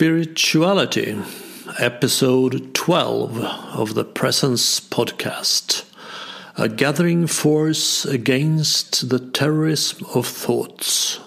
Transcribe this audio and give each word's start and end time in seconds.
Spirituality, 0.00 1.14
episode 1.78 2.72
12 2.72 3.36
of 3.74 3.92
the 3.92 4.02
Presence 4.02 4.80
podcast. 4.80 5.84
A 6.56 6.70
gathering 6.70 7.26
force 7.26 8.06
against 8.06 9.10
the 9.10 9.18
terrorism 9.18 10.06
of 10.14 10.26
thoughts. 10.26 11.20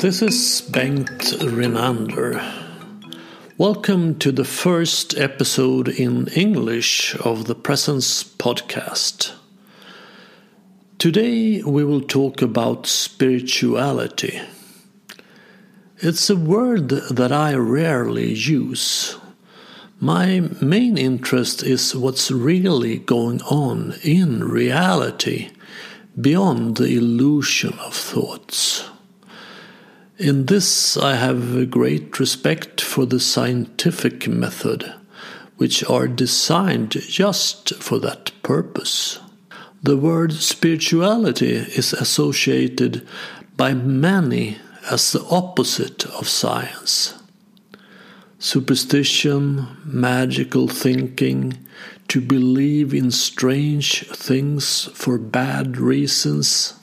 This 0.00 0.22
is 0.22 0.62
Bengt 0.70 1.32
Renander. 1.52 2.57
Welcome 3.58 4.20
to 4.20 4.30
the 4.30 4.44
first 4.44 5.18
episode 5.18 5.88
in 5.88 6.28
English 6.28 7.16
of 7.16 7.46
the 7.46 7.56
Presence 7.56 8.22
podcast. 8.22 9.32
Today 10.98 11.60
we 11.62 11.82
will 11.82 12.02
talk 12.02 12.40
about 12.40 12.86
spirituality. 12.86 14.40
It's 15.98 16.30
a 16.30 16.36
word 16.36 16.90
that 16.90 17.32
I 17.32 17.54
rarely 17.56 18.32
use. 18.32 19.16
My 19.98 20.38
main 20.62 20.96
interest 20.96 21.64
is 21.64 21.96
what's 21.96 22.30
really 22.30 22.98
going 22.98 23.42
on 23.42 23.96
in 24.04 24.44
reality, 24.44 25.50
beyond 26.20 26.76
the 26.76 26.96
illusion 26.96 27.76
of 27.80 27.92
thoughts. 27.92 28.88
In 30.18 30.46
this, 30.46 30.96
I 30.96 31.14
have 31.14 31.54
a 31.54 31.64
great 31.64 32.18
respect 32.18 32.80
for 32.80 33.06
the 33.06 33.20
scientific 33.20 34.26
method, 34.26 34.92
which 35.58 35.84
are 35.84 36.08
designed 36.08 36.90
just 36.90 37.72
for 37.76 38.00
that 38.00 38.32
purpose. 38.42 39.20
The 39.80 39.96
word 39.96 40.32
spirituality 40.32 41.52
is 41.52 41.92
associated 41.92 43.06
by 43.56 43.74
many 43.74 44.58
as 44.90 45.12
the 45.12 45.24
opposite 45.30 46.04
of 46.06 46.28
science. 46.28 47.14
Superstition, 48.40 49.68
magical 49.84 50.66
thinking, 50.66 51.64
to 52.08 52.20
believe 52.20 52.92
in 52.92 53.12
strange 53.12 54.04
things 54.08 54.86
for 54.94 55.16
bad 55.16 55.76
reasons 55.76 56.74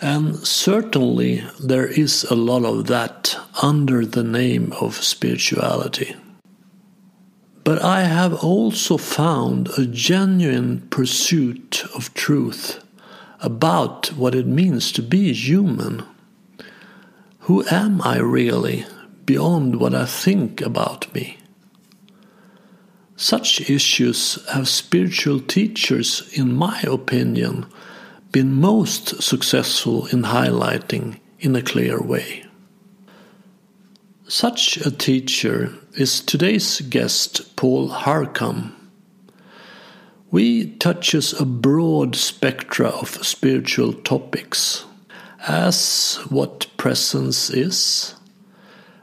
and 0.00 0.36
certainly 0.46 1.44
there 1.62 1.86
is 1.86 2.24
a 2.24 2.34
lot 2.34 2.64
of 2.64 2.86
that 2.86 3.36
under 3.62 4.06
the 4.06 4.24
name 4.24 4.72
of 4.80 5.02
spirituality. 5.04 6.16
But 7.64 7.82
I 7.82 8.02
have 8.02 8.42
also 8.42 8.96
found 8.96 9.68
a 9.76 9.84
genuine 9.86 10.88
pursuit 10.88 11.84
of 11.94 12.14
truth 12.14 12.82
about 13.40 14.08
what 14.14 14.34
it 14.34 14.46
means 14.46 14.90
to 14.92 15.02
be 15.02 15.32
human. 15.32 16.04
Who 17.40 17.64
am 17.70 18.00
I 18.02 18.18
really 18.18 18.86
beyond 19.26 19.76
what 19.76 19.94
I 19.94 20.06
think 20.06 20.60
about 20.62 21.12
me? 21.14 21.38
Such 23.16 23.68
issues 23.68 24.38
have 24.48 24.66
spiritual 24.66 25.40
teachers, 25.40 26.30
in 26.32 26.54
my 26.54 26.80
opinion, 26.82 27.66
been 28.32 28.54
most 28.54 29.20
successful 29.22 30.06
in 30.06 30.22
highlighting 30.22 31.18
in 31.40 31.56
a 31.56 31.62
clear 31.62 32.00
way. 32.00 32.44
Such 34.28 34.76
a 34.76 34.92
teacher 34.92 35.74
is 35.94 36.20
today's 36.20 36.80
guest, 36.82 37.56
Paul 37.56 37.88
Harcum. 37.88 38.72
We 40.30 40.76
touches 40.76 41.32
a 41.32 41.44
broad 41.44 42.14
spectra 42.14 42.90
of 42.90 43.26
spiritual 43.26 43.92
topics, 43.92 44.84
as 45.48 46.20
what 46.28 46.68
presence 46.76 47.50
is, 47.50 48.14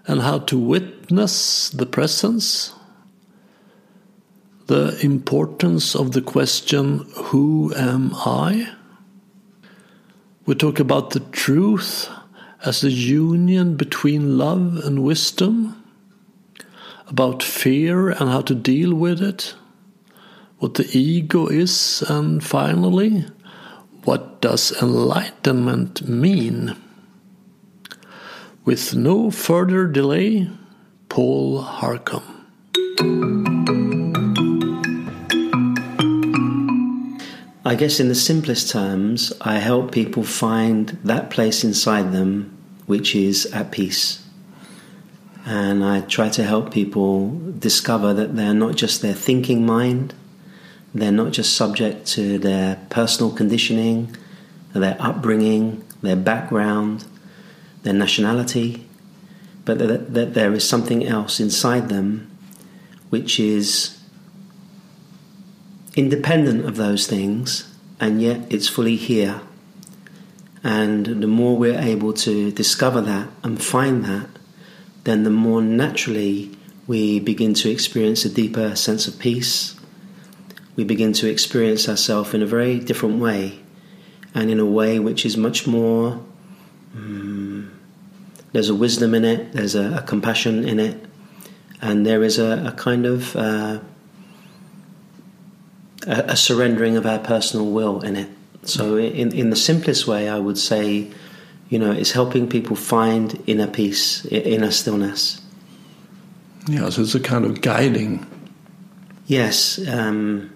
and 0.08 0.22
how 0.22 0.40
to 0.40 0.58
witness 0.58 1.70
the 1.70 1.86
presence, 1.86 2.74
the 4.68 4.98
importance 5.02 5.94
of 5.94 6.14
the 6.14 6.22
question, 6.22 7.00
Who 7.16 7.74
am 7.76 8.12
I? 8.16 8.77
We 10.48 10.56
talk 10.56 10.80
about 10.80 11.10
the 11.10 11.20
truth 11.20 12.10
as 12.64 12.80
the 12.80 12.90
union 12.90 13.76
between 13.76 14.38
love 14.38 14.80
and 14.86 15.04
wisdom, 15.04 15.84
about 17.06 17.44
fear 17.44 18.12
and 18.12 18.30
how 18.30 18.40
to 18.44 18.56
deal 18.56 18.96
with 18.96 19.22
it, 19.22 19.56
what 20.60 20.76
the 20.76 20.88
ego 20.98 21.48
is, 21.48 22.02
and 22.08 22.42
finally, 22.42 23.26
what 24.06 24.40
does 24.40 24.72
enlightenment 24.82 26.08
mean? 26.08 26.78
With 28.64 28.96
no 28.96 29.30
further 29.30 29.86
delay, 29.86 30.50
Paul 31.10 31.62
Harcum. 31.62 32.37
I 37.68 37.76
guess, 37.76 38.00
in 38.00 38.08
the 38.08 38.16
simplest 38.16 38.70
terms, 38.72 39.34
I 39.42 39.58
help 39.58 39.92
people 39.92 40.24
find 40.24 40.98
that 41.04 41.30
place 41.30 41.66
inside 41.66 42.14
them 42.14 42.58
which 42.86 43.14
is 43.14 43.46
at 43.48 43.72
peace. 43.72 44.24
And 45.46 45.84
I 45.84 46.00
try 46.00 46.30
to 46.30 46.46
help 46.46 46.72
people 46.72 47.38
discover 47.60 48.14
that 48.14 48.38
they're 48.38 48.54
not 48.54 48.76
just 48.76 49.02
their 49.02 49.14
thinking 49.14 49.66
mind, 49.66 50.14
they're 50.96 51.12
not 51.12 51.34
just 51.34 51.58
subject 51.58 52.08
to 52.16 52.40
their 52.40 52.78
personal 52.90 53.34
conditioning, 53.34 54.16
their 54.72 54.96
upbringing, 54.98 55.84
their 56.02 56.16
background, 56.16 57.04
their 57.84 57.94
nationality, 57.94 58.88
but 59.66 59.78
that, 59.80 60.14
that 60.14 60.34
there 60.36 60.54
is 60.54 60.68
something 60.68 61.06
else 61.06 61.42
inside 61.42 61.90
them 61.90 62.32
which 63.10 63.42
is 63.42 63.97
independent 65.98 66.64
of 66.64 66.76
those 66.76 67.08
things, 67.08 67.74
and 68.00 68.22
yet 68.22 68.42
it's 68.50 68.70
fully 68.70 68.96
here. 68.96 69.42
And 70.64 71.06
the 71.06 71.28
more 71.28 71.58
we're 71.58 71.80
able 71.80 72.14
to 72.14 72.52
discover 72.52 73.02
that 73.02 73.30
and 73.44 73.62
find 73.62 74.06
that, 74.06 74.30
then 75.06 75.24
the 75.24 75.32
more 75.32 75.62
naturally 75.62 76.56
we 76.86 77.20
begin 77.20 77.54
to 77.56 77.70
experience 77.70 78.26
a 78.26 78.30
deeper 78.30 78.76
sense 78.76 79.08
of 79.08 79.18
peace. 79.18 79.76
We 80.76 80.84
begin 80.84 81.14
to 81.14 81.28
experience 81.28 81.90
ourselves 81.90 82.34
in 82.34 82.44
a 82.44 82.46
very 82.46 82.80
different 82.80 83.20
way, 83.20 83.60
and 84.36 84.52
in 84.52 84.60
a 84.60 84.66
way 84.66 85.00
which 85.00 85.26
is 85.26 85.36
much 85.36 85.66
more. 85.66 86.24
Um, 86.96 87.72
there's 88.52 88.70
a 88.70 88.76
wisdom 88.76 89.16
in 89.16 89.26
it, 89.26 89.54
there's 89.54 89.76
a, 89.76 89.98
a, 89.98 90.02
compassion 90.04 90.68
in 90.68 90.80
it, 90.80 91.04
and 91.82 92.06
there 92.06 92.24
is 92.24 92.38
a, 92.38 92.68
a 92.68 92.72
kind 92.72 93.06
of 93.06 93.36
uh, 93.36 93.80
a, 96.08 96.32
a 96.32 96.36
surrendering 96.36 96.98
of 96.98 97.06
our 97.06 97.20
personal 97.20 97.68
will 97.68 98.02
in 98.02 98.16
it. 98.16 98.30
So, 98.64 98.98
in, 98.98 99.32
in 99.34 99.50
the 99.50 99.56
simplest 99.56 100.08
way, 100.08 100.28
I 100.28 100.40
would 100.40 100.58
say, 100.58 101.12
you 101.70 101.80
know, 101.80 101.92
it's 101.92 102.12
helping 102.12 102.50
people 102.50 102.76
find 102.76 103.42
inner 103.46 103.68
peace, 103.68 104.26
inner 104.26 104.72
stillness. 104.72 105.42
Yeah, 106.68 106.90
so 106.90 107.02
it's 107.02 107.16
a 107.16 107.20
kind 107.20 107.46
of 107.46 107.62
guiding. 107.62 108.26
Yes. 109.26 109.86
Um, 109.88 110.52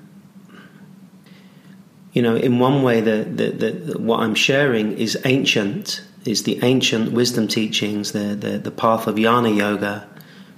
you 2.11 2.21
know, 2.21 2.35
in 2.35 2.59
one 2.59 2.83
way, 2.83 2.99
the, 2.99 3.23
the, 3.23 3.51
the, 3.51 3.99
what 3.99 4.19
I'm 4.19 4.35
sharing 4.35 4.97
is 4.97 5.17
ancient, 5.23 6.03
is 6.25 6.43
the 6.43 6.59
ancient 6.63 7.13
wisdom 7.13 7.47
teachings, 7.47 8.11
the, 8.11 8.35
the, 8.35 8.57
the 8.57 8.71
path 8.71 9.07
of 9.07 9.15
jnana 9.15 9.55
yoga, 9.55 10.07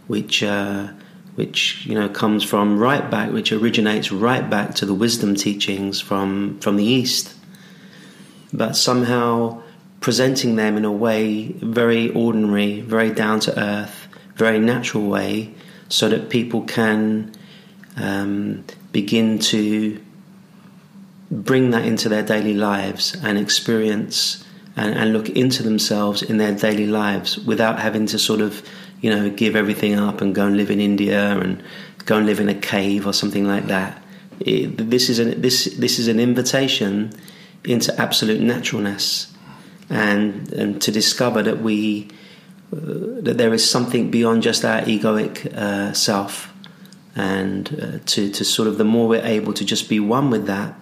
which 0.07 0.41
uh, 0.41 0.87
which 1.35 1.85
you 1.85 1.95
know 1.95 2.09
comes 2.09 2.43
from 2.43 2.77
right 2.77 3.09
back, 3.09 3.31
which 3.31 3.51
originates 3.51 4.11
right 4.11 4.49
back 4.49 4.75
to 4.75 4.85
the 4.85 4.93
wisdom 4.93 5.35
teachings 5.35 5.99
from 5.99 6.59
from 6.59 6.77
the 6.77 6.83
East, 6.83 7.35
but 8.51 8.75
somehow 8.75 9.61
presenting 9.99 10.55
them 10.57 10.77
in 10.77 10.85
a 10.85 10.91
way 10.91 11.47
very 11.61 12.09
ordinary, 12.11 12.81
very 12.81 13.09
down 13.09 13.39
to 13.39 13.57
earth, 13.59 14.07
very 14.35 14.59
natural 14.59 15.07
way, 15.07 15.53
so 15.89 16.09
that 16.09 16.29
people 16.29 16.61
can 16.63 17.31
um, 17.95 18.65
begin 18.91 19.39
to 19.39 19.99
bring 21.31 21.71
that 21.71 21.85
into 21.85 22.09
their 22.09 22.23
daily 22.23 22.53
lives 22.53 23.15
and 23.23 23.37
experience 23.37 24.43
and, 24.75 24.95
and 24.95 25.13
look 25.13 25.29
into 25.29 25.63
themselves 25.63 26.21
in 26.21 26.37
their 26.37 26.53
daily 26.53 26.87
lives 26.87 27.37
without 27.37 27.79
having 27.79 28.05
to 28.07 28.19
sort 28.19 28.41
of 28.41 28.67
you 29.03 29.09
know, 29.09 29.29
give 29.29 29.57
everything 29.57 29.95
up 29.99 30.21
and 30.21 30.33
go 30.33 30.47
and 30.47 30.55
live 30.55 30.71
in 30.71 30.79
India 30.79 31.37
and 31.37 31.61
go 32.05 32.17
and 32.17 32.25
live 32.25 32.39
in 32.39 32.47
a 32.47 32.55
cave 32.55 33.05
or 33.05 33.11
something 33.11 33.45
like 33.45 33.67
that. 33.67 34.01
It, 34.39 34.77
this 34.89 35.09
is 35.09 35.19
an 35.19 35.41
this 35.41 35.65
this 35.77 35.99
is 35.99 36.07
an 36.07 36.21
invitation 36.21 37.11
into 37.65 37.93
absolute 38.01 38.39
naturalness, 38.39 39.31
and 39.89 40.51
and 40.53 40.81
to 40.81 40.91
discover 40.91 41.43
that 41.43 41.61
we 41.61 42.09
uh, 42.71 43.19
that 43.23 43.37
there 43.37 43.53
is 43.53 43.69
something 43.69 44.09
beyond 44.09 44.41
just 44.41 44.63
our 44.63 44.81
egoic 44.83 45.53
uh, 45.53 45.91
self, 45.91 46.53
and 47.13 47.67
uh, 47.81 47.99
to 48.05 48.31
to 48.31 48.45
sort 48.45 48.69
of 48.69 48.77
the 48.77 48.85
more 48.85 49.09
we're 49.09 49.25
able 49.25 49.51
to 49.51 49.65
just 49.65 49.89
be 49.89 49.99
one 49.99 50.29
with 50.29 50.47
that, 50.47 50.75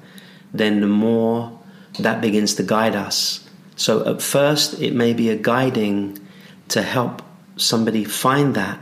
then 0.53 0.79
the 0.79 0.87
more 0.87 1.59
that 1.99 2.21
begins 2.21 2.53
to 2.53 2.63
guide 2.63 2.95
us. 2.95 3.49
So 3.81 4.05
at 4.05 4.21
first, 4.21 4.79
it 4.79 4.93
may 4.93 5.11
be 5.11 5.31
a 5.31 5.35
guiding 5.35 6.19
to 6.67 6.83
help 6.83 7.23
somebody 7.57 8.03
find 8.03 8.53
that, 8.53 8.77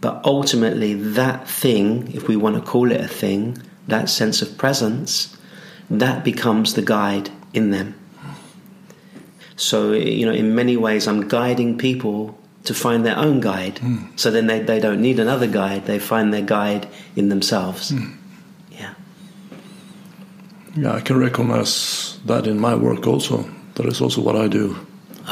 but 0.00 0.24
ultimately, 0.24 0.94
that 0.94 1.48
thing, 1.50 2.14
if 2.14 2.28
we 2.28 2.36
want 2.36 2.54
to 2.54 2.62
call 2.62 2.92
it 2.92 3.00
a 3.00 3.08
thing, 3.08 3.58
that 3.88 4.08
sense 4.08 4.40
of 4.40 4.56
presence, 4.56 5.36
that 5.90 6.22
becomes 6.22 6.74
the 6.74 6.82
guide 6.82 7.30
in 7.52 7.72
them. 7.72 7.98
So, 9.56 9.90
you 9.94 10.26
know, 10.26 10.32
in 10.32 10.54
many 10.54 10.76
ways, 10.76 11.08
I'm 11.08 11.26
guiding 11.26 11.76
people 11.76 12.38
to 12.66 12.74
find 12.74 13.04
their 13.04 13.18
own 13.18 13.40
guide. 13.40 13.80
Mm. 13.82 14.16
So 14.16 14.30
then 14.30 14.46
they, 14.46 14.60
they 14.60 14.78
don't 14.78 15.00
need 15.00 15.18
another 15.18 15.48
guide, 15.48 15.86
they 15.86 15.98
find 15.98 16.32
their 16.32 16.46
guide 16.46 16.86
in 17.16 17.30
themselves. 17.30 17.90
Mm. 17.90 18.14
Yeah. 18.70 18.94
Yeah, 20.76 20.92
I 20.94 21.00
can 21.00 21.18
recognize 21.18 22.20
that 22.26 22.46
in 22.46 22.60
my 22.60 22.76
work 22.76 23.04
also. 23.04 23.57
That 23.78 23.86
is 23.86 24.00
also 24.00 24.20
what 24.20 24.34
I 24.34 24.48
do. 24.48 24.76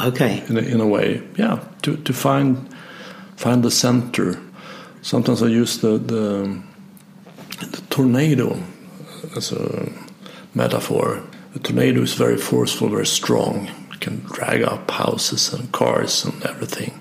Okay. 0.03 0.41
In 0.47 0.57
a, 0.57 0.61
in 0.61 0.79
a 0.79 0.87
way, 0.87 1.21
yeah, 1.35 1.59
to, 1.81 1.97
to 1.97 2.13
find 2.13 2.73
find 3.35 3.61
the 3.61 3.71
center. 3.71 4.39
Sometimes 5.01 5.43
I 5.43 5.47
use 5.47 5.79
the, 5.79 5.97
the, 5.97 6.61
the 7.59 7.81
tornado 7.89 8.57
as 9.35 9.51
a 9.51 9.91
metaphor. 10.55 11.21
A 11.55 11.59
tornado 11.59 12.01
is 12.01 12.13
very 12.13 12.37
forceful, 12.37 12.89
very 12.89 13.05
strong. 13.05 13.67
It 13.91 13.99
can 13.99 14.19
drag 14.21 14.63
up 14.63 14.89
houses 14.89 15.53
and 15.53 15.71
cars 15.73 16.25
and 16.25 16.43
everything. 16.45 16.99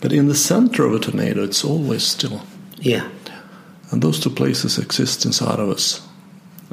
But 0.00 0.12
in 0.12 0.28
the 0.28 0.34
center 0.34 0.86
of 0.86 0.94
a 0.94 1.00
tornado, 1.00 1.42
it's 1.42 1.64
always 1.64 2.04
still. 2.04 2.40
Yeah. 2.78 3.08
And 3.90 4.00
those 4.00 4.20
two 4.20 4.30
places 4.30 4.78
exist 4.78 5.24
inside 5.26 5.58
of 5.58 5.68
us. 5.68 6.00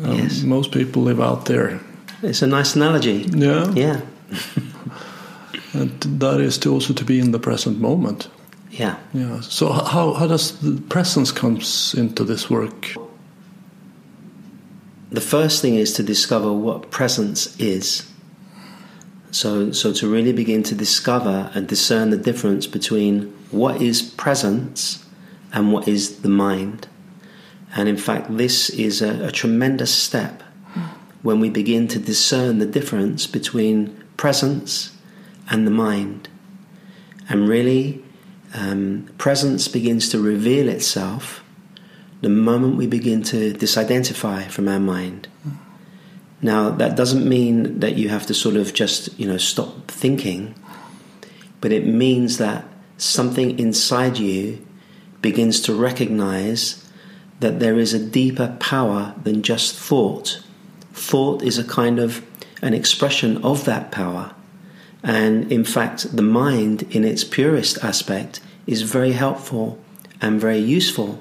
Um, 0.03 0.19
yes. 0.19 0.43
Most 0.43 0.71
people 0.71 1.01
live 1.01 1.19
out 1.19 1.45
there. 1.45 1.79
It's 2.21 2.41
a 2.41 2.47
nice 2.47 2.75
analogy. 2.75 3.25
Yeah. 3.31 3.71
Yeah. 3.71 4.01
and 5.73 5.91
that 6.19 6.39
is 6.41 6.57
to 6.59 6.73
also 6.73 6.93
to 6.93 7.05
be 7.05 7.19
in 7.19 7.31
the 7.31 7.39
present 7.39 7.79
moment. 7.79 8.29
Yeah. 8.71 8.97
Yeah. 9.13 9.41
So 9.41 9.71
how 9.71 10.13
how 10.13 10.27
does 10.27 10.59
the 10.59 10.81
presence 10.81 11.31
comes 11.31 11.93
into 11.93 12.23
this 12.23 12.49
work? 12.49 12.95
The 15.11 15.21
first 15.21 15.61
thing 15.61 15.75
is 15.75 15.93
to 15.93 16.03
discover 16.03 16.53
what 16.53 16.91
presence 16.91 17.59
is. 17.59 18.05
So, 19.31 19.71
so 19.71 19.91
to 19.93 20.07
really 20.07 20.33
begin 20.33 20.63
to 20.63 20.75
discover 20.75 21.51
and 21.53 21.67
discern 21.67 22.09
the 22.09 22.17
difference 22.17 22.67
between 22.67 23.33
what 23.51 23.81
is 23.81 24.01
presence 24.01 25.05
and 25.51 25.71
what 25.73 25.87
is 25.87 26.21
the 26.21 26.29
mind. 26.29 26.87
And 27.75 27.87
in 27.89 27.97
fact, 27.97 28.37
this 28.37 28.69
is 28.69 29.01
a, 29.01 29.27
a 29.27 29.31
tremendous 29.31 29.93
step 29.93 30.43
when 31.21 31.39
we 31.39 31.49
begin 31.49 31.87
to 31.89 31.99
discern 31.99 32.59
the 32.59 32.65
difference 32.65 33.27
between 33.27 34.03
presence 34.17 34.95
and 35.49 35.65
the 35.65 35.71
mind. 35.71 36.29
And 37.27 37.47
really, 37.47 38.03
um, 38.53 39.09
presence 39.17 39.67
begins 39.67 40.09
to 40.09 40.21
reveal 40.21 40.69
itself 40.69 41.43
the 42.21 42.29
moment 42.29 42.75
we 42.75 42.87
begin 42.87 43.23
to 43.23 43.53
disidentify 43.53 44.49
from 44.49 44.67
our 44.67 44.79
mind. 44.79 45.27
Now, 46.41 46.69
that 46.69 46.95
doesn't 46.95 47.27
mean 47.27 47.79
that 47.79 47.95
you 47.95 48.09
have 48.09 48.25
to 48.27 48.33
sort 48.33 48.55
of 48.55 48.73
just, 48.73 49.17
you 49.19 49.27
know, 49.27 49.37
stop 49.37 49.89
thinking, 49.89 50.55
but 51.61 51.71
it 51.71 51.85
means 51.85 52.37
that 52.37 52.65
something 52.97 53.59
inside 53.59 54.17
you 54.17 54.65
begins 55.21 55.59
to 55.61 55.73
recognize 55.73 56.89
that 57.39 57.59
there 57.59 57.77
is 57.77 57.93
a 57.93 58.05
deeper 58.05 58.55
power 58.59 59.13
than 59.23 59.41
just 59.41 59.75
thought. 59.75 60.41
Thought 61.09 61.41
is 61.41 61.57
a 61.57 61.63
kind 61.63 61.97
of 61.97 62.21
an 62.61 62.75
expression 62.75 63.43
of 63.43 63.65
that 63.65 63.91
power. 63.91 64.35
And 65.03 65.51
in 65.51 65.63
fact, 65.63 66.15
the 66.15 66.21
mind, 66.21 66.83
in 66.91 67.03
its 67.03 67.23
purest 67.23 67.83
aspect, 67.83 68.41
is 68.67 68.83
very 68.83 69.13
helpful 69.13 69.79
and 70.21 70.39
very 70.39 70.59
useful. 70.59 71.19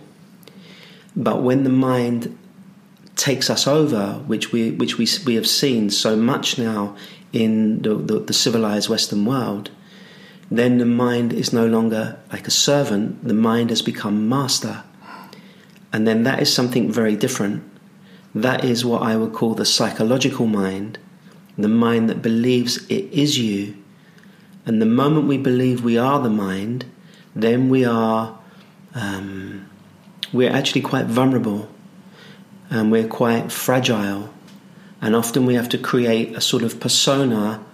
But 1.17 1.43
when 1.43 1.65
the 1.65 1.71
mind 1.71 2.37
takes 3.17 3.49
us 3.49 3.67
over, 3.67 4.23
which 4.27 4.53
we 4.53 4.73
which 4.73 4.99
we 4.99 5.07
we 5.25 5.37
have 5.37 5.47
seen 5.47 5.89
so 5.89 6.17
much 6.17 6.59
now 6.59 6.95
in 7.33 7.81
the, 7.81 7.95
the, 7.95 8.19
the 8.21 8.35
civilized 8.35 8.91
Western 8.91 9.25
world, 9.25 9.71
then 10.51 10.77
the 10.77 10.93
mind 11.07 11.33
is 11.33 11.51
no 11.51 11.67
longer 11.67 12.19
like 12.31 12.47
a 12.47 12.51
servant. 12.51 13.27
The 13.27 13.41
mind 13.51 13.71
has 13.71 13.81
become 13.81 14.29
master, 14.29 14.85
and 15.95 16.07
then 16.07 16.25
that 16.25 16.43
is 16.43 16.53
something 16.53 16.93
very 16.93 17.17
different. 17.17 17.63
That 18.35 18.65
is 18.65 18.85
what 18.85 19.03
I 19.03 19.17
would 19.17 19.33
call 19.33 19.55
the 19.55 19.65
psychological 19.65 20.47
mind, 20.47 20.99
the 21.57 21.69
mind 21.69 22.09
that 22.11 22.23
believes 22.23 22.85
it 22.87 23.13
is 23.13 23.39
you. 23.39 23.77
And 24.67 24.83
the 24.83 24.87
moment 24.87 25.27
we 25.27 25.39
believe 25.39 25.83
we 25.83 25.97
are 25.97 26.21
the 26.21 26.31
mind, 26.31 26.85
then 27.35 27.69
we 27.69 27.85
are 27.85 28.39
um, 28.95 29.69
we're 30.33 30.53
actually 30.53 30.83
quite 30.83 31.07
vulnerable 31.07 31.69
and 32.71 32.93
we're 32.93 33.09
quite 33.09 33.51
fragile. 33.51 34.33
And 35.01 35.15
often 35.15 35.47
we 35.47 35.55
have 35.55 35.69
to 35.71 35.79
create 35.79 36.37
a 36.37 36.41
sort 36.41 36.63
of 36.63 36.81
persona 36.81 37.65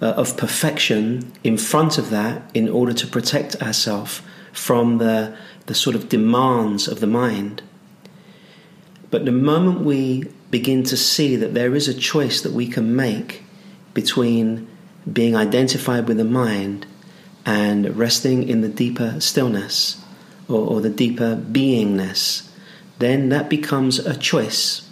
uh, 0.00 0.06
of 0.06 0.36
perfection 0.36 1.32
in 1.44 1.58
front 1.58 1.98
of 1.98 2.10
that 2.10 2.50
in 2.54 2.68
order 2.68 2.92
to 2.92 3.06
protect 3.06 3.60
ourselves 3.62 4.22
from 4.52 4.98
the, 4.98 5.36
the 5.66 5.74
sort 5.74 5.96
of 5.96 6.08
demands 6.08 6.88
of 6.88 7.00
the 7.00 7.06
mind. 7.06 7.62
But 9.12 9.24
the 9.24 9.30
moment 9.30 9.82
we 9.82 10.24
begin 10.50 10.82
to 10.84 10.96
see 10.96 11.36
that 11.36 11.54
there 11.54 11.76
is 11.76 11.86
a 11.86 11.94
choice 11.94 12.40
that 12.40 12.52
we 12.52 12.66
can 12.66 12.96
make 12.96 13.44
between 13.94 14.66
being 15.10 15.36
identified 15.36 16.08
with 16.08 16.16
the 16.16 16.24
mind 16.24 16.86
and 17.46 17.96
resting 17.96 18.48
in 18.48 18.62
the 18.62 18.68
deeper 18.68 19.20
stillness 19.20 20.02
or, 20.48 20.66
or 20.66 20.80
the 20.80 20.90
deeper 20.90 21.36
beingness 21.36 22.48
then 23.02 23.30
that 23.30 23.50
becomes 23.50 23.98
a 23.98 24.16
choice. 24.16 24.88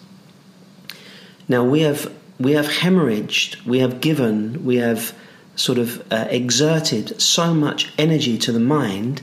Now 1.49 1.62
we 1.62 1.82
have 1.82 2.12
we 2.40 2.52
have 2.52 2.66
hemorrhaged, 2.66 3.64
we 3.64 3.78
have 3.78 4.00
given, 4.00 4.64
we 4.64 4.76
have 4.76 5.14
sort 5.55 5.78
of 5.78 6.02
uh, 6.11 6.26
exerted 6.28 7.20
so 7.20 7.55
much 7.55 7.93
energy 7.99 8.37
to 8.38 8.50
the 8.50 8.58
mind, 8.58 9.23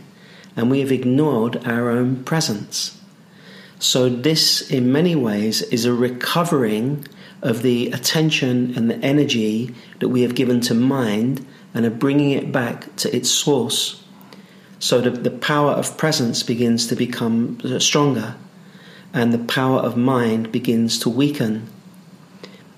and 0.56 0.72
we 0.72 0.80
have 0.80 0.92
ignored 0.92 1.68
our 1.68 1.90
own 1.90 2.24
presence. 2.24 2.97
So 3.80 4.10
this, 4.10 4.70
in 4.72 4.92
many 4.92 5.16
ways, 5.16 5.62
is 5.62 5.86
a 5.86 5.94
recovering 5.94 7.08
of 7.42 7.62
the 7.62 7.92
attention 7.92 8.74
and 8.76 8.90
the 8.90 8.98
energy 9.06 9.74
that 10.00 10.10
we 10.10 10.24
have 10.24 10.36
given 10.36 10.62
to 10.62 10.74
mind 10.74 11.46
and 11.74 11.86
are 11.86 11.92
bringing 11.92 12.32
it 12.32 12.52
back 12.52 12.96
to 12.98 13.16
its 13.16 13.30
source. 13.30 14.04
So 14.80 15.02
the, 15.02 15.12
the 15.12 15.32
power 15.32 15.72
of 15.72 15.98
presence 15.98 16.44
begins 16.44 16.88
to 16.88 16.96
become 16.96 17.60
stronger 17.80 18.36
and 19.14 19.34
the 19.34 19.40
power 19.40 19.80
of 19.80 19.96
mind 19.96 20.52
begins 20.52 21.00
to 21.00 21.10
weaken. 21.10 21.68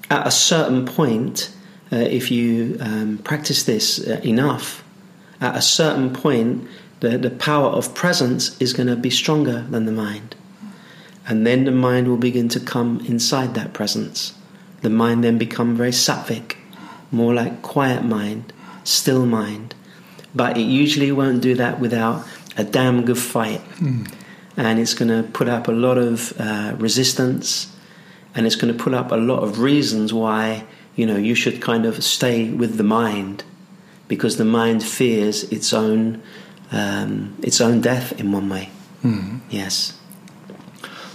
At 0.09 0.27
a 0.27 0.31
certain 0.31 0.85
point, 0.85 1.53
uh, 1.91 1.97
if 1.97 2.31
you 2.31 2.77
um, 2.79 3.17
practice 3.19 3.63
this 3.63 4.05
uh, 4.05 4.21
enough, 4.23 4.83
at 5.41 5.55
a 5.55 5.61
certain 5.61 6.13
point, 6.13 6.67
the, 6.99 7.17
the 7.17 7.29
power 7.29 7.67
of 7.67 7.95
presence 7.95 8.59
is 8.61 8.73
going 8.73 8.87
to 8.87 8.95
be 8.95 9.09
stronger 9.09 9.61
than 9.69 9.85
the 9.85 9.91
mind. 9.91 10.35
And 11.29 11.47
then 11.47 11.63
the 11.63 11.71
mind 11.71 12.09
will 12.09 12.17
begin 12.17 12.49
to 12.49 12.59
come 12.59 12.99
inside 13.07 13.53
that 13.53 13.71
presence. 13.71 14.33
The 14.81 14.89
mind 14.89 15.23
then 15.23 15.37
become 15.37 15.77
very 15.77 15.91
sattvic, 15.91 16.57
more 17.11 17.33
like 17.33 17.61
quiet 17.61 18.03
mind, 18.03 18.51
still 18.83 19.25
mind. 19.25 19.75
But 20.35 20.57
it 20.57 20.63
usually 20.63 21.11
won't 21.11 21.41
do 21.41 21.55
that 21.55 21.79
without 21.79 22.25
a 22.57 22.65
damn 22.65 23.05
good 23.05 23.17
fight. 23.17 23.61
Mm 23.75 24.11
and 24.59 24.77
it's 24.77 24.93
going 24.93 25.09
to 25.09 25.27
put 25.31 25.47
up 25.47 25.69
a 25.69 25.71
lot 25.71 25.97
of 25.97 26.33
uh, 26.39 26.75
resistance 26.77 27.73
and 28.35 28.45
it's 28.45 28.57
going 28.57 28.71
to 28.75 28.83
put 28.83 28.93
up 28.93 29.11
a 29.11 29.15
lot 29.15 29.41
of 29.41 29.59
reasons 29.59 30.13
why 30.13 30.65
you 30.95 31.05
know 31.05 31.15
you 31.15 31.33
should 31.33 31.61
kind 31.61 31.85
of 31.85 32.03
stay 32.03 32.49
with 32.49 32.77
the 32.77 32.83
mind 32.83 33.43
because 34.09 34.35
the 34.35 34.45
mind 34.45 34.83
fears 34.83 35.43
its 35.45 35.71
own 35.71 36.21
um, 36.71 37.35
its 37.41 37.61
own 37.61 37.79
death 37.79 38.19
in 38.19 38.31
one 38.31 38.49
way 38.49 38.69
mm-hmm. 39.01 39.37
yes 39.49 39.97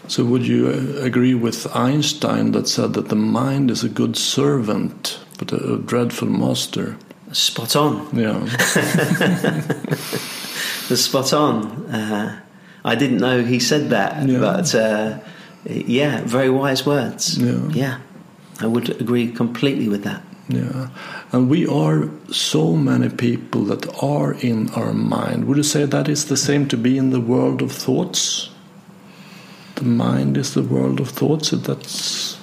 so 0.08 0.24
would 0.24 0.46
you 0.46 0.68
uh, 0.68 1.02
agree 1.02 1.34
with 1.34 1.66
Einstein 1.74 2.52
that 2.52 2.68
said 2.68 2.94
that 2.94 3.08
the 3.08 3.16
mind 3.16 3.70
is 3.70 3.84
a 3.84 3.88
good 3.88 4.16
servant 4.16 5.18
but 5.38 5.52
a, 5.52 5.74
a 5.74 5.78
dreadful 5.78 6.28
master 6.28 6.96
spot 7.32 7.74
on 7.76 8.08
yeah 8.16 8.38
the 10.88 10.96
spot 10.96 11.32
on 11.32 11.66
uh, 11.90 12.40
I 12.84 12.94
didn't 12.96 13.18
know 13.18 13.42
he 13.42 13.58
said 13.60 13.90
that, 13.90 14.28
yeah. 14.28 14.38
but 14.38 14.74
uh, 14.74 15.18
yeah, 15.64 16.20
very 16.24 16.50
wise 16.50 16.84
words. 16.84 17.38
Yeah. 17.38 17.68
yeah, 17.70 17.98
I 18.60 18.66
would 18.66 19.00
agree 19.00 19.32
completely 19.32 19.88
with 19.88 20.04
that. 20.04 20.22
Yeah, 20.48 20.90
and 21.32 21.48
we 21.48 21.66
are 21.66 22.10
so 22.30 22.76
many 22.76 23.08
people 23.08 23.64
that 23.64 23.86
are 24.02 24.34
in 24.34 24.68
our 24.70 24.92
mind. 24.92 25.46
Would 25.46 25.56
you 25.56 25.62
say 25.62 25.86
that 25.86 26.08
is 26.08 26.26
the 26.26 26.36
same 26.36 26.68
to 26.68 26.76
be 26.76 26.98
in 26.98 27.08
the 27.08 27.20
world 27.20 27.62
of 27.62 27.72
thoughts? 27.72 28.50
The 29.76 29.84
mind 29.84 30.36
is 30.36 30.54
the 30.54 30.62
world 30.62 31.00
of 31.00 31.08
thoughts. 31.08 31.50
That's 31.50 32.38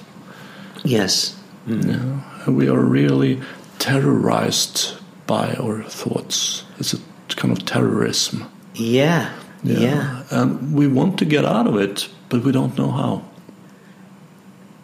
yes. 0.84 1.36
Mm. 1.66 1.86
Yeah, 1.86 2.50
we 2.50 2.68
are 2.68 2.80
really 2.80 3.40
terrorized 3.78 4.96
by 5.26 5.54
our 5.54 5.82
thoughts. 5.82 6.64
It's 6.78 6.94
a 6.94 6.98
kind 7.36 7.56
of 7.56 7.64
terrorism. 7.64 8.50
Yeah, 8.74 9.32
yeah. 9.62 9.78
yeah. 9.78 10.22
And 10.30 10.74
we 10.74 10.88
want 10.88 11.18
to 11.18 11.24
get 11.24 11.44
out 11.44 11.66
of 11.66 11.76
it, 11.76 12.08
but 12.28 12.42
we 12.42 12.52
don't 12.52 12.76
know 12.76 12.90
how. 12.90 13.22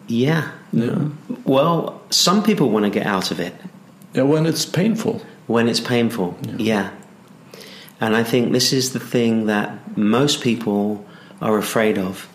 Yeah. 0.07 0.51
Yeah. 0.71 1.09
Well, 1.45 2.01
some 2.09 2.43
people 2.43 2.69
want 2.69 2.85
to 2.85 2.91
get 2.91 3.05
out 3.05 3.31
of 3.31 3.39
it. 3.39 3.53
Yeah, 4.13 4.23
when 4.23 4.45
it's 4.45 4.65
painful. 4.65 5.21
When 5.47 5.67
it's 5.67 5.79
painful, 5.79 6.37
yeah. 6.41 6.55
yeah. 6.57 6.89
And 8.01 8.15
I 8.15 8.23
think 8.23 8.53
this 8.53 8.71
is 8.71 8.93
the 8.93 8.99
thing 8.99 9.47
that 9.47 9.97
most 9.97 10.41
people 10.41 11.05
are 11.41 11.57
afraid 11.57 11.97
of. 11.97 12.27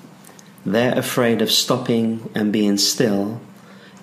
They're 0.66 0.98
afraid 0.98 1.42
of 1.42 1.50
stopping 1.50 2.30
and 2.34 2.52
being 2.52 2.78
still 2.78 3.40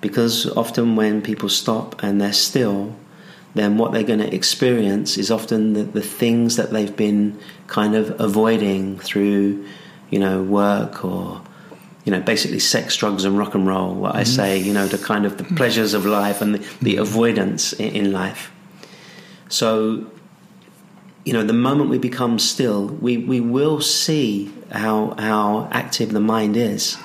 because 0.01 0.46
often 0.58 0.96
when 0.96 1.22
people 1.22 1.50
stop 1.50 2.03
and 2.03 2.20
they're 2.20 2.34
still, 2.34 2.96
then 3.53 3.77
what 3.77 3.91
they're 3.91 4.03
going 4.03 4.20
to 4.20 4.34
experience 4.34 5.18
is 5.18 5.32
often 5.32 5.74
the, 5.74 5.84
the 5.84 6.01
things 6.01 6.56
that 6.56 6.72
they've 6.72 6.96
been 6.96 7.39
kind 7.68 7.96
of 7.96 8.20
avoiding 8.20 9.00
through, 9.00 9.65
you 10.10 10.20
know, 10.20 10.41
work 10.41 11.06
or, 11.06 11.41
you 12.06 12.12
know, 12.12 12.20
basically 12.20 12.60
sex, 12.60 12.96
drugs, 12.96 13.25
and 13.25 13.38
rock 13.38 13.53
and 13.53 13.68
roll. 13.68 13.94
What 13.94 14.15
I 14.15 14.22
mm-hmm. 14.22 14.36
say, 14.36 14.58
you 14.58 14.74
know, 14.74 14.88
the 14.88 14.98
kind 14.98 15.25
of 15.25 15.38
the 15.38 15.44
pleasures 15.44 15.94
of 15.94 16.06
life 16.06 16.41
and 16.41 16.56
the, 16.56 16.68
the 16.82 16.98
avoidance 16.98 17.74
in, 17.74 17.96
in 17.96 18.12
life. 18.12 18.51
So, 19.50 20.08
you 21.24 21.34
know, 21.34 21.44
the 21.44 21.54
moment 21.54 21.90
we 21.90 21.98
become 21.98 22.40
still, 22.40 22.88
we, 22.88 23.18
we 23.18 23.40
will 23.40 23.82
see 23.82 24.51
how 24.72 25.13
how 25.18 25.68
active 25.72 26.12
the 26.12 26.20
mind 26.20 26.58
is. 26.58 26.98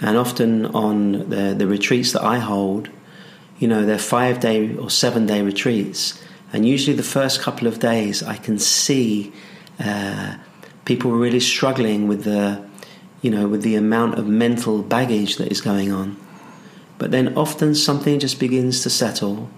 And 0.00 0.16
often 0.16 0.66
on 0.66 1.30
the, 1.30 1.54
the 1.56 1.66
retreats 1.66 2.12
that 2.12 2.22
I 2.22 2.38
hold, 2.38 2.88
you 3.58 3.68
know, 3.68 3.84
they're 3.84 3.98
five 3.98 4.40
day 4.40 4.74
or 4.76 4.90
seven 4.90 5.26
day 5.26 5.42
retreats. 5.42 6.22
And 6.52 6.66
usually 6.66 6.96
the 6.96 7.02
first 7.02 7.40
couple 7.40 7.66
of 7.66 7.80
days, 7.80 8.22
I 8.22 8.36
can 8.36 8.58
see 8.58 9.32
uh, 9.78 10.36
people 10.84 11.12
really 11.12 11.40
struggling 11.40 12.06
with 12.08 12.24
the, 12.24 12.64
you 13.22 13.30
know, 13.30 13.48
with 13.48 13.62
the 13.62 13.76
amount 13.76 14.18
of 14.18 14.26
mental 14.26 14.82
baggage 14.82 15.36
that 15.36 15.50
is 15.50 15.60
going 15.60 15.92
on. 15.92 16.16
But 16.98 17.10
then 17.10 17.36
often 17.36 17.74
something 17.74 18.20
just 18.20 18.38
begins 18.38 18.82
to 18.82 18.90
settle, 18.90 19.50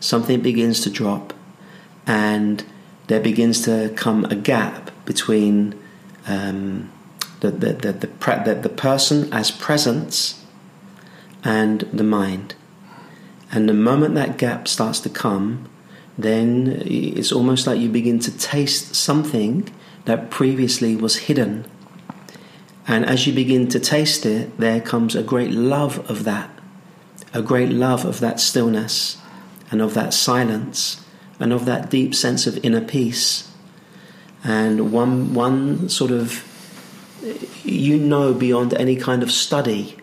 something 0.00 0.40
begins 0.40 0.80
to 0.82 0.90
drop, 0.90 1.32
and 2.06 2.64
there 3.06 3.20
begins 3.20 3.62
to 3.62 3.92
come 3.96 4.24
a 4.26 4.34
gap 4.34 4.90
between 5.04 5.78
um, 6.26 6.90
the, 7.40 7.50
the, 7.50 7.72
the, 7.74 7.92
the, 7.92 8.06
pre- 8.06 8.42
the, 8.44 8.54
the 8.54 8.68
person 8.68 9.32
as 9.32 9.50
presence 9.50 10.42
and 11.42 11.80
the 11.92 12.04
mind. 12.04 12.54
And 13.52 13.68
the 13.68 13.74
moment 13.74 14.14
that 14.14 14.38
gap 14.38 14.66
starts 14.66 15.00
to 15.00 15.10
come, 15.10 15.68
then 16.16 16.82
it's 16.86 17.32
almost 17.32 17.66
like 17.66 17.78
you 17.78 17.88
begin 17.88 18.18
to 18.20 18.36
taste 18.36 18.94
something 18.94 19.68
that 20.06 20.30
previously 20.30 20.96
was 20.96 21.16
hidden. 21.16 21.66
And 22.86 23.04
as 23.04 23.26
you 23.26 23.32
begin 23.32 23.68
to 23.68 23.80
taste 23.80 24.26
it, 24.26 24.56
there 24.58 24.80
comes 24.80 25.14
a 25.14 25.22
great 25.22 25.50
love 25.50 25.98
of 26.10 26.24
that, 26.24 26.50
a 27.32 27.42
great 27.42 27.70
love 27.70 28.04
of 28.04 28.20
that 28.20 28.40
stillness 28.40 29.18
and 29.70 29.80
of 29.80 29.94
that 29.94 30.14
silence 30.14 31.03
and 31.38 31.52
of 31.52 31.64
that 31.64 31.90
deep 31.90 32.14
sense 32.14 32.46
of 32.46 32.64
inner 32.64 32.80
peace. 32.80 33.50
And 34.42 34.92
one, 34.92 35.34
one 35.34 35.88
sort 35.88 36.10
of 36.10 36.50
you 37.64 37.96
know 37.96 38.34
beyond 38.34 38.74
any 38.74 38.96
kind 38.96 39.22
of 39.22 39.30
study, 39.30 39.96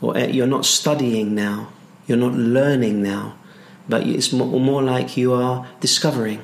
or 0.00 0.18
you're 0.18 0.46
not 0.46 0.64
studying 0.64 1.34
now, 1.34 1.68
you're 2.06 2.18
not 2.18 2.32
learning 2.32 3.02
now, 3.02 3.36
but 3.88 4.06
it's 4.06 4.32
more 4.32 4.82
like 4.82 5.16
you 5.16 5.32
are 5.32 5.66
discovering. 5.80 6.42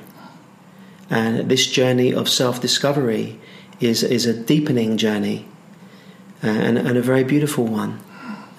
And 1.09 1.49
this 1.49 1.67
journey 1.67 2.13
of 2.13 2.29
self 2.29 2.61
discovery 2.61 3.39
is, 3.79 4.03
is 4.03 4.25
a 4.25 4.33
deepening 4.33 4.97
journey 4.97 5.47
and, 6.41 6.77
and 6.77 6.97
a 6.97 7.01
very 7.01 7.23
beautiful 7.23 7.65
one. 7.65 7.99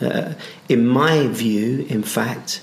Uh, 0.01 0.35
in 0.69 0.87
my 0.87 1.27
view, 1.29 1.87
in 1.89 2.03
fact, 2.03 2.61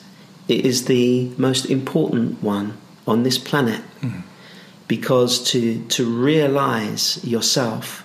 it 0.47 0.65
is 0.65 0.85
the 0.85 1.31
most 1.37 1.65
important 1.65 2.41
one 2.43 2.77
on 3.07 3.23
this 3.23 3.37
planet 3.37 3.81
mm. 4.01 4.21
because 4.87 5.43
to, 5.51 5.83
to 5.87 6.05
realize 6.05 7.23
yourself 7.23 8.03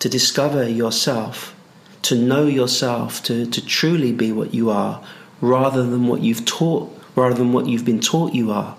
to 0.00 0.08
discover 0.08 0.68
yourself, 0.68 1.54
to 2.02 2.16
know 2.16 2.46
yourself, 2.46 3.22
to, 3.22 3.46
to 3.46 3.64
truly 3.64 4.12
be 4.12 4.32
what 4.32 4.52
you 4.52 4.70
are, 4.70 5.02
rather 5.40 5.84
than 5.84 6.06
what 6.06 6.22
you've 6.22 6.44
taught, 6.44 6.90
rather 7.14 7.34
than 7.34 7.52
what 7.52 7.66
you've 7.66 7.84
been 7.84 8.00
taught 8.00 8.34
you 8.34 8.50
are, 8.50 8.76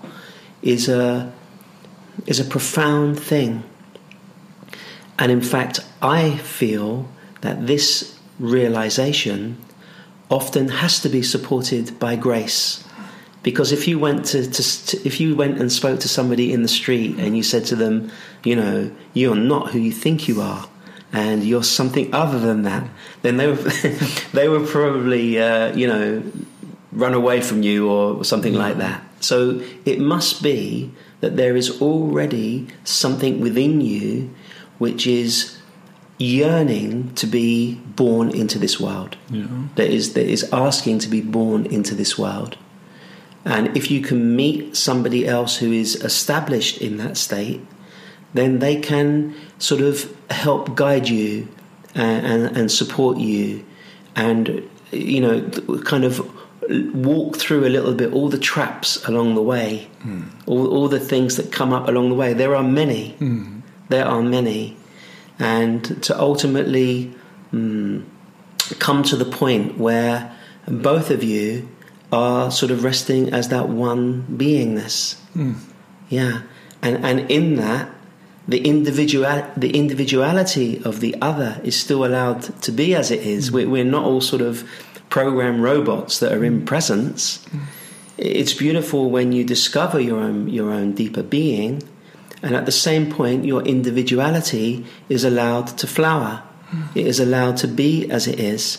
is 0.60 0.88
a 0.88 1.32
is 2.26 2.38
a 2.38 2.44
profound 2.44 3.18
thing. 3.18 3.62
And 5.18 5.32
in 5.32 5.40
fact, 5.40 5.80
I 6.02 6.36
feel 6.36 7.08
that 7.40 7.66
this 7.66 8.18
realization 8.38 9.56
often 10.30 10.68
has 10.68 11.00
to 11.00 11.08
be 11.08 11.22
supported 11.22 11.98
by 11.98 12.16
grace. 12.16 12.84
Because 13.42 13.72
if 13.72 13.88
you 13.88 13.98
went 13.98 14.26
to, 14.26 14.48
to, 14.48 14.86
to, 14.86 15.06
if 15.06 15.20
you 15.20 15.34
went 15.34 15.58
and 15.58 15.72
spoke 15.72 16.00
to 16.00 16.08
somebody 16.08 16.52
in 16.52 16.62
the 16.62 16.68
street 16.68 17.18
and 17.18 17.36
you 17.36 17.42
said 17.42 17.64
to 17.66 17.76
them, 17.76 18.10
you 18.44 18.54
know, 18.54 18.90
you're 19.14 19.34
not 19.34 19.70
who 19.70 19.80
you 19.80 19.92
think 19.92 20.28
you 20.28 20.40
are, 20.40 20.68
and 21.12 21.44
you're 21.44 21.62
something 21.62 22.12
other 22.14 22.38
than 22.38 22.62
that, 22.62 22.88
then 23.22 23.36
they 23.36 23.46
were 23.46 23.54
they 24.32 24.48
would 24.48 24.66
probably 24.68 25.38
uh, 25.38 25.74
you 25.76 25.86
know 25.86 26.22
run 26.92 27.14
away 27.14 27.40
from 27.40 27.62
you 27.62 27.90
or 27.90 28.24
something 28.24 28.54
like 28.54 28.78
that. 28.78 29.02
So 29.20 29.62
it 29.84 29.98
must 29.98 30.42
be 30.42 30.90
that 31.20 31.36
there 31.36 31.56
is 31.56 31.80
already 31.80 32.68
something 32.84 33.40
within 33.40 33.80
you 33.80 34.34
which 34.78 35.06
is 35.06 35.58
yearning 36.18 37.14
to 37.14 37.26
be 37.26 37.74
born 37.74 38.30
into 38.30 38.58
this 38.58 38.80
world. 38.80 39.16
Yeah. 39.30 39.46
That 39.76 39.90
is 39.90 40.14
that 40.14 40.26
is 40.26 40.48
asking 40.52 41.00
to 41.00 41.08
be 41.08 41.20
born 41.20 41.66
into 41.66 41.94
this 41.94 42.18
world. 42.18 42.56
And 43.44 43.76
if 43.76 43.90
you 43.90 44.00
can 44.00 44.36
meet 44.36 44.76
somebody 44.76 45.26
else 45.26 45.56
who 45.56 45.72
is 45.72 45.96
established 45.96 46.78
in 46.78 46.96
that 46.98 47.16
state, 47.16 47.60
then 48.34 48.60
they 48.60 48.76
can 48.76 49.34
sort 49.58 49.80
of 49.80 50.14
help 50.30 50.74
guide 50.74 51.08
you 51.08 51.48
and, 51.94 52.26
and, 52.26 52.56
and 52.56 52.72
support 52.72 53.18
you 53.18 53.64
and, 54.14 54.68
you 54.90 55.20
know, 55.20 55.40
kind 55.84 56.04
of 56.04 56.30
walk 56.94 57.36
through 57.36 57.66
a 57.66 57.68
little 57.68 57.94
bit 57.94 58.12
all 58.12 58.28
the 58.28 58.38
traps 58.38 59.04
along 59.06 59.34
the 59.34 59.42
way, 59.42 59.88
mm. 60.04 60.24
all, 60.46 60.68
all 60.68 60.88
the 60.88 61.00
things 61.00 61.36
that 61.36 61.50
come 61.50 61.72
up 61.72 61.88
along 61.88 62.08
the 62.08 62.14
way. 62.14 62.32
There 62.32 62.54
are 62.54 62.62
many. 62.62 63.16
Mm. 63.18 63.62
There 63.88 64.06
are 64.06 64.22
many. 64.22 64.76
And 65.38 66.02
to 66.04 66.18
ultimately 66.18 67.12
mm, 67.52 68.04
come 68.78 69.02
to 69.04 69.16
the 69.16 69.24
point 69.24 69.76
where 69.76 70.34
both 70.66 71.10
of 71.10 71.24
you 71.24 71.68
are 72.12 72.50
sort 72.50 72.70
of 72.70 72.84
resting 72.84 73.32
as 73.32 73.48
that 73.48 73.68
one 73.68 74.24
beingness. 74.28 75.16
Mm. 75.34 75.56
Yeah. 76.10 76.42
And, 76.82 77.04
and 77.04 77.30
in 77.30 77.56
that, 77.56 77.88
the 78.46 78.58
individual 78.58 79.44
the 79.56 79.70
individuality 79.70 80.82
of 80.84 81.00
the 81.00 81.14
other 81.22 81.60
is 81.64 81.78
still 81.78 82.04
allowed 82.04 82.42
to 82.62 82.72
be 82.72 82.94
as 82.94 83.10
it 83.10 83.20
is. 83.20 83.50
Mm. 83.50 83.54
We're, 83.54 83.68
we're, 83.68 83.84
not 83.84 84.04
all 84.04 84.20
sort 84.20 84.42
of 84.42 84.68
program 85.08 85.60
robots 85.60 86.18
that 86.18 86.32
are 86.32 86.44
in 86.44 86.62
mm. 86.62 86.66
presence. 86.66 87.38
Mm. 87.38 87.60
It's 88.18 88.52
beautiful 88.52 89.10
when 89.10 89.32
you 89.32 89.44
discover 89.44 90.00
your 90.00 90.20
own 90.20 90.48
your 90.48 90.70
own 90.70 90.92
deeper 90.92 91.22
being, 91.22 91.82
and 92.42 92.54
at 92.54 92.66
the 92.66 92.72
same 92.72 93.10
point, 93.10 93.44
your 93.44 93.62
individuality 93.62 94.84
is 95.08 95.24
allowed 95.24 95.78
to 95.78 95.86
flower. 95.86 96.42
Mm. 96.70 96.96
It 96.96 97.06
is 97.06 97.20
allowed 97.20 97.56
to 97.58 97.68
be 97.68 98.10
as 98.10 98.26
it 98.26 98.40
is. 98.40 98.78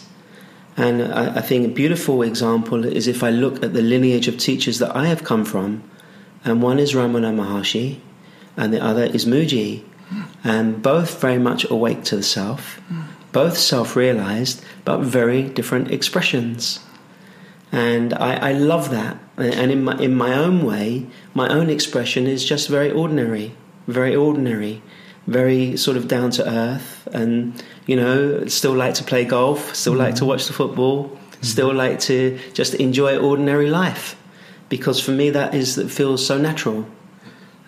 And 0.75 1.03
I, 1.03 1.37
I 1.37 1.41
think 1.41 1.65
a 1.65 1.69
beautiful 1.69 2.23
example 2.23 2.85
is 2.85 3.07
if 3.07 3.23
I 3.23 3.29
look 3.29 3.63
at 3.63 3.73
the 3.73 3.81
lineage 3.81 4.27
of 4.27 4.37
teachers 4.37 4.79
that 4.79 4.95
I 4.95 5.07
have 5.07 5.23
come 5.23 5.45
from, 5.45 5.83
and 6.43 6.61
one 6.61 6.79
is 6.79 6.93
Ramana 6.93 7.33
Maharshi, 7.33 7.99
and 8.57 8.73
the 8.73 8.83
other 8.83 9.03
is 9.03 9.25
Mooji. 9.25 9.83
And 10.43 10.81
both 10.81 11.19
very 11.21 11.39
much 11.39 11.69
awake 11.69 12.03
to 12.05 12.15
the 12.15 12.23
self, 12.23 12.79
both 13.31 13.57
self 13.57 13.95
realized, 13.95 14.63
but 14.85 14.99
very 14.99 15.43
different 15.43 15.91
expressions. 15.91 16.79
And 17.71 18.13
I, 18.13 18.49
I 18.49 18.51
love 18.51 18.91
that. 18.91 19.17
And 19.37 19.71
in 19.71 19.83
my, 19.83 19.97
in 19.97 20.15
my 20.15 20.35
own 20.35 20.63
way, 20.63 21.07
my 21.33 21.49
own 21.49 21.69
expression 21.69 22.27
is 22.27 22.45
just 22.45 22.69
very 22.69 22.91
ordinary, 22.91 23.55
very 23.87 24.15
ordinary, 24.15 24.83
very 25.25 25.75
sort 25.77 25.97
of 25.97 26.07
down 26.07 26.29
to 26.31 26.47
earth. 26.47 27.07
And, 27.11 27.63
you 27.85 27.95
know, 27.95 28.45
still 28.47 28.73
like 28.73 28.93
to 28.95 29.03
play 29.03 29.25
golf, 29.25 29.75
still 29.75 29.93
like 29.93 30.15
to 30.15 30.25
watch 30.25 30.47
the 30.47 30.53
football, 30.53 31.17
still 31.41 31.73
like 31.73 31.99
to 32.01 32.39
just 32.53 32.75
enjoy 32.75 33.17
ordinary 33.17 33.69
life. 33.69 34.15
Because 34.69 34.99
for 34.99 35.11
me, 35.11 35.29
that 35.31 35.53
is 35.53 35.75
that 35.75 35.89
feels 35.91 36.25
so 36.25 36.37
natural. 36.37 36.85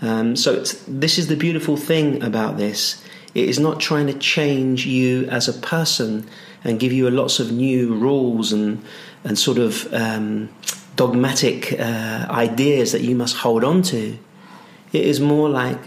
Um, 0.02 0.36
so 0.36 0.64
this 0.88 1.18
is 1.18 1.28
the 1.28 1.36
beautiful 1.36 1.78
thing 1.78 2.22
about 2.22 2.58
this 2.58 3.02
It 3.34 3.50
is 3.50 3.60
not 3.60 3.80
trying 3.80 4.08
to 4.08 4.14
change 4.14 4.86
you 4.86 5.26
as 5.26 5.48
a 5.48 5.54
person 5.54 6.28
and 6.64 6.80
give 6.80 6.92
you 6.92 7.10
lots 7.10 7.40
of 7.40 7.52
new 7.52 7.94
rules 7.94 8.52
and 8.54 8.84
and 9.24 9.38
sort 9.38 9.58
of 9.58 9.92
um, 9.94 10.50
dogmatic 10.96 11.74
uh, 11.80 12.28
ideas 12.30 12.92
that 12.92 13.02
you 13.02 13.16
must 13.16 13.38
hold 13.38 13.64
on 13.64 13.82
to. 13.82 14.18
It 14.94 15.06
is 15.06 15.20
more 15.20 15.50
like 15.50 15.80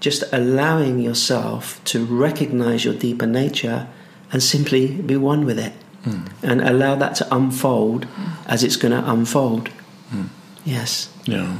just 0.00 0.24
allowing 0.32 0.98
yourself 0.98 1.82
to 1.84 2.04
recognize 2.04 2.84
your 2.84 2.94
deeper 2.94 3.26
nature 3.26 3.86
and 4.32 4.42
simply 4.42 4.88
be 5.02 5.16
one 5.16 5.44
with 5.44 5.58
it 5.58 5.72
mm. 6.04 6.32
and 6.42 6.60
allow 6.62 6.94
that 6.94 7.14
to 7.16 7.34
unfold 7.34 8.06
as 8.46 8.64
it's 8.64 8.76
going 8.76 8.92
to 8.92 9.10
unfold. 9.10 9.70
Mm. 10.10 10.28
Yes. 10.64 11.12
Yeah. 11.24 11.56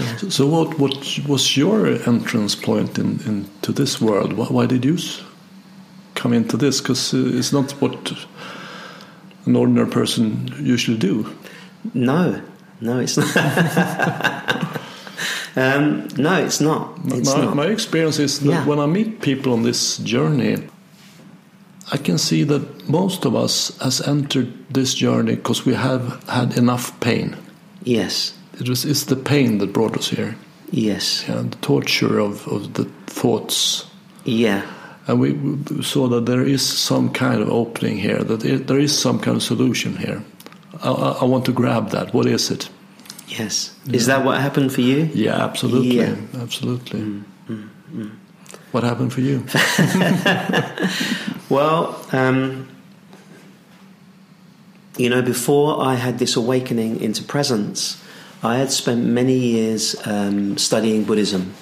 yeah. 0.00 0.16
So, 0.16 0.28
so, 0.28 0.46
what 0.46 0.78
what 0.78 1.18
was 1.28 1.56
your 1.56 1.86
entrance 2.08 2.54
point 2.54 2.98
in, 2.98 3.20
into 3.26 3.72
this 3.72 4.00
world? 4.00 4.32
Why, 4.32 4.46
why 4.46 4.66
did 4.66 4.84
you 4.84 4.98
come 6.14 6.32
into 6.32 6.56
this? 6.56 6.80
Because 6.80 7.14
uh, 7.14 7.38
it's 7.38 7.52
not 7.52 7.72
what 7.80 8.12
an 9.46 9.56
ordinary 9.56 9.90
person 9.90 10.52
usually 10.58 10.98
do. 10.98 11.32
No, 11.92 12.40
no, 12.80 12.98
it's 13.00 13.16
not. 13.16 14.80
um, 15.56 16.08
no, 16.16 16.44
it's 16.44 16.60
not. 16.60 16.98
It's 17.06 17.34
my, 17.34 17.44
not. 17.44 17.56
my 17.56 17.66
experience 17.66 18.18
is 18.18 18.40
that 18.40 18.48
yeah. 18.48 18.66
when 18.66 18.80
I 18.80 18.86
meet 18.86 19.20
people 19.20 19.52
on 19.52 19.62
this 19.62 19.98
journey, 19.98 20.56
I 21.92 21.96
can 21.96 22.18
see 22.18 22.44
that 22.44 22.88
most 22.88 23.24
of 23.24 23.36
us 23.36 23.76
has 23.78 24.00
entered 24.00 24.52
this 24.72 24.94
journey 24.94 25.36
because 25.36 25.64
we 25.64 25.74
have 25.74 26.22
had 26.28 26.56
enough 26.56 26.98
pain. 27.00 27.36
Yes. 27.82 28.34
It 28.60 28.68
was 28.68 28.84
it's 28.84 29.04
the 29.04 29.16
pain 29.16 29.58
that 29.58 29.72
brought 29.72 29.96
us 29.96 30.08
here. 30.08 30.36
Yes. 30.70 31.24
Yeah, 31.28 31.42
the 31.42 31.56
torture 31.60 32.18
of, 32.18 32.48
of 32.48 32.74
the 32.74 32.84
thoughts. 33.06 33.86
Yeah. 34.24 34.66
And 35.06 35.20
we, 35.20 35.82
saw 35.82 36.08
that 36.08 36.26
there 36.26 36.42
is 36.42 36.66
some 36.66 37.12
kind 37.12 37.42
of 37.42 37.50
opening 37.50 37.98
here, 37.98 38.24
that 38.24 38.66
there 38.66 38.78
is 38.78 38.98
some 38.98 39.20
kind 39.20 39.36
of 39.36 39.42
solution 39.42 39.96
here. 39.96 40.24
I, 40.82 40.90
I, 40.90 41.24
want 41.24 41.44
to 41.44 41.52
grab 41.52 41.90
that. 41.90 42.14
What 42.14 42.26
is 42.26 42.50
it? 42.50 42.70
Yes. 43.38 43.74
Yeah. 43.84 43.96
Is 43.96 44.06
that 44.06 44.24
what 44.24 44.40
happened 44.40 44.72
for 44.72 44.80
you? 44.80 45.10
Yeah, 45.12 45.44
absolutely. 45.44 45.96
Yeah. 45.96 46.16
Absolutely. 46.36 47.00
Mm, 47.00 47.24
mm, 47.48 47.68
mm. 47.92 48.10
What 48.72 48.84
happened 48.84 49.12
for 49.12 49.20
you? 49.20 49.44
well, 51.48 52.04
um, 52.12 52.68
you 54.96 55.08
know, 55.08 55.22
before 55.22 55.84
I 55.84 55.94
had 55.94 56.18
this 56.18 56.36
awakening 56.36 57.00
into 57.00 57.22
presence, 57.22 58.02
I 58.42 58.56
had 58.58 58.70
spent 58.70 59.04
many 59.04 59.36
years 59.36 59.96
um, 60.06 60.58
studying 60.58 61.04
Buddhism. 61.04 61.54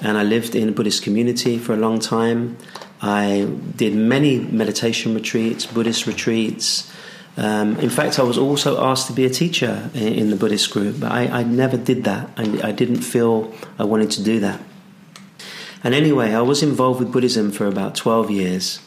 And 0.00 0.18
I 0.18 0.24
lived 0.24 0.54
in 0.54 0.68
a 0.68 0.72
Buddhist 0.72 1.02
community 1.02 1.58
for 1.58 1.74
a 1.74 1.76
long 1.76 2.00
time. 2.00 2.56
I 3.00 3.48
did 3.76 3.94
many 3.94 4.38
meditation 4.38 5.14
retreats, 5.14 5.64
Buddhist 5.64 6.06
retreats. 6.06 6.90
Um, 7.36 7.78
in 7.78 7.88
fact, 7.88 8.18
I 8.18 8.22
was 8.22 8.36
also 8.36 8.84
asked 8.84 9.06
to 9.06 9.12
be 9.12 9.24
a 9.24 9.30
teacher 9.30 9.90
in, 9.94 10.08
in 10.08 10.30
the 10.30 10.36
Buddhist 10.36 10.70
group, 10.70 11.00
but 11.00 11.10
I, 11.10 11.26
I 11.26 11.42
never 11.42 11.76
did 11.76 12.04
that. 12.04 12.28
I, 12.36 12.68
I 12.68 12.72
didn't 12.72 13.00
feel 13.00 13.52
I 13.78 13.84
wanted 13.84 14.10
to 14.12 14.22
do 14.22 14.40
that. 14.40 14.60
And 15.84 15.94
anyway, 15.94 16.32
I 16.32 16.42
was 16.42 16.62
involved 16.62 17.00
with 17.00 17.10
Buddhism 17.10 17.50
for 17.50 17.66
about 17.66 17.94
12 17.94 18.30
years. 18.30 18.80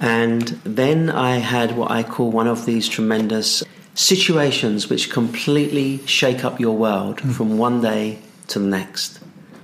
And 0.00 0.42
then 0.64 1.10
I 1.10 1.36
had 1.36 1.76
what 1.76 1.90
I 1.90 2.02
call 2.02 2.30
one 2.30 2.46
of 2.46 2.66
these 2.66 2.88
tremendous 2.88 3.62
situations 3.94 4.88
which 4.88 5.10
completely 5.10 6.04
shake 6.06 6.44
up 6.44 6.58
your 6.58 6.76
world 6.76 7.18
mm. 7.18 7.32
from 7.32 7.58
one 7.58 7.80
day 7.80 8.18
to 8.48 8.58
the 8.58 8.66
next, 8.66 9.18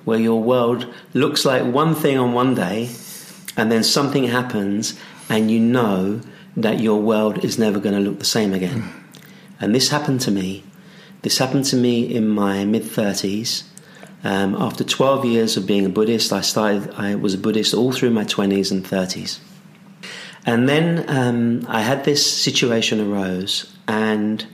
where 0.05 0.19
your 0.19 0.43
world 0.43 0.93
looks 1.15 1.45
like 1.45 1.65
one 1.65 1.95
thing 1.95 2.19
on 2.19 2.33
one 2.33 2.55
day, 2.55 2.91
and 3.57 3.73
then 3.73 3.83
something 3.83 4.25
happens, 4.25 4.99
and 5.29 5.51
you 5.51 5.59
know 5.59 6.21
that 6.63 6.81
your 6.81 7.01
world 7.01 7.45
is 7.45 7.59
never 7.59 7.79
going 7.79 7.95
to 7.95 8.01
look 8.01 8.19
the 8.19 8.25
same 8.25 8.53
again. 8.53 8.83
Mm. 8.83 8.93
And 9.61 9.75
this 9.75 9.89
happened 9.89 10.21
to 10.23 10.31
me. 10.31 10.65
This 11.23 11.39
happened 11.39 11.65
to 11.67 11.77
me 11.77 12.03
in 12.15 12.29
my 12.29 12.65
mid 12.65 12.83
30s. 12.83 13.65
Um, 14.25 14.57
after 14.57 14.83
12 14.83 15.25
years 15.25 15.57
of 15.57 15.67
being 15.67 15.87
a 15.87 15.89
Buddhist, 15.89 16.33
I 16.33 16.41
started. 16.41 16.93
I 16.95 17.15
was 17.15 17.35
a 17.35 17.39
Buddhist 17.39 17.75
all 17.75 17.93
through 17.93 18.11
my 18.11 18.25
20s 18.25 18.73
and 18.73 18.85
30s, 18.85 19.39
and 20.45 20.69
then 20.69 21.05
um, 21.09 21.65
I 21.69 21.83
had 21.83 22.03
this 22.03 22.25
situation 22.27 23.01
arose, 23.01 23.73
and 23.87 24.45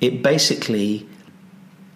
it 0.00 0.22
basically 0.22 1.08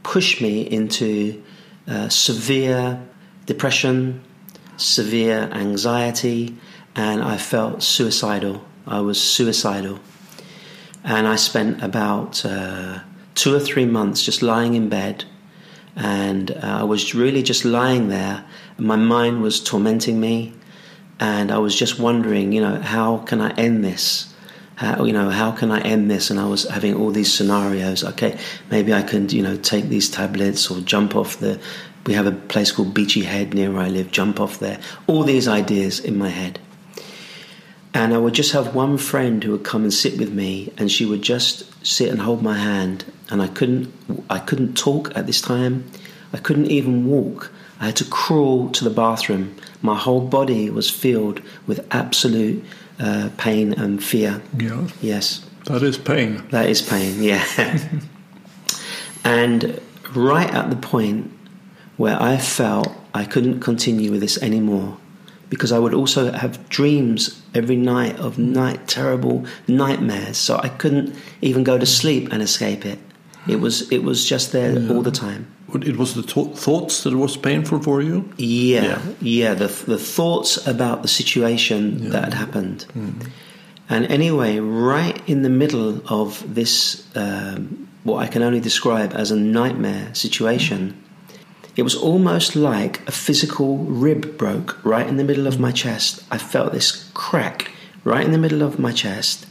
pushed 0.02 0.40
me 0.40 0.62
into 0.62 1.40
uh, 1.86 2.08
severe 2.08 3.00
depression, 3.46 4.20
severe 4.76 5.48
anxiety, 5.52 6.56
and 6.96 7.22
I 7.22 7.36
felt 7.36 7.84
suicidal. 7.84 8.64
I 8.86 9.00
was 9.00 9.20
suicidal, 9.20 10.00
and 11.04 11.26
I 11.26 11.36
spent 11.36 11.82
about 11.82 12.44
uh, 12.44 13.00
two 13.34 13.54
or 13.54 13.60
three 13.60 13.86
months 13.86 14.22
just 14.22 14.42
lying 14.42 14.74
in 14.74 14.88
bed 14.88 15.24
and 15.96 16.50
uh, 16.50 16.78
I 16.80 16.84
was 16.84 17.14
really 17.14 17.42
just 17.42 17.64
lying 17.64 18.08
there. 18.08 18.44
My 18.78 18.96
mind 18.96 19.42
was 19.42 19.60
tormenting 19.60 20.20
me, 20.20 20.54
and 21.20 21.50
I 21.52 21.58
was 21.58 21.76
just 21.76 21.98
wondering, 21.98 22.52
you 22.52 22.60
know, 22.60 22.80
how 22.80 23.18
can 23.18 23.40
I 23.40 23.50
end 23.54 23.84
this? 23.84 24.32
How, 24.76 25.04
you 25.04 25.12
know, 25.12 25.30
how 25.30 25.52
can 25.52 25.70
I 25.70 25.80
end 25.80 26.10
this? 26.10 26.30
And 26.30 26.40
I 26.40 26.46
was 26.46 26.68
having 26.68 26.94
all 26.94 27.10
these 27.10 27.32
scenarios. 27.32 28.02
Okay, 28.04 28.38
maybe 28.70 28.92
I 28.92 29.02
can, 29.02 29.28
you 29.28 29.42
know, 29.42 29.56
take 29.56 29.88
these 29.88 30.10
tablets 30.10 30.70
or 30.70 30.80
jump 30.80 31.14
off 31.14 31.38
the. 31.38 31.60
We 32.04 32.14
have 32.14 32.26
a 32.26 32.32
place 32.32 32.72
called 32.72 32.94
Beachy 32.94 33.22
Head 33.22 33.54
near 33.54 33.70
where 33.70 33.82
I 33.82 33.88
live. 33.88 34.10
Jump 34.10 34.40
off 34.40 34.58
there. 34.58 34.80
All 35.06 35.22
these 35.22 35.46
ideas 35.46 36.00
in 36.00 36.18
my 36.18 36.30
head. 36.30 36.58
And 37.94 38.14
I 38.14 38.18
would 38.18 38.34
just 38.34 38.52
have 38.52 38.74
one 38.74 38.96
friend 38.96 39.44
who 39.44 39.52
would 39.52 39.64
come 39.64 39.82
and 39.82 39.92
sit 39.92 40.18
with 40.18 40.32
me, 40.32 40.72
and 40.78 40.90
she 40.90 41.04
would 41.04 41.22
just 41.22 41.86
sit 41.86 42.10
and 42.10 42.20
hold 42.20 42.42
my 42.42 42.56
hand. 42.56 43.04
And 43.30 43.42
I 43.42 43.48
couldn't, 43.48 43.92
I 44.30 44.38
couldn't 44.38 44.76
talk 44.76 45.14
at 45.16 45.26
this 45.26 45.40
time. 45.40 45.90
I 46.32 46.38
couldn't 46.38 46.70
even 46.70 47.06
walk. 47.06 47.52
I 47.80 47.86
had 47.86 47.96
to 47.96 48.04
crawl 48.04 48.70
to 48.70 48.84
the 48.84 48.90
bathroom. 48.90 49.56
My 49.82 49.96
whole 49.96 50.20
body 50.20 50.70
was 50.70 50.88
filled 50.88 51.42
with 51.66 51.86
absolute 51.90 52.64
uh, 52.98 53.30
pain 53.36 53.72
and 53.74 54.02
fear. 54.02 54.40
Yeah. 54.56 54.88
Yes. 55.00 55.44
That 55.66 55.82
is 55.82 55.98
pain. 55.98 56.46
That 56.50 56.68
is 56.68 56.80
pain. 56.80 57.22
Yeah. 57.22 57.44
and 59.24 59.80
right 60.14 60.52
at 60.52 60.70
the 60.70 60.76
point 60.76 61.30
where 61.96 62.20
I 62.20 62.38
felt 62.38 62.92
I 63.14 63.24
couldn't 63.24 63.60
continue 63.60 64.10
with 64.10 64.20
this 64.20 64.40
anymore, 64.42 64.96
because 65.50 65.72
I 65.72 65.78
would 65.78 65.92
also 65.92 66.32
have 66.32 66.68
dreams 66.68 67.41
every 67.54 67.76
night 67.76 68.18
of 68.18 68.38
night 68.38 68.88
terrible 68.88 69.46
nightmares. 69.68 70.36
So 70.36 70.58
I 70.58 70.68
couldn't 70.68 71.14
even 71.40 71.64
go 71.64 71.78
to 71.78 71.86
sleep 71.86 72.32
and 72.32 72.42
escape 72.42 72.86
it. 72.86 72.98
It 73.48 73.60
was 73.60 73.90
it 73.90 74.02
was 74.04 74.28
just 74.28 74.52
there 74.52 74.78
yeah. 74.78 74.92
all 74.92 75.02
the 75.02 75.10
time. 75.10 75.46
It 75.74 75.96
was 75.96 76.14
the 76.14 76.22
th- 76.22 76.54
thoughts 76.54 77.02
that 77.04 77.16
was 77.16 77.36
painful 77.36 77.80
for 77.80 78.02
you. 78.02 78.30
Yeah, 78.36 78.82
yeah, 78.82 79.02
yeah 79.20 79.54
the 79.54 79.68
the 79.68 79.98
thoughts 79.98 80.66
about 80.66 81.02
the 81.02 81.08
situation 81.08 82.04
yeah. 82.04 82.10
that 82.10 82.24
had 82.24 82.34
happened. 82.34 82.86
Mm. 82.94 83.30
And 83.88 84.06
anyway, 84.06 84.58
right 84.58 85.20
in 85.28 85.42
the 85.42 85.50
middle 85.50 86.00
of 86.10 86.54
this, 86.54 87.04
um, 87.14 87.88
what 88.04 88.18
I 88.18 88.26
can 88.26 88.42
only 88.42 88.60
describe 88.60 89.12
as 89.12 89.30
a 89.30 89.36
nightmare 89.36 90.14
situation, 90.14 91.02
it 91.76 91.82
was 91.82 91.94
almost 91.94 92.54
like 92.54 93.06
a 93.08 93.12
physical 93.12 93.78
rib 93.78 94.36
broke 94.36 94.84
right 94.84 95.06
in 95.06 95.16
the 95.16 95.24
middle 95.24 95.46
of 95.46 95.58
my 95.58 95.72
chest. 95.72 96.22
I 96.30 96.38
felt 96.38 96.72
this 96.72 97.10
crack 97.14 97.70
right 98.04 98.24
in 98.24 98.32
the 98.32 98.38
middle 98.38 98.62
of 98.62 98.78
my 98.78 98.92
chest, 98.92 99.46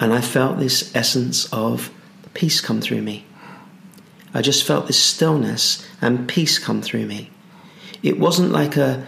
and 0.00 0.12
I 0.12 0.20
felt 0.20 0.58
this 0.58 0.94
essence 0.94 1.52
of 1.52 1.90
peace 2.34 2.60
come 2.60 2.80
through 2.80 3.02
me. 3.02 3.26
I 4.34 4.40
just 4.40 4.64
felt 4.64 4.86
this 4.86 4.98
stillness 4.98 5.86
and 6.00 6.28
peace 6.28 6.58
come 6.58 6.80
through 6.80 7.06
me. 7.06 7.30
It 8.02 8.18
wasn't 8.18 8.50
like 8.50 8.76
a 8.76 9.06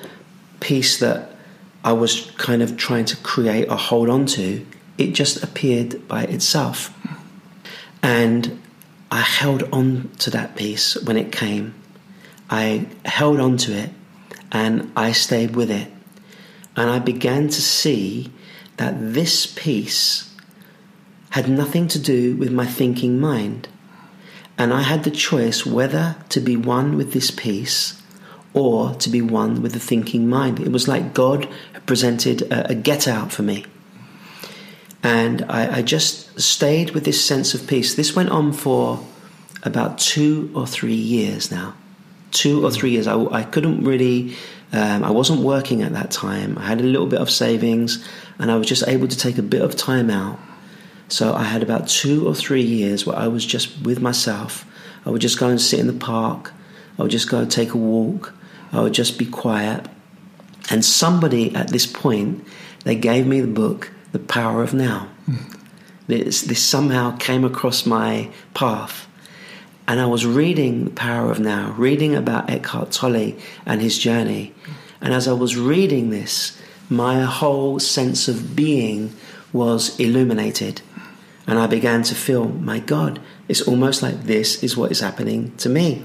peace 0.61 0.99
that 0.99 1.33
I 1.83 1.93
was 1.93 2.31
kind 2.33 2.63
of 2.63 2.77
trying 2.77 3.07
to 3.07 3.17
create 3.19 3.69
or 3.71 3.77
hold 3.77 4.09
on 4.09 4.27
to, 4.27 4.67
it 4.97 5.13
just 5.13 5.43
appeared 5.43 6.07
by 6.09 6.25
itself. 6.25 6.97
And 8.03 8.61
I 9.11 9.21
held 9.21 9.63
on 9.73 10.11
to 10.19 10.31
that 10.31 10.57
peace 10.57 10.97
when 11.03 11.17
it 11.17 11.33
came. 11.33 11.75
I 12.55 12.87
held 13.05 13.41
on 13.41 13.57
to 13.59 13.77
it 13.77 13.91
and 14.53 14.93
I 14.95 15.11
stayed 15.11 15.57
with 15.57 15.73
it. 15.73 15.91
And 16.77 16.89
I 16.89 17.01
began 17.01 17.49
to 17.49 17.61
see 17.61 18.31
that 18.77 18.95
this 18.97 19.45
peace 19.47 20.33
had 21.31 21.49
nothing 21.49 21.89
to 21.89 21.99
do 21.99 22.37
with 22.37 22.53
my 22.53 22.65
thinking 22.65 23.21
mind. 23.21 23.67
And 24.57 24.73
I 24.73 24.83
had 24.83 25.03
the 25.03 25.11
choice 25.11 25.67
whether 25.67 26.15
to 26.29 26.39
be 26.39 26.57
one 26.57 26.97
with 26.97 27.13
this 27.13 27.33
peace 27.33 28.01
or 28.53 28.95
to 28.95 29.11
be 29.11 29.21
one 29.21 29.61
with 29.61 29.73
the 29.73 29.81
thinking 29.81 30.29
mind. 30.29 30.61
It 30.61 30.71
was 30.71 30.87
like 30.87 31.13
God 31.13 31.49
had 31.73 31.87
presented 31.87 32.43
a, 32.43 32.71
a 32.71 32.75
get 32.77 33.09
out 33.09 33.33
for 33.33 33.43
me. 33.43 33.67
And 35.03 35.45
I, 35.49 35.79
I 35.79 35.83
just 35.83 36.41
stayed 36.41 36.93
with 36.93 37.05
this 37.05 37.25
sense 37.25 37.53
of 37.53 37.67
peace. 37.67 37.97
This 37.97 38.15
went 38.15 38.31
on 38.31 38.53
for 38.53 39.05
about 39.65 39.99
two 39.99 40.53
or 40.55 40.69
three 40.69 40.95
years 40.95 41.51
now 41.51 41.75
two 42.35 42.65
or 42.65 42.71
three 42.71 42.91
years. 42.91 43.07
I, 43.07 43.19
I 43.27 43.43
couldn't 43.45 43.83
really. 43.85 44.37
Um, 44.73 45.05
I 45.05 45.11
wasn't 45.11 45.41
working 45.41 45.83
at 45.83 45.93
that 45.93 46.11
time. 46.11 46.59
I 46.59 46.67
had 46.67 46.81
a 46.81 46.85
little 46.85 47.07
bit 47.07 47.21
of 47.21 47.31
savings, 47.31 48.07
and 48.39 48.51
I 48.51 48.57
was 48.57 48.67
just 48.67 48.87
able 48.87 49.09
to 49.09 49.17
take 49.17 49.39
a 49.39 49.43
bit 49.43 49.63
of 49.63 49.77
time 49.77 50.11
out. 50.11 50.39
So 51.09 51.33
I 51.33 51.45
had 51.45 51.63
about 51.63 51.89
two 51.89 52.27
or 52.27 52.35
three 52.35 52.63
years 52.63 53.07
where 53.07 53.17
I 53.17 53.29
was 53.29 53.47
just 53.47 53.81
with 53.83 54.01
myself. 54.01 54.67
I 55.07 55.11
would 55.11 55.21
just 55.21 55.39
go 55.39 55.49
and 55.49 55.61
sit 55.61 55.79
in 55.79 55.87
the 55.87 55.93
park. 55.93 56.53
I 56.99 57.03
would 57.03 57.13
just 57.13 57.31
go 57.31 57.39
and 57.39 57.51
take 57.51 57.73
a 57.73 57.79
walk. 57.79 58.35
I 58.73 58.81
would 58.81 58.95
just 58.95 59.19
be 59.19 59.27
quiet. 59.27 59.87
And 60.71 60.85
somebody 60.85 61.55
at 61.55 61.69
this 61.69 61.87
point, 61.87 62.45
they 62.85 62.97
gave 62.97 63.27
me 63.27 63.41
the 63.41 63.47
book, 63.47 63.93
The 64.13 64.19
Power 64.19 64.63
of 64.63 64.75
Now. 64.75 65.09
Mm. 65.29 65.61
This, 66.07 66.43
this 66.43 66.63
somehow 66.63 67.17
came 67.17 67.45
across 67.45 67.87
my 67.87 68.31
path. 68.55 69.07
And 69.87 70.01
I 70.01 70.07
was 70.07 70.25
reading 70.25 70.85
The 70.85 70.91
Power 70.91 71.31
of 71.31 71.39
Now, 71.39 71.75
reading 71.77 72.15
about 72.15 72.49
Eckhart 72.49 72.91
Tolle 72.91 73.35
and 73.67 73.83
his 73.83 73.99
journey. 73.99 74.55
And 75.01 75.13
as 75.13 75.29
I 75.29 75.33
was 75.33 75.57
reading 75.57 76.11
this, 76.11 76.59
my 76.89 77.23
whole 77.23 77.79
sense 77.79 78.27
of 78.27 78.57
being 78.57 79.13
was 79.53 79.99
illuminated. 80.01 80.81
And 81.47 81.59
I 81.59 81.67
began 81.67 82.03
to 82.05 82.15
feel, 82.15 82.49
my 82.49 82.79
God, 82.79 83.21
it's 83.47 83.61
almost 83.61 84.03
like 84.03 84.25
this 84.25 84.63
is 84.63 84.77
what 84.77 84.91
is 84.91 85.01
happening 85.01 85.55
to 85.59 85.69
me. 85.69 86.03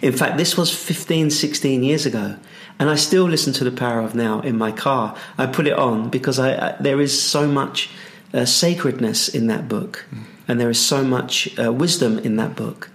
In 0.00 0.12
fact, 0.12 0.38
this 0.38 0.56
was 0.56 0.72
15, 0.72 1.30
16 1.30 1.82
years 1.82 2.06
ago. 2.06 2.36
And 2.78 2.88
I 2.88 2.94
still 2.94 3.24
listen 3.24 3.52
to 3.54 3.64
The 3.64 3.72
Power 3.72 4.00
of 4.00 4.14
Now 4.14 4.40
in 4.40 4.56
my 4.56 4.72
car. 4.72 5.16
I 5.36 5.46
put 5.46 5.66
it 5.66 5.74
on 5.74 6.08
because 6.08 6.38
I, 6.38 6.68
I 6.68 6.76
there 6.80 7.00
is 7.00 7.20
so 7.20 7.46
much 7.46 7.90
uh, 8.32 8.44
sacredness 8.44 9.28
in 9.28 9.48
that 9.48 9.68
book. 9.68 10.06
Mm. 10.14 10.24
And 10.50 10.60
there 10.60 10.68
is 10.68 10.84
so 10.84 11.04
much 11.04 11.56
uh, 11.60 11.72
wisdom 11.72 12.18
in 12.18 12.34
that 12.34 12.56
book. 12.56 12.90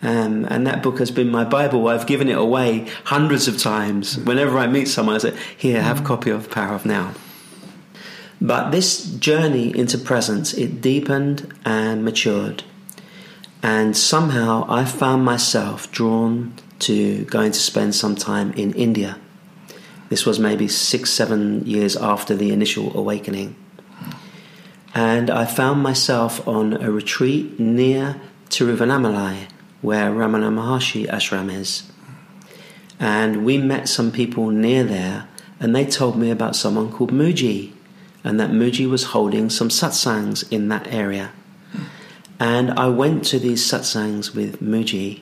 Um, 0.00 0.46
and 0.48 0.66
that 0.66 0.82
book 0.82 0.98
has 0.98 1.10
been 1.10 1.28
my 1.28 1.44
Bible. 1.44 1.88
I've 1.88 2.06
given 2.06 2.30
it 2.30 2.38
away 2.38 2.88
hundreds 3.04 3.48
of 3.48 3.58
times. 3.58 4.16
Whenever 4.16 4.56
I 4.56 4.66
meet 4.66 4.88
someone, 4.88 5.14
I 5.14 5.18
say, 5.18 5.36
Here, 5.54 5.82
have 5.82 6.00
a 6.00 6.04
copy 6.04 6.30
of 6.30 6.50
Power 6.50 6.74
of 6.74 6.86
Now. 6.86 7.12
But 8.40 8.70
this 8.70 9.04
journey 9.04 9.76
into 9.76 9.98
presence, 9.98 10.54
it 10.54 10.80
deepened 10.80 11.52
and 11.66 12.02
matured. 12.02 12.64
And 13.62 13.94
somehow 13.94 14.64
I 14.66 14.86
found 14.86 15.22
myself 15.22 15.92
drawn 15.92 16.54
to 16.78 17.26
going 17.26 17.52
to 17.52 17.60
spend 17.60 17.94
some 17.94 18.16
time 18.16 18.52
in 18.52 18.72
India. 18.72 19.18
This 20.08 20.24
was 20.24 20.40
maybe 20.40 20.66
six, 20.66 21.10
seven 21.10 21.66
years 21.66 21.94
after 21.94 22.34
the 22.34 22.52
initial 22.52 22.96
awakening. 22.96 23.54
And 24.96 25.28
I 25.28 25.44
found 25.44 25.82
myself 25.82 26.48
on 26.48 26.72
a 26.82 26.90
retreat 26.90 27.60
near 27.60 28.18
Tiruvannamalai, 28.48 29.46
where 29.82 30.10
Ramana 30.10 30.50
Maharshi 30.50 31.06
ashram 31.06 31.52
is. 31.52 31.82
And 32.98 33.44
we 33.44 33.58
met 33.58 33.90
some 33.90 34.10
people 34.10 34.48
near 34.48 34.84
there, 34.84 35.28
and 35.60 35.76
they 35.76 35.84
told 35.84 36.16
me 36.16 36.30
about 36.30 36.56
someone 36.56 36.90
called 36.90 37.12
Mooji, 37.12 37.72
and 38.24 38.40
that 38.40 38.52
Mooji 38.52 38.88
was 38.88 39.12
holding 39.12 39.50
some 39.50 39.68
satsangs 39.68 40.50
in 40.50 40.68
that 40.68 40.86
area. 40.86 41.30
And 42.40 42.70
I 42.70 42.88
went 42.88 43.22
to 43.26 43.38
these 43.38 43.70
satsangs 43.70 44.34
with 44.34 44.62
Mooji, 44.62 45.20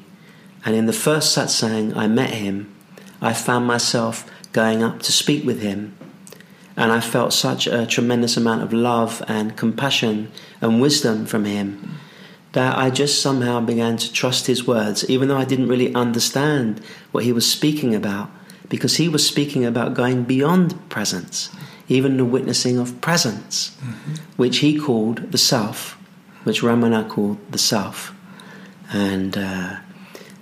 and 0.64 0.76
in 0.76 0.86
the 0.86 0.92
first 0.92 1.36
satsang 1.36 1.96
I 1.96 2.06
met 2.06 2.30
him, 2.30 2.72
I 3.20 3.32
found 3.32 3.66
myself 3.66 4.24
going 4.52 4.84
up 4.84 5.02
to 5.02 5.10
speak 5.10 5.44
with 5.44 5.62
him. 5.62 5.96
And 6.76 6.90
I 6.90 7.00
felt 7.00 7.32
such 7.32 7.66
a 7.66 7.86
tremendous 7.86 8.36
amount 8.36 8.62
of 8.62 8.72
love 8.72 9.22
and 9.28 9.56
compassion 9.56 10.30
and 10.60 10.80
wisdom 10.80 11.26
from 11.26 11.44
him 11.44 11.98
that 12.52 12.76
I 12.78 12.90
just 12.90 13.20
somehow 13.20 13.60
began 13.60 13.96
to 13.96 14.12
trust 14.12 14.46
his 14.46 14.66
words, 14.66 15.08
even 15.08 15.28
though 15.28 15.36
I 15.36 15.44
didn't 15.44 15.68
really 15.68 15.94
understand 15.94 16.80
what 17.10 17.24
he 17.24 17.32
was 17.32 17.50
speaking 17.50 17.94
about, 17.94 18.30
because 18.68 18.96
he 18.96 19.08
was 19.08 19.26
speaking 19.26 19.64
about 19.64 19.94
going 19.94 20.24
beyond 20.24 20.88
presence 20.88 21.50
even 21.88 22.16
the 22.16 22.24
witnessing 22.24 22.78
of 22.78 23.00
presence, 23.00 23.70
mm-hmm. 23.80 24.14
which 24.36 24.58
he 24.58 24.78
called 24.78 25.32
the 25.32 25.38
self, 25.38 25.98
which 26.44 26.62
Ramana 26.62 27.08
called 27.08 27.38
the 27.50 27.58
self. 27.58 28.14
And 28.92 29.36
uh, 29.36 29.76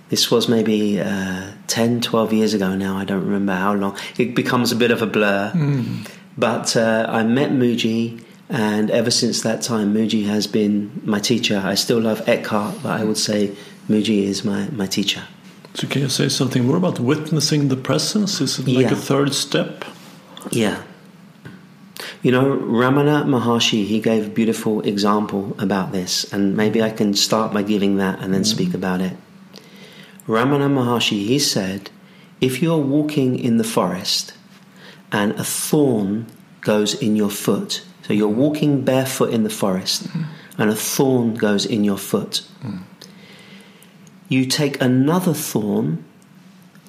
this 0.09 0.31
was 0.31 0.47
maybe 0.47 0.99
uh, 0.99 1.51
10, 1.67 2.01
12 2.01 2.33
years 2.33 2.53
ago 2.53 2.75
now, 2.75 2.97
I 2.97 3.05
don't 3.05 3.25
remember 3.25 3.53
how 3.53 3.73
long. 3.73 3.97
It 4.17 4.35
becomes 4.35 4.71
a 4.71 4.75
bit 4.75 4.91
of 4.91 5.01
a 5.01 5.07
blur. 5.07 5.51
Mm. 5.53 6.09
But 6.37 6.75
uh, 6.75 7.05
I 7.09 7.23
met 7.23 7.51
Mooji, 7.51 8.23
and 8.49 8.89
ever 8.91 9.11
since 9.11 9.41
that 9.41 9.61
time, 9.61 9.93
Mooji 9.93 10.25
has 10.25 10.47
been 10.47 11.01
my 11.03 11.19
teacher. 11.19 11.61
I 11.63 11.75
still 11.75 11.99
love 11.99 12.27
Eckhart, 12.27 12.81
but 12.81 12.99
I 12.99 13.03
would 13.03 13.17
say 13.17 13.55
Mooji 13.87 14.23
is 14.23 14.43
my, 14.43 14.67
my 14.69 14.87
teacher. 14.87 15.23
So, 15.75 15.87
can 15.87 16.01
you 16.01 16.09
say 16.09 16.29
something 16.29 16.65
more 16.65 16.77
about 16.77 16.99
witnessing 16.99 17.67
the 17.69 17.75
presence? 17.75 18.41
Is 18.41 18.59
it 18.59 18.67
like 18.67 18.85
yeah. 18.85 18.93
a 18.93 18.95
third 18.95 19.33
step? 19.33 19.85
Yeah. 20.51 20.83
You 22.21 22.31
know, 22.31 22.57
Ramana 22.57 23.25
Maharshi, 23.25 23.85
he 23.85 23.99
gave 23.99 24.27
a 24.27 24.29
beautiful 24.29 24.81
example 24.81 25.55
about 25.59 25.91
this, 25.91 26.31
and 26.31 26.55
maybe 26.55 26.81
I 26.81 26.89
can 26.89 27.13
start 27.13 27.53
by 27.53 27.63
giving 27.63 27.97
that 27.97 28.19
and 28.19 28.33
then 28.33 28.41
mm-hmm. 28.41 28.55
speak 28.55 28.73
about 28.73 29.01
it. 29.01 29.17
Ramana 30.27 30.69
Maharshi, 30.69 31.25
he 31.25 31.37
said, 31.37 31.89
if 32.39 32.61
you're 32.61 32.77
walking 32.77 33.37
in 33.37 33.57
the 33.57 33.63
forest 33.63 34.33
and 35.13 35.31
a 35.33 35.43
thorn 35.43 36.25
goes 36.59 36.93
in 36.93 37.15
your 37.15 37.29
foot, 37.29 37.85
so 38.05 38.11
you're 38.13 38.27
walking 38.27 38.83
barefoot 38.83 39.29
in 39.33 39.43
the 39.43 39.49
forest 39.49 40.03
mm-hmm. 40.09 40.23
and 40.57 40.69
a 40.69 40.75
thorn 40.75 41.35
goes 41.35 41.65
in 41.65 41.85
your 41.85 41.97
foot, 41.97 42.41
mm. 42.61 42.81
you 44.27 44.45
take 44.45 44.81
another 44.81 45.33
thorn 45.33 46.03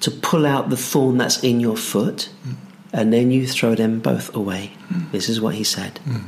to 0.01 0.11
pull 0.11 0.45
out 0.45 0.69
the 0.69 0.77
thorn 0.77 1.17
that's 1.17 1.41
in 1.41 1.61
your 1.61 1.77
foot. 1.77 2.29
Mm 2.45 2.55
and 2.95 3.11
then 3.11 3.29
you 3.29 3.45
throw 3.45 3.75
them 3.75 3.99
both 3.99 4.33
away. 4.33 4.71
Mm. 4.89 5.11
This 5.11 5.27
is 5.27 5.41
what 5.41 5.55
he 5.55 5.65
said. 5.65 5.99
Mm. 6.05 6.23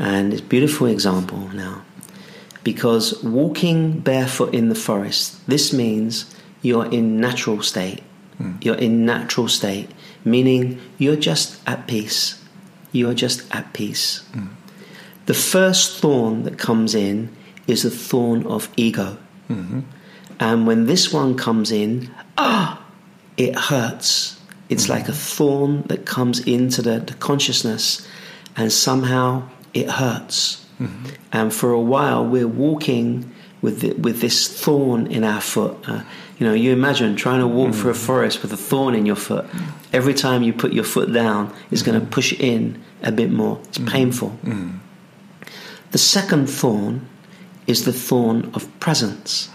And 0.00 0.32
it's 0.32 0.42
a 0.42 0.44
beautiful 0.44 0.88
example 0.88 1.38
now. 1.54 1.82
Because 2.64 3.22
walking 3.22 4.00
barefoot 4.00 4.52
in 4.52 4.68
the 4.68 4.74
forest, 4.74 5.46
this 5.46 5.72
means 5.72 6.34
you're 6.60 6.90
in 6.90 7.20
natural 7.20 7.62
state. 7.62 8.02
Mm. 8.42 8.64
You're 8.64 8.82
in 8.82 9.06
natural 9.06 9.46
state, 9.46 9.88
meaning 10.24 10.80
you're 10.98 11.16
just 11.16 11.60
at 11.66 11.86
peace. 11.86 12.42
You're 12.92 13.14
just 13.14 13.42
at 13.54 13.72
peace. 13.72 14.18
Hmm. 14.32 14.46
The 15.26 15.34
first 15.34 15.98
thorn 16.00 16.42
that 16.42 16.58
comes 16.58 16.94
in 16.94 17.34
is 17.66 17.82
the 17.82 17.90
thorn 17.90 18.46
of 18.46 18.68
ego. 18.76 19.16
Mm-hmm. 19.48 19.80
And 20.40 20.66
when 20.66 20.86
this 20.86 21.12
one 21.12 21.36
comes 21.36 21.70
in, 21.70 22.10
ah, 22.36 22.84
it 23.36 23.54
hurts 23.54 24.40
it's 24.70 24.88
like 24.88 25.08
a 25.08 25.12
thorn 25.12 25.82
that 25.88 26.06
comes 26.06 26.38
into 26.38 26.80
the, 26.80 27.00
the 27.00 27.14
consciousness 27.14 28.06
and 28.56 28.72
somehow 28.72 29.48
it 29.74 29.90
hurts. 29.90 30.64
Mm-hmm. 30.80 31.06
And 31.32 31.52
for 31.52 31.72
a 31.72 31.80
while, 31.80 32.24
we're 32.24 32.46
walking 32.46 33.34
with 33.62 33.80
the, 33.80 33.92
with 33.92 34.20
this 34.20 34.48
thorn 34.48 35.06
in 35.06 35.24
our 35.24 35.40
foot. 35.40 35.76
Uh, 35.86 36.02
you 36.38 36.46
know, 36.46 36.54
you 36.54 36.72
imagine 36.72 37.16
trying 37.16 37.40
to 37.40 37.46
walk 37.46 37.70
mm-hmm. 37.70 37.80
through 37.80 37.90
a 37.90 37.94
forest 37.94 38.42
with 38.42 38.52
a 38.52 38.56
thorn 38.56 38.94
in 38.94 39.06
your 39.06 39.16
foot. 39.16 39.46
Every 39.92 40.14
time 40.14 40.42
you 40.42 40.52
put 40.52 40.72
your 40.72 40.84
foot 40.84 41.12
down, 41.12 41.54
it's 41.70 41.82
mm-hmm. 41.82 41.92
going 41.92 42.00
to 42.04 42.06
push 42.06 42.32
in 42.32 42.82
a 43.02 43.12
bit 43.12 43.30
more. 43.30 43.60
It's 43.64 43.78
mm-hmm. 43.78 43.88
painful. 43.88 44.28
Mm-hmm. 44.44 44.78
The 45.90 45.98
second 45.98 46.46
thorn 46.48 47.06
is 47.66 47.84
the 47.84 47.92
thorn 47.92 48.50
of 48.54 48.68
presence. 48.80 49.50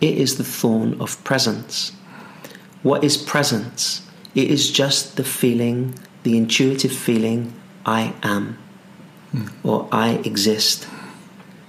It 0.00 0.16
is 0.16 0.38
the 0.38 0.44
thorn 0.44 1.00
of 1.00 1.22
presence. 1.24 1.92
What 2.82 3.04
is 3.04 3.16
presence? 3.16 4.02
It 4.34 4.50
is 4.50 4.70
just 4.70 5.16
the 5.16 5.24
feeling, 5.24 5.94
the 6.22 6.36
intuitive 6.36 6.92
feeling, 6.92 7.52
I 7.84 8.14
am 8.22 8.58
mm. 9.34 9.50
or 9.62 9.88
I 9.90 10.20
exist 10.24 10.86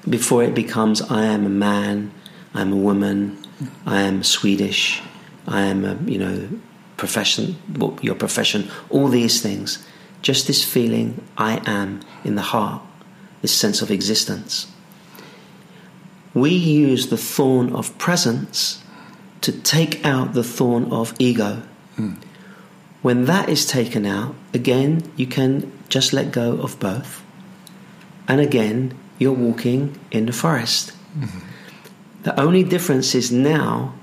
before 0.08 0.44
it 0.44 0.54
becomes 0.54 1.02
I 1.02 1.26
am 1.26 1.46
a 1.46 1.50
man, 1.50 2.12
I'm 2.54 2.74
a 2.74 2.78
woman, 2.78 3.38
I 3.86 4.02
am 4.02 4.24
Swedish, 4.24 5.02
I 5.48 5.62
am 5.62 5.86
a, 5.86 5.96
you 6.10 6.18
know, 6.18 6.50
profession, 6.98 7.58
your 8.02 8.16
profession, 8.16 8.70
all 8.89 9.08
these 9.08 9.42
things. 9.42 9.86
Just 10.22 10.48
this 10.48 10.63
feeling 10.63 11.22
I 11.38 11.62
am 11.66 12.02
in 12.24 12.36
the 12.36 12.42
heart, 12.42 12.82
this 13.42 13.54
sense 13.54 13.82
of 13.82 13.92
existence. 13.92 14.68
We 16.34 16.52
use 16.52 17.08
the 17.08 17.18
thorn 17.18 17.74
of 17.74 17.98
presence 17.98 18.82
to 19.42 19.52
take 19.52 20.06
out 20.06 20.34
the 20.34 20.44
thorn 20.44 20.86
of 20.92 21.13
ego. 21.20 21.62
Mm. 21.98 22.18
When 23.02 23.26
that 23.26 23.50
is 23.50 23.66
taken 23.66 24.06
out, 24.06 24.34
again, 24.54 25.12
you 25.18 25.28
can 25.28 25.72
just 25.89 26.13
let 26.13 26.32
go 26.32 26.54
of 26.54 26.80
both. 26.80 27.22
And 28.30 28.39
again, 28.39 28.98
you're 29.19 29.32
walking 29.32 29.97
in 30.12 30.26
the 30.26 30.34
forest. 30.34 30.91
Mm-hmm. 31.17 31.39
The 32.23 32.39
only 32.39 32.63
difference 32.63 33.15
is 33.15 33.32
now 33.32 33.93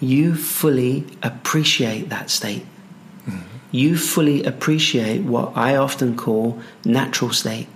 you 0.00 0.34
fully 0.34 1.04
appreciate 1.22 2.08
that 2.08 2.30
state. 2.30 2.64
Mm-hmm. 3.26 3.40
You 3.70 3.96
fully 3.96 4.44
appreciate 4.44 5.22
what 5.22 5.56
I 5.56 5.76
often 5.76 6.16
call 6.16 6.60
natural 6.84 7.32
state. 7.32 7.68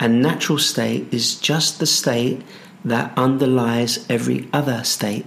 And 0.00 0.20
natural 0.20 0.58
state 0.58 1.12
is 1.12 1.36
just 1.36 1.78
the 1.78 1.86
state 1.86 2.42
that 2.84 3.12
underlies 3.16 4.04
every 4.08 4.48
other 4.52 4.82
state. 4.82 5.26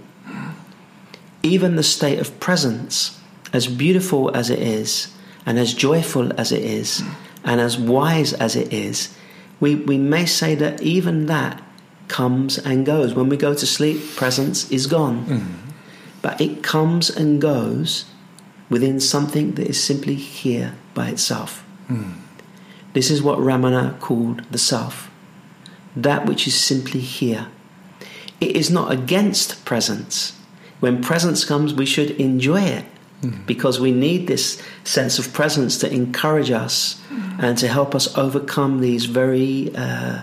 even 1.45 1.75
the 1.75 1.84
state 1.84 2.17
of 2.19 2.39
presence, 2.39 3.19
as 3.54 3.67
beautiful 3.67 4.36
as 4.36 4.49
it 4.49 4.60
is, 4.60 5.13
and 5.45 5.60
as 5.60 5.75
joyful 5.75 6.34
as 6.39 6.51
it 6.51 6.63
is, 6.63 7.04
and 7.43 7.62
as 7.62 7.78
wise 7.78 8.34
as 8.34 8.56
it 8.56 8.73
is, 8.73 9.15
we, 9.60 9.76
we 9.76 9.98
may 9.98 10.26
say 10.26 10.56
that 10.56 10.82
even 10.82 11.28
that 11.28 11.62
comes 12.08 12.58
and 12.58 12.86
goes. 12.86 13.13
When 13.13 13.30
we 13.30 13.38
go 13.38 13.54
to 13.54 13.65
sleep, 13.65 14.15
presence 14.15 14.70
is 14.72 14.88
gone. 14.88 15.26
Mm-hmm. 15.26 15.70
But 16.22 16.41
it 16.41 16.63
comes 16.63 17.10
and 17.10 17.41
goes 17.41 18.06
within 18.70 19.00
something 19.00 19.54
that 19.54 19.68
is 19.68 19.82
simply 19.82 20.15
here 20.15 20.76
by 20.94 21.10
itself. 21.10 21.63
Mm. 21.88 22.15
This 22.94 23.12
is 23.12 23.22
what 23.22 23.39
Ramana 23.39 24.00
called 24.00 24.44
the 24.52 24.58
self. 24.58 25.12
That 25.96 26.26
which 26.26 26.48
is 26.48 26.56
simply 26.56 27.00
here. 27.00 27.48
It 28.41 28.56
is 28.56 28.72
not 28.72 28.91
against 28.91 29.63
presence. 29.65 30.38
When 30.80 31.02
presence 31.02 31.46
comes, 31.46 31.74
we 31.74 31.86
should 31.86 32.12
enjoy 32.12 32.62
it 32.62 32.86
because 33.46 33.80
we 33.80 33.91
need 33.91 34.28
this 34.28 34.62
sense 34.84 35.18
of 35.18 35.34
presence 35.34 35.78
to 35.80 35.91
encourage 35.91 36.52
us 36.52 37.02
and 37.39 37.58
to 37.58 37.67
help 37.67 37.95
us 37.95 38.15
overcome 38.17 38.80
these 38.80 39.06
very 39.06 39.71
uh, 39.75 40.21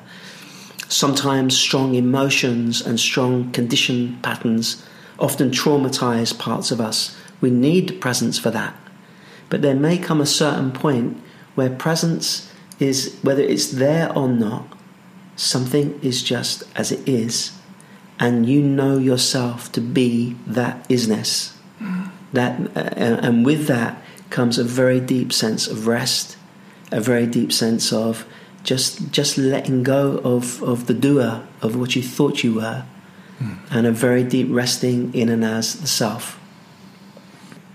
sometimes 0.89 1.57
strong 1.57 1.95
emotions 1.95 2.81
and 2.81 2.99
strong 3.01 3.51
condition 3.53 4.19
patterns, 4.23 4.85
often 5.19 5.51
traumatize 5.51 6.39
parts 6.39 6.71
of 6.71 6.81
us. 6.81 7.17
We 7.41 7.51
need 7.51 8.01
presence 8.01 8.39
for 8.39 8.51
that. 8.51 8.75
But 9.49 9.63
there 9.63 9.75
may 9.75 9.99
come 9.99 10.21
a 10.21 10.27
certain 10.27 10.73
point 10.73 11.21
where 11.55 11.71
presence 11.71 12.51
is, 12.79 13.19
whether 13.23 13.43
it's 13.43 13.71
there 13.73 14.13
or 14.17 14.29
not, 14.29 14.67
something 15.37 15.99
is 16.03 16.23
just 16.23 16.63
as 16.75 16.93
it 16.93 17.07
is, 17.09 17.53
and 18.19 18.47
you 18.47 18.63
know 18.63 18.99
yourself 18.99 19.73
to 19.73 19.81
be 19.81 20.37
that 20.47 20.89
isness. 20.89 21.55
That, 22.33 22.61
uh, 22.77 22.81
and 22.97 23.45
with 23.45 23.67
that 23.67 24.03
comes 24.31 24.59
a 24.59 24.65
very 24.65 25.01
deep 25.01 25.33
sense 25.33 25.67
of 25.67 25.87
rest, 25.87 26.37
a 26.93 27.01
very 27.01 27.27
deep 27.27 27.53
sense 27.53 27.93
of 27.93 28.27
just 28.65 29.11
just 29.11 29.39
letting 29.39 29.83
go 29.83 30.19
of, 30.25 30.63
of 30.63 30.87
the 30.87 30.95
doer 30.95 31.43
of 31.61 31.77
what 31.77 31.97
you 31.97 32.03
thought 32.03 32.45
you 32.45 32.55
were, 32.55 32.85
hmm. 33.39 33.55
and 33.71 33.87
a 33.87 33.93
very 33.93 34.23
deep 34.23 34.49
resting 34.51 35.13
in 35.15 35.29
and 35.29 35.45
as 35.45 35.81
the 35.81 35.87
self. 35.87 36.39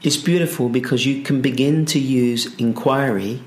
It's 0.03 0.17
beautiful 0.17 0.69
because 0.69 1.06
you 1.06 1.23
can 1.23 1.41
begin 1.41 1.86
to 1.88 1.99
use 1.99 2.53
inquiry 2.56 3.41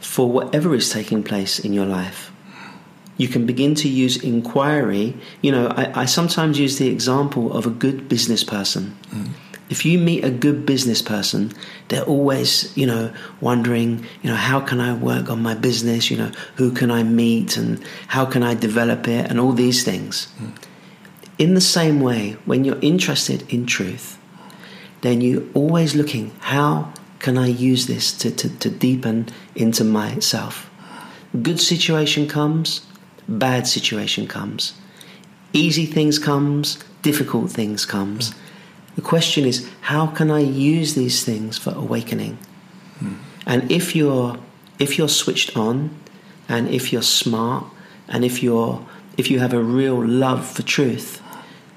for 0.00 0.30
whatever 0.30 0.74
is 0.74 0.90
taking 0.90 1.22
place 1.22 1.58
in 1.58 1.72
your 1.72 1.86
life. 1.86 2.30
You 3.16 3.28
can 3.28 3.46
begin 3.46 3.74
to 3.76 3.88
use 3.88 4.22
inquiry. 4.22 5.14
You 5.40 5.52
know, 5.52 5.68
I, 5.68 6.02
I 6.02 6.04
sometimes 6.04 6.58
use 6.58 6.78
the 6.78 6.88
example 6.88 7.52
of 7.56 7.64
a 7.64 7.70
good 7.70 8.08
business 8.08 8.44
person. 8.44 8.96
Hmm. 9.10 9.26
If 9.70 9.84
you 9.86 9.98
meet 9.98 10.24
a 10.24 10.30
good 10.30 10.66
business 10.66 11.00
person, 11.00 11.52
they're 11.88 12.04
always, 12.04 12.76
you 12.76 12.86
know, 12.86 13.12
wondering, 13.40 14.04
you 14.22 14.30
know, 14.30 14.36
how 14.36 14.60
can 14.60 14.78
I 14.80 14.94
work 14.94 15.30
on 15.30 15.42
my 15.42 15.54
business? 15.54 16.10
You 16.10 16.18
know, 16.18 16.32
who 16.56 16.70
can 16.70 16.90
I 16.90 17.02
meet 17.02 17.56
and 17.56 17.82
how 18.08 18.26
can 18.26 18.42
I 18.42 18.54
develop 18.54 19.08
it 19.08 19.30
and 19.30 19.40
all 19.40 19.52
these 19.52 19.82
things. 19.82 20.28
In 21.38 21.54
the 21.54 21.60
same 21.60 22.00
way, 22.00 22.36
when 22.44 22.64
you're 22.64 22.78
interested 22.80 23.50
in 23.52 23.66
truth, 23.66 24.18
then 25.00 25.20
you're 25.20 25.42
always 25.54 25.94
looking, 25.94 26.32
how 26.40 26.92
can 27.18 27.38
I 27.38 27.46
use 27.46 27.86
this 27.86 28.12
to, 28.18 28.30
to, 28.30 28.48
to 28.58 28.70
deepen 28.70 29.28
into 29.54 29.82
myself? 29.82 30.70
Good 31.42 31.60
situation 31.60 32.28
comes, 32.28 32.86
bad 33.26 33.66
situation 33.66 34.26
comes. 34.28 34.74
Easy 35.52 35.86
things 35.86 36.18
comes, 36.18 36.78
difficult 37.02 37.50
things 37.50 37.86
comes. 37.86 38.34
The 38.96 39.02
question 39.02 39.44
is, 39.44 39.68
how 39.82 40.06
can 40.06 40.30
I 40.30 40.40
use 40.40 40.94
these 40.94 41.24
things 41.24 41.58
for 41.58 41.70
awakening? 41.74 42.38
Hmm. 42.98 43.14
And 43.46 43.70
if 43.70 43.96
you're 43.96 44.38
if 44.78 44.98
you're 44.98 45.08
switched 45.08 45.56
on, 45.56 45.90
and 46.48 46.68
if 46.68 46.92
you're 46.92 47.02
smart, 47.02 47.64
and 48.08 48.24
if 48.24 48.42
you're 48.42 48.84
if 49.16 49.30
you 49.30 49.38
have 49.40 49.52
a 49.52 49.62
real 49.62 50.04
love 50.04 50.46
for 50.46 50.62
truth, 50.62 51.22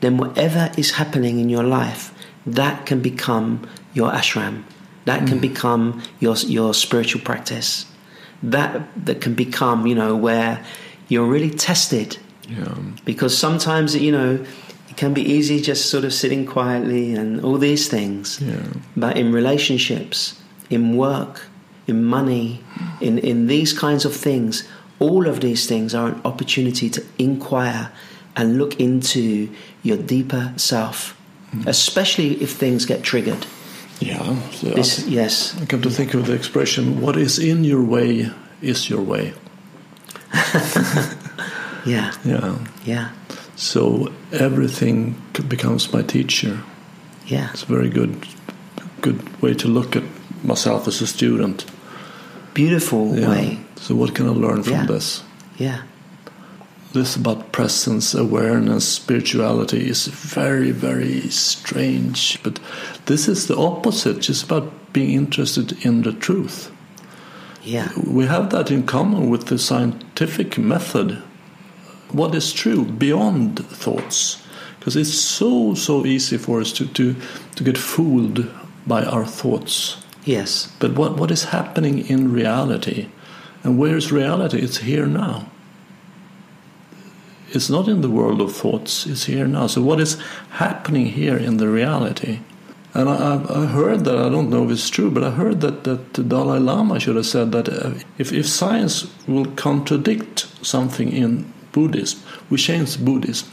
then 0.01 0.17
whatever 0.17 0.71
is 0.77 0.91
happening 0.91 1.39
in 1.39 1.49
your 1.49 1.63
life, 1.63 2.13
that 2.45 2.85
can 2.85 3.01
become 3.01 3.67
your 3.93 4.11
ashram. 4.11 4.63
That 5.05 5.19
can 5.19 5.37
hmm. 5.37 5.47
become 5.49 6.03
your 6.19 6.35
your 6.35 6.73
spiritual 6.73 7.21
practice. 7.21 7.85
That 8.43 8.87
that 9.05 9.21
can 9.21 9.33
become, 9.33 9.87
you 9.87 9.95
know, 9.95 10.15
where 10.15 10.63
you're 11.07 11.25
really 11.25 11.49
tested 11.49 12.17
Yeah. 12.49 12.75
because 13.03 13.37
sometimes 13.37 13.95
you 13.95 14.11
know 14.11 14.45
can 14.97 15.13
be 15.13 15.21
easy 15.21 15.61
just 15.61 15.89
sort 15.89 16.03
of 16.03 16.11
sitting 16.13 16.45
quietly 16.45 17.13
and 17.13 17.39
all 17.45 17.57
these 17.59 17.87
things 17.87 18.39
Yeah. 18.41 18.63
but 18.95 19.15
in 19.17 19.31
relationships 19.31 20.35
in 20.69 20.97
work 20.97 21.41
in 21.87 22.03
money 22.03 22.59
in, 22.99 23.17
in 23.19 23.47
these 23.47 23.71
kinds 23.73 24.05
of 24.05 24.13
things 24.15 24.63
all 24.99 25.27
of 25.27 25.39
these 25.39 25.67
things 25.67 25.93
are 25.93 26.07
an 26.09 26.21
opportunity 26.25 26.89
to 26.89 27.01
inquire 27.17 27.91
and 28.35 28.57
look 28.57 28.79
into 28.79 29.49
your 29.83 29.97
deeper 29.97 30.51
self 30.57 31.15
mm. 31.53 31.65
especially 31.67 32.41
if 32.41 32.51
things 32.59 32.85
get 32.85 33.03
triggered 33.03 33.45
Yeah. 33.99 34.35
So 34.51 34.69
this 34.75 35.05
I, 35.05 35.09
yes 35.09 35.55
I 35.61 35.65
come 35.65 35.81
to 35.81 35.89
think 35.89 36.13
of 36.13 36.25
the 36.25 36.33
expression, 36.33 37.01
what 37.01 37.15
is 37.17 37.39
in 37.39 37.63
your 37.63 37.81
way 37.95 38.29
is 38.61 38.89
your 38.89 39.01
way. 39.01 39.33
yeah 41.85 42.11
Yeah. 42.25 42.57
yeah 42.85 43.09
So 43.59 44.11
everything 44.31 45.15
becomes 45.49 45.91
my 45.93 46.03
teacher. 46.03 46.59
yeah 47.25 47.49
It's 47.53 47.63
a 47.63 47.65
very 47.75 47.89
good, 47.89 48.13
good 49.01 49.19
way 49.41 49.53
to 49.55 49.67
look 49.67 49.95
at 49.95 50.03
myself 50.43 50.87
as 50.87 51.01
a 51.01 51.07
student. 51.07 51.65
beautiful 52.53 53.15
Yeah. 53.19 53.29
way 53.29 53.57
So 53.81 53.95
what 53.95 54.13
can 54.15 54.25
I 54.27 54.31
learn 54.31 54.63
from 54.63 54.73
Yeah. 54.73 54.87
this? 54.87 55.23
yeah 55.59 55.79
This 56.93 57.15
about 57.17 57.51
presence, 57.51 58.17
awareness, 58.17 58.85
spirituality 58.87 59.89
is 59.89 60.07
very, 60.07 60.71
very 60.71 61.29
strange. 61.29 62.39
But 62.43 62.59
this 63.05 63.27
is 63.27 63.45
the 63.47 63.55
opposite. 63.57 64.29
It's 64.29 64.43
about 64.43 64.71
being 64.93 65.11
interested 65.17 65.73
in 65.85 66.01
the 66.03 66.13
truth. 66.13 66.69
yeah 67.65 67.89
We 68.17 68.25
have 68.27 68.49
that 68.49 68.71
in 68.71 68.83
common 68.83 69.29
with 69.31 69.45
the 69.45 69.57
scientific 69.57 70.57
method. 70.57 71.17
What 72.17 72.33
is 72.35 72.51
true 72.51 72.83
beyond 72.85 73.59
thoughts? 73.69 74.43
Because 74.79 74.95
it's 74.95 75.13
so, 75.13 75.75
so 75.75 76.05
easy 76.05 76.37
for 76.37 76.59
us 76.61 76.71
to, 76.73 76.87
to, 76.87 77.15
to 77.55 77.63
get 77.63 77.77
fooled 77.77 78.49
by 78.87 79.03
our 79.03 79.25
thoughts. 79.25 79.97
yes 80.25 80.71
But 80.79 80.95
what, 80.95 81.17
what 81.17 81.31
is 81.31 81.45
happening 81.45 82.07
in 82.07 82.33
reality? 82.33 83.09
And 83.63 83.77
where 83.77 83.97
is 83.97 84.11
reality? 84.11 84.59
It's 84.59 84.77
here 84.77 85.05
now. 85.05 85.49
It's 87.49 87.69
not 87.69 87.87
in 87.87 88.01
the 88.01 88.09
world 88.09 88.41
of 88.41 88.55
thoughts, 88.55 89.05
it's 89.05 89.25
here 89.25 89.47
now. 89.47 89.67
So, 89.67 89.81
what 89.81 89.99
is 89.99 90.17
happening 90.51 91.05
here 91.05 91.37
in 91.37 91.57
the 91.57 91.67
reality? 91.69 92.39
And 92.93 93.09
I, 93.09 93.35
I've- 93.35 93.67
heard 93.67 94.05
that, 94.05 94.17
I 94.17 94.29
don't 94.29 94.49
know 94.49 94.65
if 94.65 94.71
it's 94.71 94.89
true, 94.89 95.11
but 95.11 95.23
I 95.23 95.29
heard 95.31 95.61
that, 95.61 95.83
that 95.83 96.13
the 96.13 96.23
Dalai 96.23 96.59
Lama 96.59 96.99
should 96.99 97.15
have 97.15 97.25
said 97.25 97.51
that 97.51 97.69
uh, 97.69 97.93
if, 98.17 98.31
if 98.33 98.47
science 98.47 99.07
will 99.27 99.45
contradict 99.55 100.47
something 100.65 101.11
in 101.11 101.53
Buddhism, 101.71 102.19
we 102.49 102.57
change 102.57 102.97
Buddhism. 103.03 103.49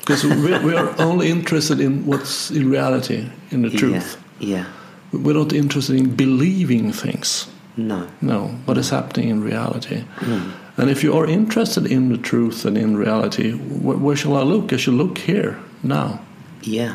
Because 0.00 0.24
we, 0.24 0.58
we 0.64 0.74
are 0.74 0.94
only 0.98 1.28
interested 1.28 1.80
in 1.80 2.06
what's 2.06 2.50
in 2.50 2.70
reality, 2.70 3.28
in 3.50 3.62
the 3.62 3.70
truth. 3.70 4.16
yeah 4.40 4.48
yeah 4.56 4.64
We're 5.12 5.34
not 5.36 5.52
interested 5.52 5.96
in 5.96 6.14
believing 6.16 6.92
things. 6.92 7.46
no 7.76 8.06
No, 8.20 8.48
what 8.66 8.78
is 8.78 8.90
happening 8.90 9.28
in 9.30 9.42
reality. 9.44 10.04
Mm. 10.20 10.52
And 10.76 10.90
if 10.90 11.02
you 11.02 11.18
are 11.18 11.26
interested 11.30 11.86
in 11.86 12.08
the 12.08 12.18
truth 12.18 12.64
and 12.66 12.78
in 12.78 12.96
reality, 12.96 13.52
where, 13.52 13.98
where 13.98 14.16
shall 14.16 14.36
I 14.36 14.42
look? 14.44 14.72
I 14.72 14.76
should 14.76 14.94
look 14.96 15.18
here, 15.18 15.56
now. 15.82 16.20
yeah 16.62 16.94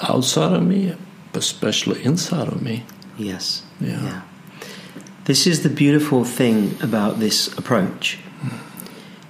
Outside 0.00 0.52
of 0.52 0.62
me, 0.62 0.94
especially 1.34 2.04
inside 2.04 2.48
of 2.48 2.60
me. 2.62 2.82
Yes. 3.18 3.62
Yeah. 3.80 4.22
This 5.24 5.46
is 5.46 5.62
the 5.62 5.68
beautiful 5.70 6.24
thing 6.24 6.76
about 6.82 7.18
this 7.18 7.48
approach. 7.58 8.18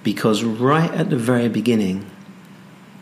Because 0.04 0.44
right 0.44 0.92
at 0.92 1.10
the 1.10 1.16
very 1.16 1.48
beginning, 1.48 2.08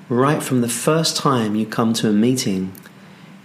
right 0.08 0.42
from 0.42 0.62
the 0.62 0.68
first 0.68 1.18
time 1.18 1.54
you 1.54 1.66
come 1.66 1.92
to 1.94 2.08
a 2.08 2.12
meeting, 2.12 2.72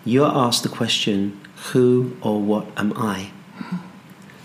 you're 0.06 0.32
asked 0.32 0.64
the 0.64 0.70
question, 0.70 1.38
who 1.72 2.16
or 2.22 2.40
what 2.40 2.68
am 2.78 2.94
I? 2.96 3.32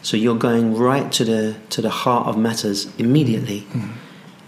So 0.02 0.16
you're 0.16 0.38
going 0.38 0.74
right 0.76 1.12
to 1.12 1.24
the 1.24 1.56
to 1.70 1.80
the 1.80 1.90
heart 1.90 2.26
of 2.26 2.36
matters 2.36 2.88
immediately. 2.98 3.66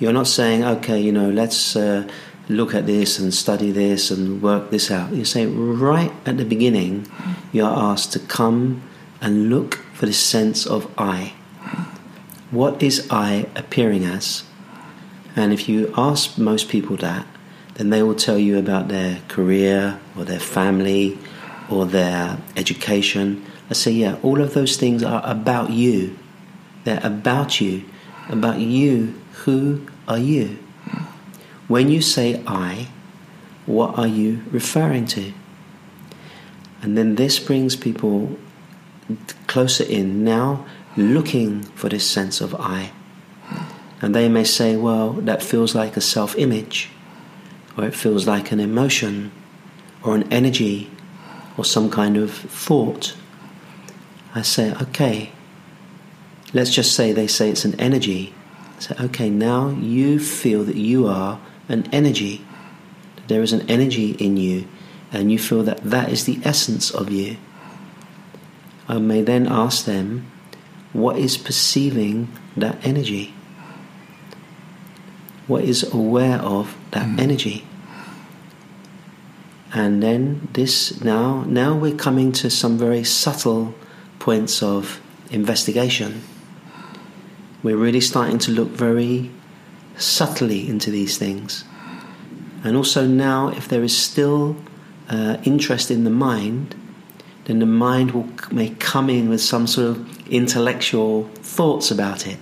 You're 0.00 0.12
not 0.12 0.26
saying, 0.26 0.64
okay, 0.64 1.00
you 1.00 1.12
know, 1.12 1.30
let's 1.30 1.76
uh, 1.76 2.08
look 2.48 2.74
at 2.74 2.86
this 2.86 3.18
and 3.20 3.32
study 3.32 3.70
this 3.70 4.10
and 4.10 4.42
work 4.42 4.70
this 4.70 4.90
out. 4.90 5.12
You 5.12 5.24
say 5.24 5.46
right 5.46 6.12
at 6.26 6.36
the 6.36 6.44
beginning, 6.44 7.06
you're 7.52 7.70
asked 7.70 8.12
to 8.14 8.18
come 8.18 8.82
and 9.20 9.48
look 9.48 9.76
for 9.94 10.06
the 10.06 10.12
sense 10.12 10.66
of 10.66 10.90
I. 10.98 11.34
What 12.50 12.82
is 12.82 13.06
I 13.10 13.46
appearing 13.54 14.04
as? 14.04 14.42
And 15.36 15.52
if 15.52 15.68
you 15.68 15.92
ask 15.96 16.38
most 16.38 16.68
people 16.68 16.96
that, 16.98 17.26
then 17.74 17.90
they 17.90 18.02
will 18.02 18.14
tell 18.14 18.38
you 18.38 18.58
about 18.58 18.88
their 18.88 19.20
career 19.28 19.98
or 20.16 20.24
their 20.24 20.40
family 20.40 21.18
or 21.68 21.86
their 21.86 22.38
education. 22.56 23.44
I 23.68 23.74
say, 23.74 23.90
yeah, 23.90 24.16
all 24.22 24.40
of 24.40 24.54
those 24.54 24.76
things 24.76 25.02
are 25.02 25.22
about 25.24 25.70
you. 25.70 26.16
They're 26.84 27.00
about 27.02 27.60
you, 27.60 27.84
about 28.28 28.60
you. 28.60 29.20
Who 29.44 29.86
are 30.06 30.18
you? 30.18 30.58
When 31.66 31.88
you 31.88 32.00
say 32.00 32.42
I, 32.46 32.88
what 33.66 33.98
are 33.98 34.06
you 34.06 34.44
referring 34.50 35.06
to? 35.06 35.32
And 36.82 36.96
then 36.98 37.14
this 37.14 37.38
brings 37.38 37.74
people 37.76 38.38
closer 39.46 39.84
in 39.84 40.22
now, 40.22 40.66
looking 40.96 41.62
for 41.62 41.88
this 41.88 42.08
sense 42.08 42.40
of 42.40 42.54
I. 42.54 42.92
And 44.04 44.14
they 44.14 44.28
may 44.28 44.44
say, 44.44 44.76
well, 44.76 45.12
that 45.12 45.42
feels 45.42 45.74
like 45.74 45.96
a 45.96 46.00
self 46.02 46.36
image, 46.36 46.90
or 47.74 47.84
it 47.84 47.94
feels 47.94 48.26
like 48.26 48.52
an 48.52 48.60
emotion, 48.60 49.32
or 50.02 50.14
an 50.14 50.30
energy, 50.30 50.90
or 51.56 51.64
some 51.64 51.88
kind 51.88 52.18
of 52.18 52.30
thought. 52.30 53.16
I 54.34 54.42
say, 54.42 54.74
okay, 54.74 55.32
let's 56.52 56.70
just 56.70 56.92
say 56.94 57.12
they 57.12 57.26
say 57.26 57.48
it's 57.48 57.64
an 57.64 57.80
energy. 57.80 58.34
I 58.76 58.80
say, 58.80 58.94
okay, 59.06 59.30
now 59.30 59.70
you 59.70 60.18
feel 60.18 60.64
that 60.64 60.76
you 60.76 61.06
are 61.06 61.40
an 61.70 61.88
energy. 61.90 62.44
There 63.28 63.40
is 63.40 63.54
an 63.54 63.64
energy 63.70 64.10
in 64.10 64.36
you, 64.36 64.68
and 65.12 65.32
you 65.32 65.38
feel 65.38 65.62
that 65.62 65.82
that 65.82 66.12
is 66.12 66.26
the 66.26 66.40
essence 66.44 66.90
of 66.90 67.10
you. 67.10 67.38
I 68.86 68.98
may 68.98 69.22
then 69.22 69.46
ask 69.46 69.86
them, 69.86 70.30
what 70.92 71.16
is 71.16 71.38
perceiving 71.38 72.28
that 72.54 72.84
energy? 72.84 73.32
What 75.46 75.64
is 75.64 75.82
aware 75.92 76.38
of 76.38 76.76
that 76.92 77.06
mm. 77.06 77.20
energy? 77.20 77.64
And 79.72 80.02
then 80.02 80.48
this 80.52 81.02
now 81.02 81.42
now 81.44 81.74
we're 81.74 81.96
coming 81.96 82.30
to 82.32 82.48
some 82.48 82.78
very 82.78 83.02
subtle 83.04 83.74
points 84.18 84.62
of 84.62 85.00
investigation. 85.30 86.22
We're 87.62 87.76
really 87.76 88.00
starting 88.00 88.38
to 88.40 88.52
look 88.52 88.68
very 88.68 89.30
subtly 89.96 90.68
into 90.68 90.90
these 90.90 91.18
things. 91.18 91.64
And 92.62 92.76
also 92.76 93.06
now, 93.06 93.48
if 93.48 93.68
there 93.68 93.82
is 93.82 93.96
still 93.96 94.56
uh, 95.08 95.36
interest 95.44 95.90
in 95.90 96.04
the 96.04 96.10
mind, 96.10 96.74
then 97.44 97.58
the 97.58 97.66
mind 97.66 98.12
will 98.12 98.28
may 98.50 98.70
come 98.70 99.10
in 99.10 99.28
with 99.28 99.40
some 99.40 99.66
sort 99.66 99.96
of 99.96 100.28
intellectual 100.28 101.24
thoughts 101.42 101.90
about 101.90 102.26
it. 102.26 102.38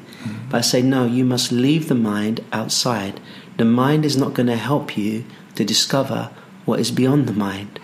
But 0.51 0.59
I 0.59 0.61
say, 0.61 0.83
no, 0.83 1.07
you 1.07 1.25
must 1.25 1.53
leave 1.53 1.89
the 1.89 1.95
mind 1.95 2.45
outside. 2.53 3.21
The 3.57 3.65
mind 3.65 4.05
is 4.05 4.17
not 4.17 4.35
going 4.35 4.49
to 4.49 4.57
help 4.57 4.97
you 4.97 5.25
to 5.55 5.65
discover 5.65 6.31
what 6.65 6.81
is 6.81 6.91
beyond 6.91 7.27
the 7.27 7.33
mind. 7.33 7.79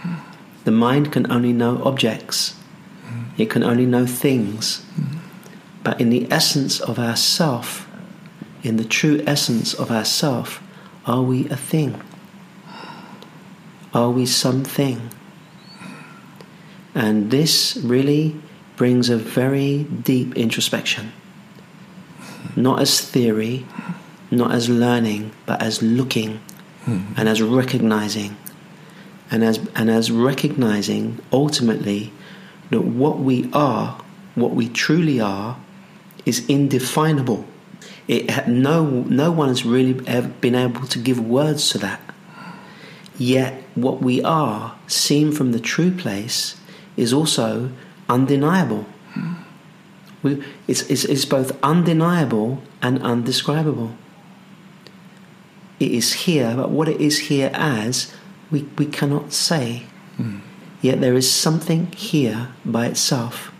The 0.65 0.71
mind 0.71 1.13
can 1.13 1.31
only 1.31 1.53
know 1.53 1.83
objects, 1.85 2.55
it 3.37 3.51
can 3.51 3.63
only 3.63 3.87
know 3.87 4.07
things. 4.07 4.85
But 5.83 6.01
in 6.01 6.11
the 6.11 6.31
essence 6.31 6.81
of 6.81 6.99
ourself, 6.99 7.89
in 8.63 8.77
the 8.77 8.85
true 8.85 9.23
essence 9.27 9.73
of 9.75 9.91
ourself, 9.91 10.63
are 11.07 11.23
we 11.23 11.49
a 11.49 11.57
thing? 11.57 12.03
Are 13.95 14.11
we 14.11 14.27
something? 14.27 15.11
And 16.95 17.31
this 17.31 17.79
really 17.83 18.37
brings 18.77 19.09
a 19.09 19.17
very 19.17 19.85
deep 19.85 20.37
introspection. 20.37 21.13
Not 22.59 22.81
as 22.81 23.01
theory, 23.01 23.65
not 24.31 24.51
as 24.53 24.69
learning, 24.69 25.31
but 25.47 25.63
as 25.63 25.81
looking 25.81 26.41
mm-hmm. 26.85 27.15
and 27.17 27.29
as 27.29 27.41
recognizing. 27.41 28.37
And 29.31 29.45
as, 29.45 29.59
and 29.77 29.89
as 29.91 30.11
recognizing 30.11 31.21
ultimately 31.33 32.13
that 32.71 32.81
what 32.81 33.19
we 33.21 33.49
are, 33.53 34.01
what 34.35 34.53
we 34.53 34.69
truly 34.69 35.21
are, 35.21 35.57
is 36.27 36.45
indefinable. 36.49 37.45
It, 38.09 38.49
no, 38.49 39.05
no 39.09 39.31
one 39.31 39.49
has 39.49 39.65
really 39.65 40.07
ever 40.07 40.29
been 40.29 40.55
able 40.55 40.87
to 40.87 40.99
give 40.99 41.21
words 41.21 41.71
to 41.71 41.79
that. 41.79 42.01
Yet, 43.19 43.63
what 43.75 44.01
we 44.01 44.23
are, 44.23 44.77
seen 44.87 45.33
from 45.33 45.53
the 45.53 45.61
true 45.61 45.91
place, 45.91 46.57
is 46.97 47.13
also 47.13 47.71
undeniable. 48.09 48.87
We, 50.23 50.43
it's, 50.67 50.83
it's, 50.91 51.05
it's 51.05 51.25
both 51.25 51.57
undeniable 51.63 52.63
and 52.83 53.01
undescribable. 53.03 53.95
It 55.79 55.93
is 55.93 56.13
here, 56.13 56.55
but 56.57 56.71
what 56.71 56.89
it 56.89 57.01
is 57.01 57.19
here 57.19 57.51
as, 57.55 58.13
we, 58.51 58.63
we 58.77 58.87
cannot 58.87 59.33
say. 59.33 59.85
Mm. 60.19 60.41
Yet 60.81 61.01
there 61.01 61.15
is 61.15 61.31
something 61.31 61.93
here 61.93 62.49
by 62.65 62.87
itself. 62.87 63.53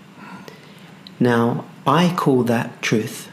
Now, 1.21 1.65
I 1.87 2.15
call 2.17 2.43
that 2.45 2.83
truth. 2.83 3.29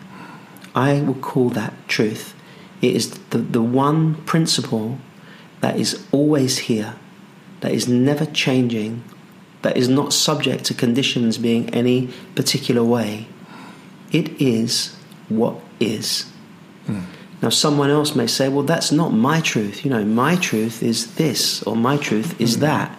I 0.73 1.01
will 1.01 1.15
call 1.15 1.49
that 1.51 1.73
truth. 1.87 2.35
It 2.81 2.95
is 2.95 3.11
the, 3.29 3.39
the 3.39 3.61
one 3.61 4.15
principle 4.25 4.99
that 5.61 5.79
is 5.79 6.05
always 6.11 6.59
here, 6.59 6.95
that 7.61 7.71
is 7.71 7.87
never 7.87 8.25
changing 8.25 9.03
that 9.65 9.77
is 9.77 9.89
not 9.89 10.13
subject 10.13 10.63
to 10.63 10.75
conditions 10.75 11.39
being 11.39 11.67
any 11.73 12.07
particular 12.35 12.83
way. 12.83 13.27
It 14.11 14.39
is 14.39 14.95
what 15.27 15.59
is. 15.79 16.31
Mm. 16.85 17.01
Now, 17.41 17.49
someone 17.49 17.89
else 17.89 18.15
may 18.15 18.27
say, 18.27 18.47
well, 18.47 18.61
that's 18.61 18.91
not 18.91 19.11
my 19.11 19.41
truth. 19.41 19.83
You 19.83 19.89
know, 19.89 20.05
my 20.05 20.35
truth 20.35 20.83
is 20.83 21.15
this, 21.15 21.63
or 21.63 21.75
my 21.75 21.97
truth 21.97 22.39
is 22.39 22.57
mm. 22.57 22.59
that. 22.59 22.89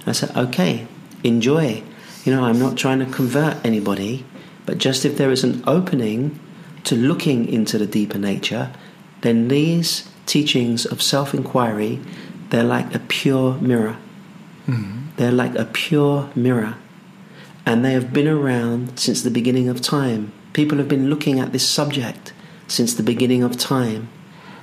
And 0.00 0.08
I 0.08 0.12
said, 0.12 0.36
okay, 0.36 0.88
enjoy. 1.22 1.84
You 2.24 2.34
know, 2.34 2.42
I'm 2.42 2.58
not 2.58 2.76
trying 2.76 2.98
to 2.98 3.06
convert 3.06 3.64
anybody, 3.64 4.24
but 4.66 4.78
just 4.78 5.04
if 5.04 5.16
there 5.16 5.30
is 5.30 5.44
an 5.44 5.62
opening 5.64 6.40
to 6.82 6.96
looking 6.96 7.48
into 7.48 7.78
the 7.78 7.86
deeper 7.86 8.18
nature, 8.18 8.72
then 9.20 9.46
these 9.46 10.08
teachings 10.26 10.86
of 10.86 11.00
self 11.00 11.34
inquiry, 11.34 12.00
they're 12.50 12.64
like 12.64 12.92
a 12.96 12.98
pure 12.98 13.54
mirror. 13.60 13.96
Mm. 14.66 15.05
They're 15.16 15.32
like 15.32 15.54
a 15.54 15.64
pure 15.64 16.30
mirror. 16.34 16.76
And 17.64 17.84
they 17.84 17.92
have 17.94 18.12
been 18.12 18.28
around 18.28 18.98
since 18.98 19.22
the 19.22 19.30
beginning 19.30 19.68
of 19.68 19.80
time. 19.80 20.32
People 20.52 20.78
have 20.78 20.88
been 20.88 21.10
looking 21.10 21.40
at 21.40 21.52
this 21.52 21.68
subject 21.68 22.32
since 22.68 22.94
the 22.94 23.02
beginning 23.02 23.42
of 23.42 23.58
time. 23.58 24.08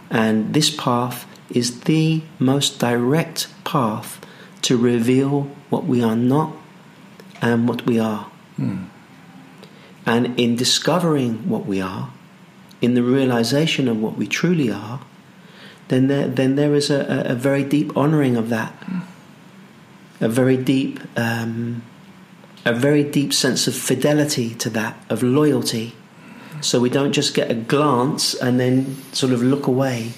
And 0.10 0.54
this 0.54 0.70
path 0.70 1.28
is 1.50 1.82
the 1.82 2.22
most 2.40 2.80
direct 2.80 3.48
path 3.64 4.26
to 4.62 4.78
reveal 4.78 5.50
what 5.70 5.86
we 5.86 6.02
are 6.02 6.16
not 6.16 6.54
and 7.42 7.68
what 7.68 7.86
we 7.86 8.00
are. 8.00 8.32
Mm. 8.58 8.88
And 10.06 10.40
in 10.40 10.56
discovering 10.56 11.50
what 11.50 11.66
we 11.66 11.82
are, 11.82 12.10
in 12.82 12.94
the 12.94 13.04
realization 13.04 13.88
of 13.88 14.02
what 14.02 14.18
we 14.18 14.28
truly 14.28 14.72
are, 14.72 15.02
then 15.88 16.08
there, 16.08 16.28
then 16.28 16.56
there 16.56 16.74
is 16.76 16.90
a, 16.90 17.24
a 17.26 17.36
very 17.36 17.64
deep 17.64 17.96
honoring 17.98 18.38
of 18.38 18.50
that. 18.50 18.80
Mm 18.82 19.04
a 20.24 20.30
very 20.30 20.56
deep, 20.56 21.02
um, 21.18 21.84
a 22.66 22.74
very 22.74 23.04
deep 23.04 23.34
sense 23.34 23.68
of 23.68 23.76
fidelity 23.76 24.56
to 24.56 24.70
that, 24.70 24.96
of 25.10 25.22
loyalty. 25.22 25.94
So 26.62 26.80
we 26.80 26.90
don't 26.90 27.12
just 27.12 27.34
get 27.34 27.52
a 27.52 27.56
glance 27.56 28.34
and 28.34 28.58
then 28.58 28.96
sort 29.12 29.34
of 29.34 29.44
look 29.44 29.68
away, 29.68 30.14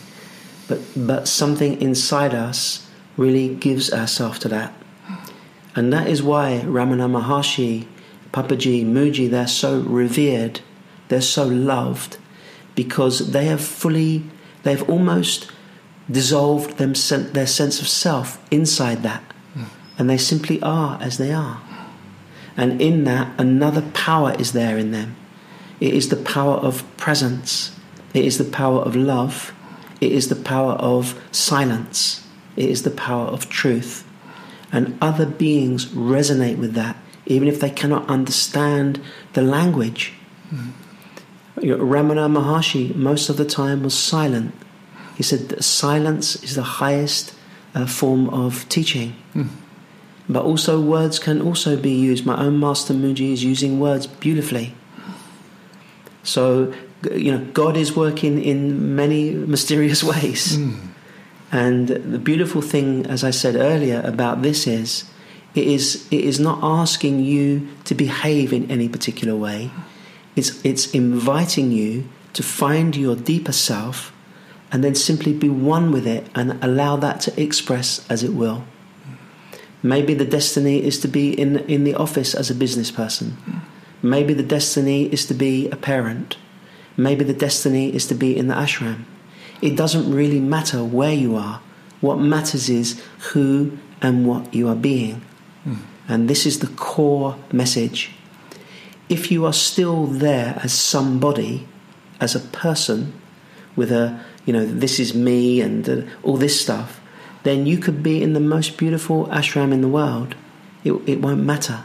but 0.68 0.80
but 0.96 1.28
something 1.28 1.82
inside 1.82 2.36
us 2.36 2.88
really 3.18 3.56
gives 3.56 3.92
ourselves 3.92 4.38
to 4.40 4.48
that, 4.50 4.74
and 5.76 5.92
that 5.92 6.08
is 6.08 6.22
why 6.22 6.62
Ramana 6.64 7.10
Maharshi, 7.10 7.88
Papaji, 8.32 8.86
Mooji, 8.86 9.28
they're 9.28 9.48
so 9.48 9.80
revered, 9.80 10.62
they're 11.08 11.22
so 11.22 11.48
loved, 11.48 12.18
because 12.76 13.32
they 13.32 13.46
have 13.46 13.62
fully, 13.62 14.24
they've 14.62 14.88
almost 14.88 15.52
dissolved 16.12 16.78
them, 16.78 16.94
their 17.34 17.48
sense 17.48 17.82
of 17.82 17.88
self 17.88 18.38
inside 18.52 19.02
that 19.02 19.24
and 19.98 20.10
they 20.10 20.18
simply 20.18 20.62
are 20.62 21.02
as 21.02 21.18
they 21.18 21.32
are. 21.32 21.62
And 22.58 22.82
in 22.82 23.04
that, 23.04 23.38
another 23.40 23.82
power 23.94 24.36
is 24.40 24.54
there 24.54 24.78
in 24.78 24.92
them. 24.92 25.16
It 25.80 25.94
is 25.94 26.10
the 26.10 26.16
power 26.16 26.56
of 26.56 26.84
presence, 26.98 27.78
it 28.14 28.24
is 28.24 28.38
the 28.38 28.46
power 28.46 28.80
of 28.80 28.96
love, 28.96 29.54
it 30.00 30.12
is 30.12 30.30
the 30.30 30.36
power 30.36 30.74
of 30.74 31.20
silence, 31.32 32.26
it 32.56 32.70
is 32.70 32.84
the 32.84 32.92
power 32.92 33.28
of 33.28 33.50
truth. 33.50 34.08
And 34.72 34.98
other 35.02 35.26
beings 35.26 35.86
resonate 35.88 36.58
with 36.58 36.74
that, 36.74 36.98
even 37.26 37.48
if 37.48 37.60
they 37.60 37.70
cannot 37.70 38.10
understand 38.10 39.02
the 39.34 39.42
language. 39.42 40.14
Mm. 40.54 40.72
Ramana 41.58 42.30
Maharshi, 42.30 42.96
most 42.96 43.30
of 43.30 43.38
the 43.38 43.46
time, 43.46 43.84
was 43.84 43.98
silent. 43.98 44.54
He 45.16 45.24
said 45.24 45.50
that 45.50 45.64
silence 45.64 46.42
is 46.44 46.56
the 46.56 46.64
highest 46.64 47.34
uh, 47.74 47.86
form 47.86 48.30
of 48.30 48.68
teaching. 48.70 49.16
Mm. 49.34 49.50
But 50.28 50.44
also, 50.44 50.82
words 50.82 51.20
can 51.20 51.42
also 51.42 51.78
be 51.78 51.92
used. 51.92 52.26
My 52.26 52.40
own 52.40 52.60
master 52.60 52.94
Mooji 52.94 53.32
is 53.32 53.44
using 53.44 53.80
words 53.80 54.08
beautifully. 54.08 54.74
So, 56.24 56.74
you 57.12 57.32
know, 57.32 57.46
God 57.54 57.78
is 57.78 57.96
working 57.96 58.44
in 58.44 58.96
many 58.96 59.32
mysterious 59.32 60.04
ways. 60.14 60.58
Mm. 60.58 60.80
And 61.52 61.88
the 61.88 62.18
beautiful 62.18 62.62
thing, 62.62 63.06
as 63.06 63.24
I 63.24 63.30
said 63.32 63.56
earlier, 63.56 64.02
about 64.04 64.42
this 64.42 64.66
is 64.68 65.06
it 65.54 65.68
is 65.68 66.06
it 66.12 66.20
is 66.22 66.40
not 66.40 66.60
asking 66.62 67.22
you 67.22 67.68
to 67.86 67.96
behave 67.96 68.52
in 68.52 68.70
any 68.70 68.90
particular 68.90 69.36
way. 69.36 69.72
It's 70.36 70.64
it's 70.66 70.92
inviting 70.92 71.72
you 71.72 72.10
to 72.34 72.44
find 72.44 72.96
your 72.96 73.16
deeper 73.16 73.54
self 73.54 74.12
and 74.72 74.84
then 74.84 74.96
simply 74.96 75.32
be 75.32 75.48
one 75.48 75.92
with 75.92 76.06
it 76.06 76.28
and 76.36 76.62
allow 76.62 76.98
that 76.98 77.22
to 77.22 77.42
express 77.42 78.06
as 78.10 78.24
it 78.24 78.34
will. 78.34 78.66
Maybe 79.86 80.16
the 80.16 80.26
destiny 80.26 80.84
is 80.84 81.00
to 81.02 81.08
be 81.08 81.30
in 81.40 81.58
in 81.70 81.84
the 81.84 81.94
office 81.94 82.34
as 82.34 82.50
a 82.50 82.56
business 82.56 82.90
person. 82.90 83.38
Maybe 84.02 84.34
the 84.34 84.56
destiny 84.58 85.06
is 85.14 85.28
to 85.28 85.36
be 85.36 85.70
a 85.70 85.76
parent. 85.76 86.38
Maybe 86.98 87.24
the 87.24 87.38
destiny 87.38 87.94
is 87.94 88.08
to 88.08 88.16
be 88.16 88.36
in 88.36 88.48
the 88.48 88.56
ashram. 88.56 89.06
It 89.62 89.78
doesn't 89.78 90.12
really 90.12 90.40
matter 90.40 90.84
where 90.84 91.14
you 91.14 91.36
are. 91.36 91.62
What 92.02 92.18
matters 92.18 92.68
is 92.68 93.00
who 93.30 93.78
and 94.02 94.26
what 94.26 94.56
you 94.56 94.68
are 94.70 94.82
being. 94.92 95.22
Mm. 95.68 95.78
And 96.08 96.30
this 96.30 96.48
is 96.48 96.60
the 96.60 96.74
core 96.76 97.38
message. 97.52 98.10
If 99.08 99.32
you 99.32 99.46
are 99.46 99.54
still 99.54 100.08
there 100.08 100.60
as 100.64 100.74
somebody, 100.74 101.68
as 102.20 102.34
a 102.36 102.40
person, 102.40 103.14
with 103.76 103.92
a, 103.92 104.20
you 104.46 104.54
know, 104.54 104.66
this 104.66 105.00
is 105.00 105.14
me 105.14 105.62
and 105.62 105.88
uh, 105.88 106.02
all 106.24 106.38
this 106.38 106.60
stuff, 106.60 107.00
then 107.46 107.68
you 107.68 107.78
could 107.78 108.02
be 108.02 108.22
in 108.24 108.34
the 108.34 108.40
most 108.40 108.76
beautiful 108.76 109.28
ashram 109.28 109.72
in 109.72 109.82
the 109.82 109.88
world. 109.88 110.36
It, 110.84 110.94
it 111.06 111.22
won't 111.22 111.44
matter. 111.44 111.84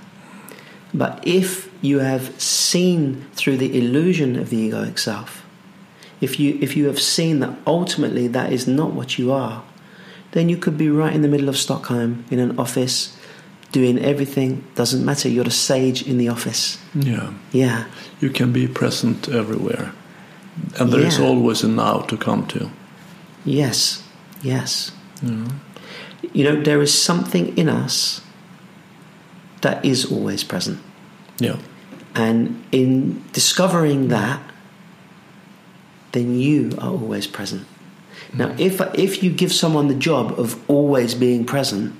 But 0.93 1.23
if 1.23 1.71
you 1.83 1.99
have 2.01 2.41
seen 2.41 3.27
through 3.35 3.59
the 3.59 3.79
illusion 3.79 4.37
of 4.37 4.49
the 4.49 4.71
egoic 4.71 4.99
self, 4.99 5.47
if 6.21 6.41
you, 6.41 6.59
if 6.63 6.77
you 6.77 6.87
have 6.87 6.99
seen 6.99 7.41
that 7.41 7.57
ultimately 7.67 8.27
that 8.29 8.53
is 8.53 8.67
not 8.67 8.93
what 8.93 9.19
you 9.19 9.31
are, 9.33 9.63
then 10.33 10.49
you 10.49 10.57
could 10.57 10.79
be 10.79 10.89
right 10.89 11.15
in 11.15 11.21
the 11.21 11.29
middle 11.29 11.49
of 11.49 11.59
Stockholm 11.59 12.25
in 12.31 12.39
an 12.39 12.59
office 12.59 13.17
doing 13.71 13.99
everything. 13.99 14.65
Doesn't 14.75 15.05
matter. 15.05 15.29
You're 15.29 15.45
the 15.45 15.51
sage 15.51 16.07
in 16.07 16.17
the 16.17 16.29
office. 16.29 16.79
Yeah. 16.95 17.35
Yeah. 17.53 17.85
You 18.21 18.31
can 18.31 18.51
be 18.51 18.67
present 18.67 19.29
everywhere. 19.29 19.93
And 20.79 20.91
there 20.91 21.03
yeah. 21.03 21.09
is 21.09 21.21
always 21.21 21.63
a 21.63 21.69
now 21.69 22.01
to 22.01 22.17
come 22.17 22.47
to. 22.49 22.71
Yes. 23.45 24.03
Yes. 24.43 24.93
Yeah. 25.23 25.49
You 26.33 26.45
know, 26.45 26.63
there 26.63 26.83
is 26.83 26.93
something 26.93 27.57
in 27.57 27.69
us 27.69 28.21
that 29.63 29.85
is 29.85 30.11
always 30.11 30.45
present. 30.45 30.79
Yeah. 31.39 31.57
And 32.15 32.63
in 32.73 33.23
discovering 33.33 34.09
that, 34.09 34.41
then 36.13 36.39
you 36.39 36.73
are 36.79 36.91
always 36.91 37.27
present. 37.27 37.67
Now, 38.33 38.55
if 38.59 38.81
if 38.95 39.23
you 39.23 39.31
give 39.31 39.53
someone 39.53 39.89
the 39.89 39.95
job 39.95 40.39
of 40.39 40.59
always 40.71 41.15
being 41.15 41.45
present, 41.45 41.95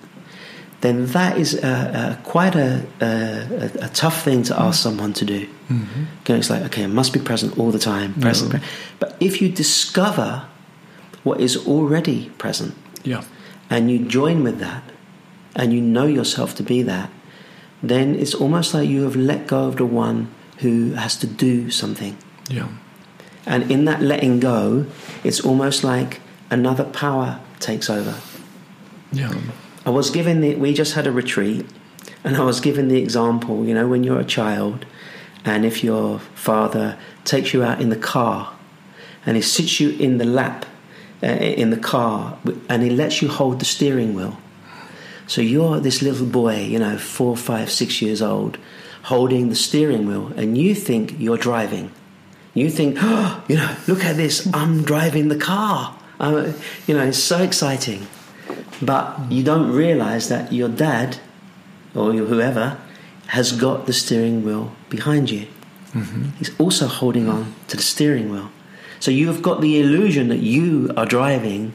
then 0.81 1.07
that 1.07 1.37
is 1.37 1.55
a, 1.55 2.19
a, 2.19 2.23
quite 2.25 2.55
a, 2.55 2.87
a, 3.01 3.89
tough 3.89 4.23
thing 4.23 4.43
to 4.45 4.59
ask 4.59 4.83
someone 4.83 5.13
to 5.15 5.25
do. 5.25 5.47
Mm-hmm. 5.69 6.33
It's 6.33 6.49
like, 6.49 6.63
okay, 6.63 6.85
I 6.85 6.87
must 6.87 7.13
be 7.13 7.21
present 7.21 7.59
all 7.59 7.71
the 7.71 7.79
time, 7.79 8.15
present. 8.15 8.63
But 8.99 9.17
if 9.21 9.43
you 9.43 9.49
discover 9.49 10.47
what 11.23 11.41
is 11.41 11.57
already 11.67 12.31
present, 12.39 12.75
yeah, 13.05 13.25
and 13.69 13.91
you 13.91 13.99
join 13.99 14.43
with 14.43 14.59
that, 14.61 14.83
and 15.55 15.73
you 15.73 15.81
know 15.81 16.07
yourself 16.07 16.55
to 16.57 16.63
be 16.63 16.83
that, 16.83 17.11
then 17.83 18.15
it's 18.15 18.35
almost 18.35 18.75
like 18.75 18.89
you 18.89 19.03
have 19.03 19.17
let 19.17 19.47
go 19.47 19.67
of 19.67 19.77
the 19.77 19.87
one 19.87 20.33
who 20.59 20.93
has 20.93 21.17
to 21.17 21.27
do 21.27 21.71
something. 21.71 22.17
Yeah. 22.49 22.69
And 23.47 23.71
in 23.71 23.87
that 23.87 24.03
letting 24.03 24.41
go, 24.41 24.87
it's 25.25 25.41
almost 25.41 25.83
like 25.83 26.21
another 26.51 26.85
power 26.85 27.41
takes 27.59 27.89
over. 27.89 28.21
Yeah. 29.13 29.35
I 29.87 29.91
was 29.91 30.11
given 30.11 30.41
the, 30.41 30.57
we 30.57 30.75
just 30.75 30.95
had 30.95 31.07
a 31.07 31.13
retreat, 31.13 31.67
and 32.23 32.37
I 32.37 32.43
was 32.43 32.61
given 32.61 32.89
the 32.89 33.01
example, 33.01 33.65
you 33.65 33.75
know, 33.75 33.89
when 33.89 34.05
you're 34.05 34.21
a 34.21 34.25
child, 34.25 34.85
and 35.45 35.65
if 35.65 35.83
your 35.83 36.19
father 36.19 36.99
takes 37.25 37.55
you 37.55 37.63
out 37.63 37.81
in 37.81 37.89
the 37.89 37.97
car, 37.97 38.53
and 39.25 39.37
he 39.37 39.43
sits 39.43 39.81
you 39.81 39.91
in 39.91 40.19
the 40.19 40.25
lap 40.25 40.67
in 41.23 41.71
the 41.71 41.77
car, 41.77 42.39
and 42.69 42.83
he 42.83 42.91
lets 42.91 43.21
you 43.21 43.29
hold 43.29 43.61
the 43.61 43.65
steering 43.65 44.15
wheel. 44.15 44.39
So 45.27 45.41
you're 45.41 45.79
this 45.81 46.03
little 46.03 46.27
boy, 46.27 46.65
you 46.65 46.79
know, 46.79 46.99
four, 46.99 47.37
five, 47.37 47.71
six 47.71 48.03
years 48.03 48.21
old, 48.21 48.59
holding 49.05 49.49
the 49.49 49.55
steering 49.55 50.07
wheel, 50.07 50.33
and 50.37 50.59
you 50.59 50.75
think 50.75 51.15
you're 51.19 51.39
driving. 51.39 51.93
You 52.55 52.71
think, 52.71 52.97
oh, 53.01 53.45
you 53.49 53.57
know, 53.57 53.77
look 53.87 54.05
at 54.05 54.17
this, 54.17 54.49
I'm 54.53 54.83
driving 54.83 55.29
the 55.29 55.37
car. 55.37 55.97
I'm, 56.19 56.55
you 56.87 56.95
know, 56.95 57.05
it's 57.05 57.19
so 57.19 57.43
exciting. 57.43 58.07
But 58.83 59.31
you 59.31 59.43
don't 59.43 59.71
realize 59.73 60.29
that 60.29 60.53
your 60.53 60.69
dad 60.69 61.19
or 61.95 62.13
whoever 62.13 62.79
has 63.29 63.53
got 63.53 63.87
the 63.87 63.93
steering 63.93 64.45
wheel 64.45 64.73
behind 64.89 65.31
you. 65.31 65.47
Mm-hmm. 65.93 66.31
He's 66.39 66.59
also 66.59 66.87
holding 66.87 67.29
on 67.29 67.55
to 67.69 67.77
the 67.77 67.83
steering 67.83 68.31
wheel. 68.31 68.51
So 69.01 69.11
you've 69.11 69.43
got 69.43 69.61
the 69.61 69.81
illusion 69.81 70.29
that 70.29 70.39
you 70.39 70.93
are 70.97 71.07
driving, 71.07 71.73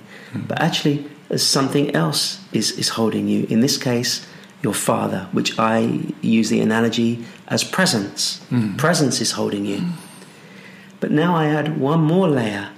but 0.47 0.61
actually 0.61 1.05
something 1.35 1.95
else 1.95 2.39
is, 2.53 2.71
is 2.77 2.89
holding 2.89 3.27
you. 3.27 3.45
In 3.49 3.61
this 3.61 3.77
case, 3.77 4.25
your 4.61 4.73
father, 4.73 5.27
which 5.31 5.57
I 5.59 6.13
use 6.21 6.49
the 6.49 6.61
analogy 6.61 7.25
as 7.47 7.63
presence. 7.63 8.39
Mm-hmm. 8.51 8.77
Presence 8.77 9.21
is 9.21 9.31
holding 9.31 9.65
you. 9.65 9.81
But 10.99 11.11
now 11.11 11.35
I 11.35 11.47
add 11.47 11.79
one 11.79 12.01
more 12.01 12.27
layer. 12.27 12.69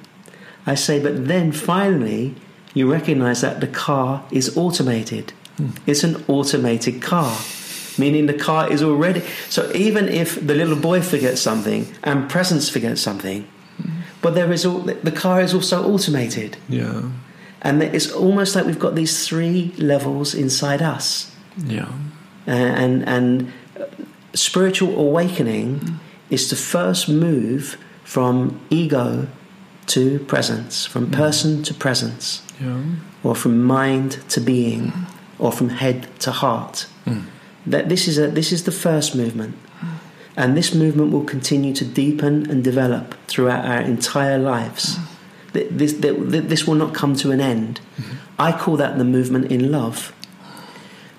I 0.66 0.76
say, 0.76 1.00
but 1.00 1.28
then 1.28 1.52
finally, 1.52 2.36
you 2.74 2.92
recognize 2.92 3.42
that 3.42 3.62
the 3.62 3.68
car 3.68 4.26
is 4.32 4.58
automated. 4.58 5.34
Mm. 5.58 5.78
It's 5.86 6.04
an 6.04 6.24
automated 6.28 7.02
car, 7.02 7.38
meaning 7.98 8.26
the 8.26 8.34
car 8.34 8.70
is 8.72 8.84
already. 8.84 9.24
So 9.50 9.72
even 9.74 10.10
if 10.10 10.36
the 10.46 10.54
little 10.54 10.76
boy 10.76 11.02
forgets 11.02 11.42
something 11.42 11.88
and 12.04 12.30
presence 12.30 12.70
forgets 12.70 13.02
something, 13.02 13.44
mm. 13.44 13.48
But 14.28 14.36
there 14.36 14.52
is 14.52 14.66
all, 14.66 14.80
the 14.82 15.12
car 15.12 15.40
is 15.40 15.54
also 15.54 15.86
automated. 15.90 16.58
Yeah. 16.68 17.12
And 17.62 17.82
it's 17.82 18.12
almost 18.12 18.56
like 18.56 18.66
we've 18.66 18.78
got 18.78 18.96
these 18.96 19.26
three 19.26 19.72
levels 19.78 20.36
inside 20.36 20.82
us. 20.82 21.32
Yeah. 21.66 21.90
and 22.46 23.08
and 23.08 23.54
spiritual 24.34 25.00
awakening 25.00 25.80
mm. 25.80 25.96
is 26.30 26.50
to 26.50 26.58
first 26.58 27.08
move 27.08 27.78
from 28.04 28.60
ego 28.70 29.28
to 29.88 30.20
presence, 30.20 30.86
from 30.86 31.08
mm. 31.08 31.14
person 31.14 31.64
to 31.64 31.74
presence, 31.74 32.44
yeah. 32.60 32.84
or 33.24 33.34
from 33.34 33.64
mind 33.64 34.20
to 34.30 34.42
being, 34.42 34.92
or 35.40 35.54
from 35.54 35.70
head 35.70 36.08
to 36.20 36.32
heart. 36.32 36.88
Mm. 37.06 37.24
That 37.66 37.88
this 37.88 38.08
is 38.10 38.18
a 38.18 38.28
this 38.28 38.52
is 38.52 38.64
the 38.66 38.72
first 38.74 39.16
movement, 39.16 39.56
and 40.38 40.56
this 40.56 40.74
movement 40.74 41.12
will 41.12 41.24
continue 41.24 41.74
to 41.74 41.84
deepen 41.84 42.50
and 42.50 42.64
develop 42.64 43.16
throughout 43.28 43.66
our 43.66 43.82
entire 43.82 44.38
lives. 44.38 44.96
Mm. 44.96 45.78
This, 45.78 45.94
this 45.94 46.68
will 46.68 46.76
not 46.76 46.94
come 46.94 47.16
to 47.16 47.32
an 47.32 47.42
end. 47.42 47.82
Mm-hmm. 47.98 48.16
I 48.38 48.52
call 48.52 48.78
that 48.78 49.00
the 49.00 49.04
movement 49.04 49.52
in 49.52 49.72
love. 49.72 50.14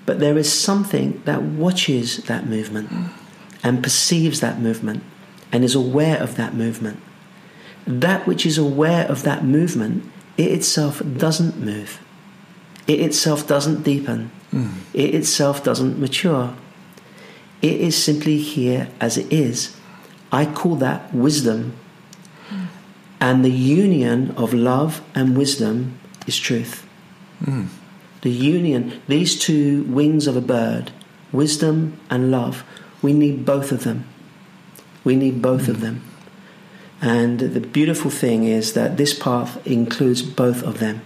But 0.07 0.21
there 0.21 0.39
is 0.39 0.51
something 0.51 1.21
that 1.25 1.43
watches 1.43 2.19
that 2.25 2.47
movement 2.47 2.91
mm. 2.91 3.11
and 3.65 3.83
perceives 3.83 4.39
that 4.41 4.61
movement 4.61 5.03
and 5.51 5.65
is 5.65 5.75
aware 5.75 6.23
of 6.23 6.37
that 6.37 6.55
movement. 6.55 7.01
That 7.87 8.27
which 8.27 8.47
is 8.47 8.57
aware 8.57 9.05
of 9.11 9.25
that 9.25 9.45
movement, 9.45 10.05
it 10.37 10.53
itself 10.53 11.03
doesn't 11.17 11.59
move. 11.59 12.01
It 12.87 13.01
itself 13.01 13.49
doesn't 13.49 13.83
deepen. 13.83 14.31
Mm. 14.53 14.75
It 14.95 15.15
itself 15.17 15.65
doesn't 15.65 15.99
mature. 15.99 16.55
It 17.61 17.81
is 17.81 18.03
simply 18.03 18.39
here 18.39 18.89
as 19.01 19.17
it 19.17 19.33
is. 19.33 19.77
I 20.31 20.47
call 20.47 20.77
that 20.77 21.13
wisdom. 21.15 21.77
And 23.21 23.45
the 23.45 23.51
union 23.51 24.31
of 24.37 24.55
love 24.55 25.03
and 25.15 25.37
wisdom 25.37 25.99
is 26.27 26.39
truth. 26.39 26.87
Mm. 27.43 27.67
The 28.23 28.31
union, 28.31 29.01
these 29.09 29.39
two 29.39 29.83
wings 29.85 30.27
of 30.27 30.37
a 30.37 30.41
bird, 30.41 30.93
wisdom 31.33 31.99
and 32.11 32.31
love, 32.31 32.65
we 33.03 33.13
need 33.13 33.45
both 33.45 33.73
of 33.73 33.85
them. 33.85 34.07
We 35.03 35.17
need 35.17 35.43
both 35.43 35.63
mm. 35.63 35.71
of 35.71 35.81
them. 35.81 36.05
And 37.01 37.39
the 37.41 37.61
beautiful 37.61 38.11
thing 38.11 38.45
is 38.45 38.73
that 38.73 38.97
this 38.97 39.15
path 39.15 39.65
includes 39.67 40.23
both 40.23 40.63
of 40.63 40.79
them, 40.79 41.03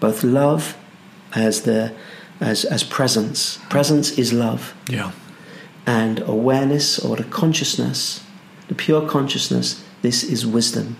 both 0.00 0.24
love 0.24 0.76
as 1.34 1.62
the 1.62 1.92
as 2.40 2.64
as 2.64 2.82
presence. 2.82 3.58
Presence 3.68 4.18
is 4.18 4.32
love. 4.32 4.74
Yeah. 4.88 5.12
And 5.86 6.20
awareness 6.20 6.98
or 6.98 7.16
the 7.16 7.24
consciousness, 7.24 8.24
the 8.68 8.74
pure 8.74 9.06
consciousness, 9.08 9.84
this 10.02 10.22
is 10.22 10.46
wisdom. 10.46 10.96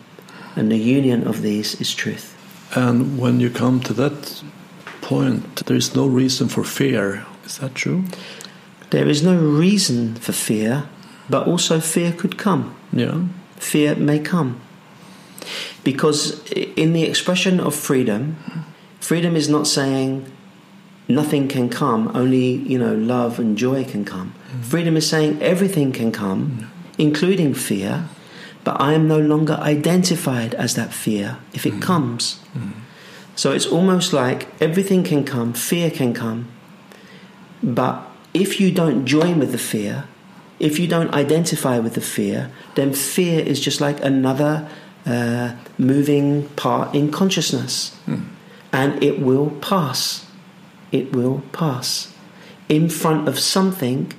And 0.57 0.71
the 0.71 0.79
union 0.79 1.27
of 1.27 1.43
these 1.43 1.81
is 1.81 1.95
truth. 1.95 2.37
And 2.75 3.19
when 3.19 3.41
you 3.41 3.51
come 3.51 3.81
to 3.81 3.93
that 3.95 4.43
point, 5.01 5.67
there 5.67 5.77
is 5.77 5.95
no 5.95 6.07
reason 6.07 6.49
for 6.49 6.65
fear. 6.65 7.27
Is 7.45 7.59
that 7.59 7.75
true? 7.75 8.05
There 8.91 9.09
is 9.09 9.23
no 9.23 9.37
reason 9.37 10.17
for 10.17 10.33
fear 10.33 10.89
but 11.29 11.47
also 11.47 11.81
fear 11.81 12.13
could 12.13 12.37
come. 12.37 12.75
Yeah. 12.93 13.27
Fear 13.57 13.97
may 13.97 14.19
come. 14.19 14.61
Because 15.85 16.43
in 16.53 16.93
the 16.93 17.05
expression 17.05 17.61
of 17.61 17.75
freedom, 17.75 18.37
freedom 19.01 19.37
is 19.37 19.49
not 19.49 19.67
saying 19.67 20.31
nothing 21.11 21.49
can 21.49 21.69
come, 21.69 22.11
only 22.15 22.57
you 22.57 22.79
know 22.79 22.95
love 22.95 23.39
and 23.39 23.57
joy 23.57 23.85
can 23.85 24.05
come. 24.05 24.35
Mm. 24.53 24.65
Freedom 24.65 24.97
is 24.97 25.09
saying 25.09 25.43
everything 25.43 25.93
can 25.93 26.13
come, 26.13 26.71
including 26.99 27.55
fear, 27.55 28.09
but 28.65 28.81
I 28.81 28.95
am 28.95 29.09
no 29.09 29.19
longer 29.19 29.55
identified 29.55 30.55
as 30.55 30.75
that 30.75 30.93
fear 30.93 31.39
if 31.53 31.67
it 31.67 31.75
mm. 31.75 31.83
comes. 31.83 32.41
Mm. 32.55 32.73
So 33.37 33.53
it's 33.53 33.67
almost 33.67 34.13
like 34.13 34.49
everything 34.61 35.03
can 35.03 35.25
come, 35.25 35.53
fear 35.55 35.91
can 35.91 36.13
come, 36.13 36.49
but 37.63 38.07
if 38.35 38.61
you 38.61 38.71
don't 38.71 39.07
join 39.07 39.39
with 39.39 39.53
the 39.53 39.59
fear, 39.59 40.05
if 40.59 40.79
you 40.79 40.87
don't 40.87 41.13
identify 41.15 41.79
with 41.79 41.95
the 41.95 42.01
fear, 42.01 42.51
then 42.75 42.93
fear 42.93 43.41
is 43.41 43.61
just 43.61 43.81
like 43.81 44.03
another 44.05 44.69
uh, 45.07 45.55
moving 45.79 46.49
part 46.51 46.95
in 46.95 47.11
consciousness. 47.11 47.97
And 48.73 49.03
it 49.03 49.21
will 49.21 49.51
pass. 49.63 50.27
It 50.93 51.13
will 51.13 51.43
pass 51.53 52.13
in 52.69 52.89
front 52.89 53.29
of 53.29 53.39
something 53.39 54.13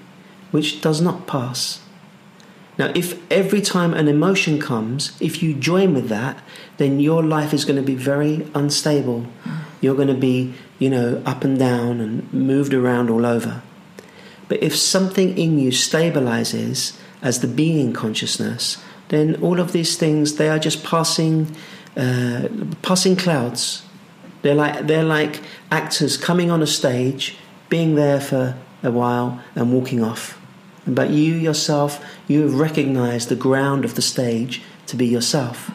which 0.51 0.81
does 0.81 1.01
not 1.01 1.27
pass. 1.27 1.81
Now, 2.77 2.91
if 2.95 3.19
every 3.31 3.61
time 3.61 3.93
an 3.93 4.07
emotion 4.07 4.59
comes, 4.59 5.15
if 5.21 5.43
you 5.43 5.53
join 5.53 5.93
with 5.93 6.09
that, 6.09 6.41
then 6.77 6.99
your 6.99 7.23
life 7.23 7.53
is 7.53 7.65
going 7.65 7.75
to 7.75 7.81
be 7.81 7.95
very 7.95 8.47
unstable. 8.55 9.27
You're 9.81 9.95
going 9.95 10.07
to 10.07 10.13
be, 10.13 10.53
you 10.79 10.89
know, 10.89 11.21
up 11.25 11.43
and 11.43 11.57
down 11.59 11.99
and 11.99 12.31
moved 12.33 12.73
around 12.73 13.09
all 13.09 13.25
over. 13.25 13.61
But 14.47 14.63
if 14.63 14.75
something 14.75 15.37
in 15.37 15.59
you 15.59 15.71
stabilizes 15.71 16.97
as 17.21 17.39
the 17.39 17.47
being 17.47 17.93
consciousness, 17.93 18.83
then 19.09 19.35
all 19.41 19.59
of 19.59 19.71
these 19.71 19.97
things 19.97 20.35
they 20.35 20.49
are 20.49 20.59
just 20.59 20.83
passing, 20.83 21.55
uh, 21.95 22.47
passing 22.81 23.15
clouds. 23.15 23.83
They're 24.41 24.55
like 24.55 24.87
they're 24.87 25.03
like 25.03 25.41
actors 25.71 26.17
coming 26.17 26.51
on 26.51 26.61
a 26.61 26.67
stage, 26.67 27.37
being 27.69 27.95
there 27.95 28.19
for 28.19 28.57
a 28.83 28.91
while 28.91 29.41
and 29.55 29.73
walking 29.73 30.03
off. 30.03 30.39
But 30.85 31.11
you 31.11 31.35
yourself, 31.35 32.03
you 32.27 32.41
have 32.41 32.55
recognized 32.55 33.29
the 33.29 33.35
ground 33.35 33.85
of 33.85 33.95
the 33.95 34.01
stage 34.01 34.61
to 34.87 34.95
be 34.95 35.07
yourself. 35.07 35.71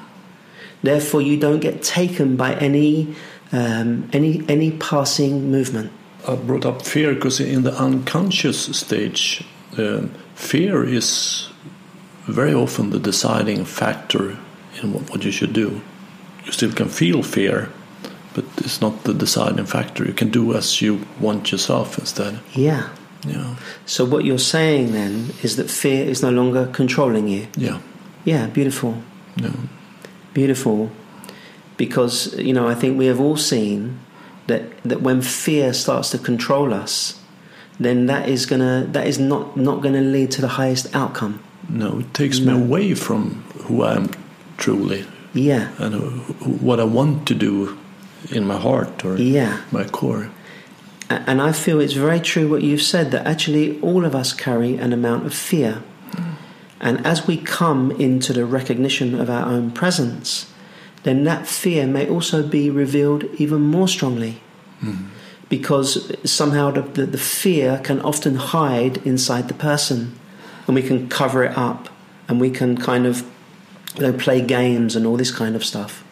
Therefore, 0.83 1.23
you 1.23 1.39
don't 1.39 1.61
get 1.61 1.83
taken 1.83 2.37
by 2.37 2.55
any 2.57 3.15
um, 3.53 4.09
any 4.13 4.45
any 4.49 4.73
passing 4.73 5.51
movement. 5.51 5.93
I 6.29 6.35
brought 6.35 6.67
up 6.67 6.83
fear 6.83 7.15
because 7.15 7.39
in 7.41 7.63
the 7.63 7.73
unconscious 7.73 8.77
stage, 8.77 9.45
um, 9.79 10.11
fear 10.35 10.85
is 10.85 11.49
very 12.27 12.53
often 12.53 12.91
the 12.91 12.99
deciding 12.99 13.65
factor 13.65 14.37
in 14.83 14.93
what, 14.93 15.09
what 15.11 15.25
you 15.25 15.31
should 15.31 15.53
do. 15.53 15.81
You 16.45 16.53
still 16.53 16.73
can 16.73 16.89
feel 16.89 17.23
fear, 17.23 17.71
but 18.37 18.45
it's 18.65 18.81
not 18.81 19.05
the 19.05 19.15
deciding 19.15 19.67
factor. 19.67 20.05
You 20.07 20.13
can 20.15 20.31
do 20.31 20.55
as 20.55 20.81
you 20.83 21.01
want 21.21 21.51
yourself 21.53 21.99
instead. 21.99 22.39
Yeah. 22.55 22.83
Yeah, 23.27 23.57
So 23.87 24.05
what 24.05 24.25
you're 24.25 24.39
saying 24.57 24.93
then 24.93 25.31
is 25.43 25.57
that 25.57 25.69
fear 25.71 26.05
is 26.11 26.23
no 26.23 26.31
longer 26.31 26.67
controlling 26.73 27.27
you. 27.29 27.47
yeah, 27.57 27.79
Yeah, 28.25 28.47
beautiful. 28.55 28.93
yeah. 29.37 29.51
beautiful 30.35 30.91
because 31.77 32.35
you 32.39 32.53
know 32.53 32.69
I 32.69 32.75
think 32.75 32.99
we 32.99 33.07
have 33.07 33.21
all 33.21 33.37
seen 33.37 33.99
that 34.47 34.63
that 34.85 35.01
when 35.03 35.23
fear 35.23 35.73
starts 35.73 36.11
to 36.11 36.19
control 36.19 36.73
us 36.83 37.19
then 37.81 38.07
that 38.07 38.29
is 38.29 38.47
gonna 38.47 38.87
that 38.93 39.07
is 39.07 39.19
not 39.19 39.57
not 39.57 39.83
gonna 39.83 40.03
lead 40.03 40.31
to 40.33 40.41
the 40.41 40.49
highest 40.61 40.95
outcome 40.95 41.41
No, 41.69 41.99
it 42.01 42.15
takes 42.15 42.39
me 42.41 42.53
away 42.53 42.95
from 42.95 43.43
who 43.67 43.83
I 43.83 43.97
am 43.97 44.11
truly 44.57 45.05
yeah 45.35 45.69
and 45.79 45.95
what 46.63 46.79
I 46.81 46.85
want 46.85 47.27
to 47.29 47.35
do 47.35 47.77
in 48.31 48.47
my 48.47 48.59
heart 48.59 49.05
or 49.05 49.17
yeah. 49.17 49.61
my 49.71 49.85
core. 49.85 50.31
And 51.09 51.41
I 51.41 51.53
feel 51.53 51.81
it's 51.81 51.93
very 51.93 52.19
true 52.19 52.49
what 52.49 52.63
you've 52.63 52.83
said 52.83 53.13
that 53.13 53.27
actually 53.27 53.81
all 53.81 54.05
of 54.05 54.15
us 54.15 54.33
carry 54.33 54.77
an 54.77 54.93
amount 54.93 55.25
of 55.25 55.35
fear. 55.35 55.83
Mm. 56.11 56.35
And 56.81 57.07
as 57.07 57.27
we 57.27 57.37
come 57.37 57.93
into 57.93 58.33
the 58.33 58.45
recognition 58.45 59.21
of 59.21 59.31
our 59.31 59.47
own 59.47 59.71
presence 59.71 60.53
then 61.07 61.23
that 61.23 61.47
fear 61.47 61.87
may 61.87 62.09
also 62.09 62.45
be 62.45 62.69
revealed 62.69 63.23
even 63.39 63.61
more 63.61 63.87
strongly. 63.87 64.41
Mm-hmm. 64.83 65.07
Because 65.49 66.13
somehow 66.29 66.73
the, 66.73 66.83
the, 66.83 67.07
the 67.07 67.19
fear 67.19 67.81
can 67.85 68.01
often 68.01 68.35
hide 68.35 68.97
inside 69.07 69.47
the 69.47 69.55
person 69.55 70.19
and 70.67 70.75
we 70.75 70.83
can 70.83 71.09
cover 71.09 71.45
it 71.45 71.57
up 71.57 71.89
and 72.27 72.41
we 72.41 72.51
can 72.51 72.77
kind 72.77 73.07
of 73.07 73.25
you 73.95 74.03
know, 74.03 74.13
play 74.15 74.41
games 74.41 74.97
and 74.97 75.07
all 75.07 75.17
this 75.17 75.31
kind 75.31 75.55
of 75.55 75.65
stuff. 75.65 76.03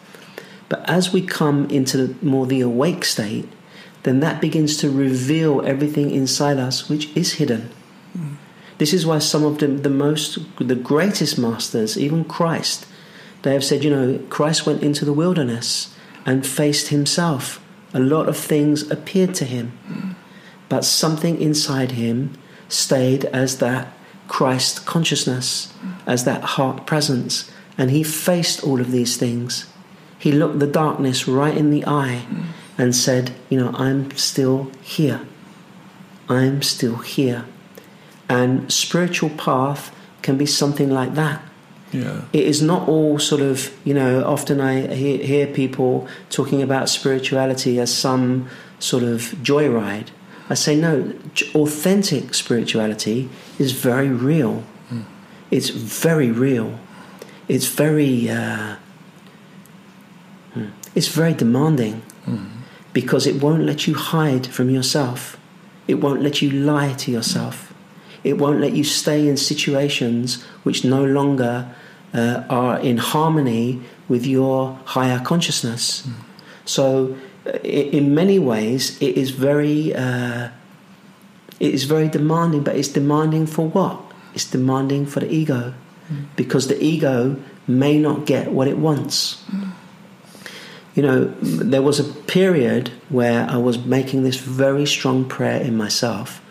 But 0.69 0.87
as 0.89 1.13
we 1.13 1.21
come 1.21 1.69
into 1.69 1.97
the, 1.97 2.25
more 2.25 2.45
the 2.45 2.61
awake 2.61 3.05
state, 3.05 3.47
then 4.03 4.19
that 4.19 4.41
begins 4.41 4.77
to 4.77 4.89
reveal 4.89 5.65
everything 5.65 6.11
inside 6.11 6.57
us 6.57 6.89
which 6.89 7.15
is 7.15 7.33
hidden. 7.33 7.69
Mm. 8.17 8.35
This 8.77 8.93
is 8.93 9.05
why 9.05 9.19
some 9.19 9.43
of 9.43 9.59
the, 9.59 9.67
the 9.67 9.89
most, 9.89 10.37
the 10.59 10.75
greatest 10.75 11.37
masters, 11.37 11.97
even 11.97 12.23
Christ, 12.23 12.85
they 13.43 13.53
have 13.53 13.63
said, 13.63 13.83
you 13.83 13.89
know, 13.89 14.19
Christ 14.29 14.65
went 14.65 14.83
into 14.83 15.05
the 15.05 15.13
wilderness 15.13 15.95
and 16.25 16.45
faced 16.45 16.89
himself. 16.89 17.63
A 17.93 17.99
lot 17.99 18.27
of 18.27 18.37
things 18.37 18.89
appeared 18.91 19.35
to 19.35 19.45
him, 19.45 19.77
mm. 19.87 20.15
but 20.67 20.83
something 20.83 21.39
inside 21.39 21.91
him 21.91 22.33
stayed 22.67 23.25
as 23.25 23.59
that 23.59 23.93
Christ 24.27 24.85
consciousness, 24.85 25.71
mm. 25.79 25.95
as 26.05 26.25
that 26.25 26.43
heart 26.43 26.85
presence, 26.85 27.49
and 27.77 27.91
he 27.91 28.03
faced 28.03 28.63
all 28.63 28.81
of 28.81 28.91
these 28.91 29.17
things. 29.17 29.65
He 30.17 30.31
looked 30.31 30.59
the 30.59 30.67
darkness 30.67 31.27
right 31.27 31.55
in 31.55 31.69
the 31.71 31.85
eye 31.85 32.25
and 32.77 32.95
said, 32.95 33.33
You 33.49 33.59
know, 33.59 33.71
I'm 33.75 34.11
still 34.11 34.71
here. 34.81 35.21
I'm 36.27 36.61
still 36.61 36.97
here. 36.97 37.45
And 38.27 38.71
spiritual 38.71 39.29
path 39.29 39.95
can 40.21 40.37
be 40.37 40.45
something 40.45 40.89
like 40.89 41.13
that. 41.15 41.41
Yeah, 41.91 42.21
It 42.33 42.45
is 42.45 42.61
not 42.61 42.87
all 42.87 43.19
sort 43.19 43.41
of, 43.41 43.71
you 43.85 43.93
know, 43.93 44.23
often 44.25 44.59
I 44.59 44.93
hear, 44.93 45.17
hear 45.19 45.47
people 45.47 46.07
talking 46.29 46.61
about 46.61 46.89
spirituality 46.89 47.79
as 47.79 47.95
some 47.95 48.49
sort 48.79 49.03
of 49.03 49.21
joyride. 49.43 50.07
I 50.49 50.55
say, 50.55 50.75
no, 50.75 51.13
authentic 51.53 52.33
spirituality 52.33 53.29
is 53.59 53.71
very 53.71 54.09
real. 54.09 54.63
It's 55.51 55.69
very 55.69 56.31
real. 56.31 56.79
It's 57.47 57.67
very, 57.67 58.29
uh, 58.29 58.75
it's 60.95 61.09
very 61.09 61.33
demanding 61.33 62.01
because 62.93 63.27
it 63.27 63.43
won't 63.43 63.63
let 63.63 63.85
you 63.87 63.93
hide 63.93 64.47
from 64.47 64.69
yourself. 64.69 65.37
It 65.87 65.95
won't 65.95 66.21
let 66.21 66.41
you 66.41 66.49
lie 66.49 66.93
to 66.93 67.11
yourself. 67.11 67.73
It 68.23 68.39
won't 68.39 68.59
let 68.59 68.73
you 68.73 68.83
stay 68.83 69.27
in 69.27 69.37
situations 69.37 70.41
which 70.63 70.83
no 70.83 71.03
longer 71.03 71.69
uh, 72.13 72.43
are 72.49 72.79
in 72.79 72.97
harmony 72.97 73.81
with 74.07 74.25
your 74.25 74.79
higher 74.85 75.19
consciousness. 75.19 76.07
So, 76.63 77.15
uh, 77.45 77.59
in 77.59 78.15
many 78.15 78.39
ways, 78.39 78.99
it 79.01 79.17
is 79.17 79.29
very, 79.31 79.93
uh, 79.93 80.49
it 81.59 81.73
is 81.73 81.83
very 81.83 82.07
demanding. 82.07 82.63
But 82.63 82.77
it's 82.77 82.87
demanding 82.87 83.45
for 83.45 83.67
what? 83.67 84.01
It's 84.33 84.49
demanding 84.49 85.05
for 85.05 85.19
the 85.19 85.31
ego, 85.31 85.73
because 86.35 86.67
the 86.67 86.81
ego 86.83 87.35
may 87.67 87.99
not 87.99 88.25
get 88.25 88.51
what 88.51 88.67
it 88.67 88.77
wants. 88.77 89.43
You 90.95 91.03
know, 91.03 91.25
there 91.41 91.81
was 91.81 91.99
a 91.99 92.05
period 92.05 92.89
where 93.09 93.47
I 93.49 93.57
was 93.57 93.77
making 93.79 94.23
this 94.23 94.37
very 94.37 94.85
strong 94.85 95.25
prayer 95.25 95.61
in 95.61 95.75
myself, 95.75 96.41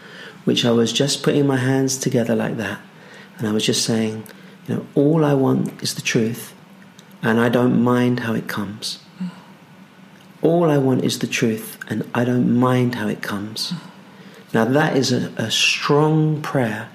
which 0.45 0.65
I 0.65 0.71
was 0.71 0.93
just 0.93 1.23
putting 1.23 1.47
my 1.47 1.57
hands 1.57 1.97
together 1.97 2.37
like 2.37 2.59
that, 2.59 2.81
and 3.39 3.49
I 3.49 3.53
was 3.53 3.65
just 3.65 3.85
saying, 3.85 4.25
you 4.69 4.75
know, 4.75 4.87
all 4.95 5.25
I 5.25 5.35
want 5.35 5.83
is 5.83 5.95
the 5.95 6.03
truth, 6.03 6.55
and 7.23 7.41
I 7.41 7.49
don't 7.49 7.83
mind 7.83 8.21
how 8.21 8.35
it 8.35 8.47
comes. 8.47 8.99
All 10.43 10.71
I 10.71 10.77
want 10.77 11.05
is 11.05 11.21
the 11.21 11.27
truth, 11.27 11.79
and 11.89 12.09
I 12.15 12.25
don't 12.25 12.55
mind 12.55 12.97
how 12.97 13.09
it 13.09 13.23
comes. 13.23 13.73
Now, 14.53 14.67
that 14.67 14.95
is 14.95 15.11
a, 15.11 15.33
a 15.39 15.51
strong 15.51 16.43
prayer. 16.43 16.91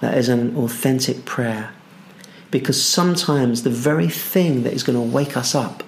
That 0.00 0.16
is 0.16 0.30
an 0.30 0.56
authentic 0.56 1.26
prayer. 1.26 1.72
Because 2.50 2.82
sometimes 2.82 3.62
the 3.62 3.70
very 3.70 4.08
thing 4.08 4.62
that 4.62 4.72
is 4.72 4.82
going 4.82 4.96
to 4.96 5.14
wake 5.14 5.36
us 5.36 5.54
up, 5.54 5.82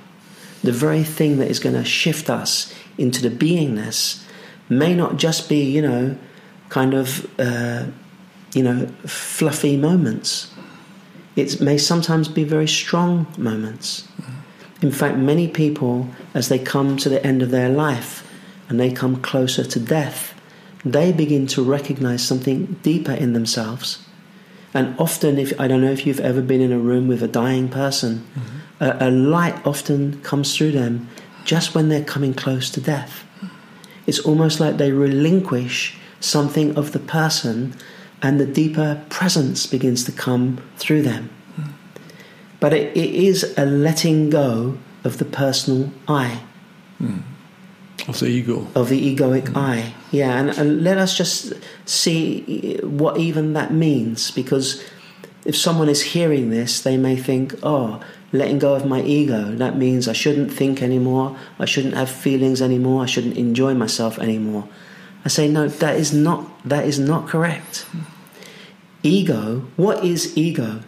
the 0.62 0.72
very 0.72 1.04
thing 1.04 1.38
that 1.38 1.50
is 1.50 1.58
going 1.58 1.74
to 1.74 1.84
shift 1.84 2.28
us 2.28 2.74
into 2.96 3.22
the 3.22 3.30
beingness, 3.30 4.24
may 4.68 4.94
not 4.94 5.16
just 5.16 5.48
be, 5.48 5.62
you 5.62 5.82
know, 5.82 6.16
kind 6.68 6.94
of, 6.94 7.26
uh, 7.40 7.86
you 8.54 8.62
know, 8.62 8.86
fluffy 9.06 9.76
moments. 9.76 10.52
It 11.36 11.60
may 11.60 11.78
sometimes 11.78 12.28
be 12.28 12.44
very 12.44 12.68
strong 12.68 13.26
moments. 13.38 14.08
In 14.82 14.92
fact, 14.92 15.16
many 15.16 15.48
people, 15.48 16.08
as 16.34 16.48
they 16.48 16.58
come 16.58 16.96
to 16.98 17.08
the 17.08 17.24
end 17.26 17.42
of 17.42 17.50
their 17.50 17.68
life 17.68 18.28
and 18.68 18.78
they 18.78 18.90
come 18.90 19.22
closer 19.22 19.64
to 19.64 19.80
death, 19.80 20.34
they 20.84 21.12
begin 21.12 21.46
to 21.48 21.62
recognize 21.62 22.22
something 22.22 22.78
deeper 22.82 23.12
in 23.12 23.32
themselves. 23.32 24.04
And 24.74 24.98
often, 24.98 25.38
if 25.38 25.58
I 25.58 25.66
don't 25.66 25.80
know 25.80 25.90
if 25.90 26.06
you've 26.06 26.20
ever 26.20 26.42
been 26.42 26.60
in 26.60 26.72
a 26.72 26.78
room 26.78 27.08
with 27.08 27.22
a 27.22 27.28
dying 27.28 27.68
person, 27.68 28.26
a, 28.80 29.08
a 29.08 29.10
light 29.10 29.66
often 29.66 30.20
comes 30.22 30.56
through 30.56 30.72
them, 30.72 31.08
just 31.44 31.74
when 31.74 31.88
they're 31.88 32.04
coming 32.04 32.34
close 32.34 32.70
to 32.70 32.80
death. 32.80 33.24
It's 34.06 34.18
almost 34.18 34.60
like 34.60 34.76
they 34.76 34.92
relinquish 34.92 35.96
something 36.20 36.76
of 36.76 36.92
the 36.92 36.98
person 36.98 37.74
and 38.22 38.40
the 38.40 38.46
deeper 38.46 39.02
presence 39.08 39.66
begins 39.66 40.04
to 40.04 40.12
come 40.12 40.58
through 40.76 41.02
them. 41.02 41.30
But 42.60 42.72
it, 42.72 42.96
it 42.96 43.14
is 43.14 43.54
a 43.56 43.64
letting 43.64 44.30
go 44.30 44.78
of 45.04 45.18
the 45.18 45.24
personal 45.24 45.92
I. 46.08 46.42
Mm. 47.00 47.22
Of 48.08 48.18
the 48.20 48.26
ego. 48.26 48.66
Of 48.74 48.88
the 48.88 49.16
egoic 49.16 49.44
mm. 49.44 49.56
I. 49.56 49.94
Yeah, 50.10 50.38
and, 50.38 50.50
and 50.50 50.82
let 50.82 50.98
us 50.98 51.16
just 51.16 51.52
see 51.84 52.78
what 52.82 53.18
even 53.18 53.52
that 53.52 53.72
means 53.72 54.30
because 54.30 54.82
if 55.48 55.56
someone 55.56 55.88
is 55.88 56.02
hearing 56.02 56.50
this, 56.50 56.82
they 56.82 56.98
may 56.98 57.16
think, 57.16 57.54
oh, 57.62 58.04
letting 58.32 58.58
go 58.58 58.74
of 58.74 58.84
my 58.84 59.00
ego, 59.00 59.54
that 59.54 59.78
means 59.78 60.06
I 60.06 60.12
shouldn't 60.12 60.52
think 60.52 60.82
anymore, 60.82 61.38
I 61.58 61.64
shouldn't 61.64 61.94
have 61.94 62.10
feelings 62.10 62.60
anymore, 62.60 63.02
I 63.02 63.06
shouldn't 63.06 63.38
enjoy 63.38 63.72
myself 63.72 64.18
anymore. 64.18 64.68
I 65.24 65.28
say, 65.28 65.48
no, 65.48 65.66
that 65.66 65.96
is 65.96 66.12
not, 66.12 66.46
that 66.68 66.84
is 66.84 66.98
not 66.98 67.28
correct. 67.28 67.86
Ego, 69.02 69.64
what 69.76 70.04
is 70.04 70.36
ego? 70.36 70.80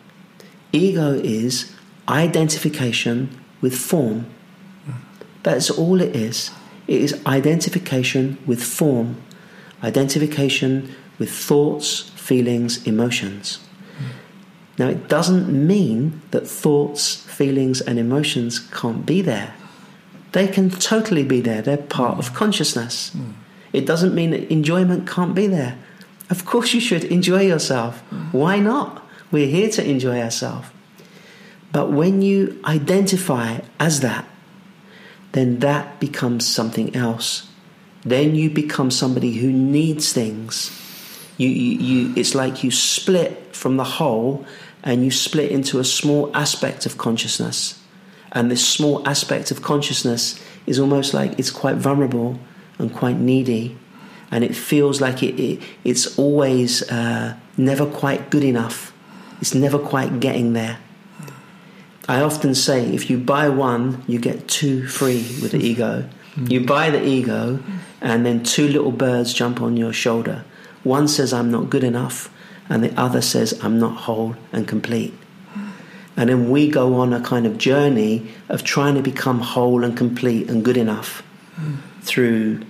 Ego 0.72 1.14
is 1.14 1.74
identification 2.06 3.30
with 3.62 3.74
form. 3.74 4.26
That's 5.42 5.70
all 5.70 6.02
it 6.02 6.14
is. 6.14 6.50
It 6.86 7.00
is 7.00 7.18
identification 7.24 8.36
with 8.44 8.62
form, 8.62 9.22
identification 9.82 10.94
with 11.18 11.32
thoughts, 11.32 12.11
feelings, 12.11 12.86
emotions. 12.86 13.58
Now, 14.80 14.88
it 14.88 15.08
doesn't 15.08 15.46
mean 15.52 16.22
that 16.30 16.48
thoughts, 16.48 17.16
feelings, 17.16 17.82
and 17.82 17.98
emotions 17.98 18.58
can't 18.58 19.04
be 19.04 19.20
there. 19.20 19.52
They 20.32 20.48
can 20.48 20.70
totally 20.70 21.22
be 21.22 21.42
there, 21.42 21.60
they're 21.60 21.76
part 21.76 22.18
of 22.18 22.32
consciousness. 22.32 23.10
Mm. 23.10 23.34
It 23.74 23.84
doesn't 23.84 24.14
mean 24.14 24.30
that 24.30 24.50
enjoyment 24.50 25.06
can't 25.06 25.34
be 25.34 25.46
there. 25.46 25.76
Of 26.30 26.46
course, 26.46 26.72
you 26.72 26.80
should 26.80 27.04
enjoy 27.04 27.42
yourself. 27.42 28.02
Mm. 28.10 28.32
Why 28.32 28.58
not? 28.58 29.06
We're 29.30 29.48
here 29.48 29.68
to 29.68 29.86
enjoy 29.86 30.18
ourselves. 30.18 30.68
But 31.72 31.92
when 31.92 32.22
you 32.22 32.58
identify 32.64 33.58
as 33.78 34.00
that, 34.00 34.24
then 35.32 35.58
that 35.58 36.00
becomes 36.00 36.48
something 36.48 36.96
else. 36.96 37.50
Then 38.02 38.34
you 38.34 38.48
become 38.48 38.90
somebody 38.90 39.34
who 39.34 39.52
needs 39.52 40.14
things. 40.14 40.70
You, 41.36 41.50
you, 41.50 41.78
you, 41.78 42.14
it's 42.16 42.34
like 42.34 42.64
you 42.64 42.70
split 42.70 43.54
from 43.54 43.76
the 43.76 43.84
whole 43.84 44.46
and 44.82 45.04
you 45.04 45.10
split 45.10 45.50
into 45.50 45.78
a 45.78 45.84
small 45.84 46.34
aspect 46.34 46.86
of 46.86 46.96
consciousness. 46.96 47.82
And 48.32 48.50
this 48.50 48.66
small 48.66 49.06
aspect 49.08 49.50
of 49.50 49.62
consciousness 49.62 50.40
is 50.66 50.78
almost 50.78 51.12
like 51.12 51.38
it's 51.38 51.50
quite 51.50 51.76
vulnerable 51.76 52.38
and 52.78 52.92
quite 52.94 53.16
needy. 53.16 53.76
And 54.30 54.44
it 54.44 54.54
feels 54.54 55.00
like 55.00 55.22
it, 55.22 55.38
it 55.40 55.62
it's 55.84 56.18
always 56.18 56.88
uh, 56.90 57.36
never 57.56 57.84
quite 57.84 58.30
good 58.30 58.44
enough. 58.44 58.92
It's 59.40 59.54
never 59.54 59.78
quite 59.78 60.20
getting 60.20 60.52
there. 60.52 60.78
I 62.08 62.22
often 62.22 62.54
say 62.54 62.86
if 62.94 63.10
you 63.10 63.18
buy 63.18 63.48
one, 63.48 64.04
you 64.06 64.18
get 64.18 64.48
two 64.48 64.86
free 64.86 65.22
with 65.42 65.52
the 65.52 65.58
ego. 65.62 66.08
You 66.36 66.64
buy 66.64 66.90
the 66.90 67.04
ego, 67.04 67.58
and 68.00 68.24
then 68.24 68.44
two 68.44 68.68
little 68.68 68.92
birds 68.92 69.34
jump 69.34 69.60
on 69.60 69.76
your 69.76 69.92
shoulder. 69.92 70.44
One 70.84 71.08
says, 71.08 71.32
I'm 71.32 71.50
not 71.50 71.68
good 71.68 71.84
enough 71.84 72.30
and 72.70 72.84
the 72.84 72.98
other 72.98 73.20
says, 73.20 73.58
I'm 73.62 73.78
not 73.78 73.96
whole 74.02 74.36
and 74.52 74.66
complete. 74.66 75.12
And 76.16 76.28
then 76.28 76.50
we 76.50 76.68
go 76.68 76.94
on 76.94 77.12
a 77.12 77.20
kind 77.20 77.46
of 77.46 77.58
journey 77.58 78.28
of 78.48 78.62
trying 78.62 78.94
to 78.94 79.02
become 79.02 79.40
whole 79.40 79.84
and 79.84 79.96
complete 79.96 80.48
and 80.48 80.64
good 80.64 80.76
enough 80.76 81.22
mm. 81.58 81.78
through, 82.02 82.60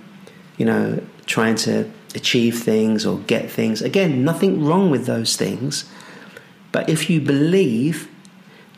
you 0.57 0.65
know, 0.65 1.01
trying 1.25 1.55
to 1.55 1.89
achieve 2.15 2.59
things 2.59 3.05
or 3.05 3.19
get 3.19 3.49
things. 3.49 3.81
Again, 3.81 4.23
nothing 4.23 4.63
wrong 4.63 4.89
with 4.89 5.05
those 5.05 5.35
things. 5.35 5.85
But 6.71 6.89
if 6.89 7.09
you 7.09 7.19
believe 7.19 8.09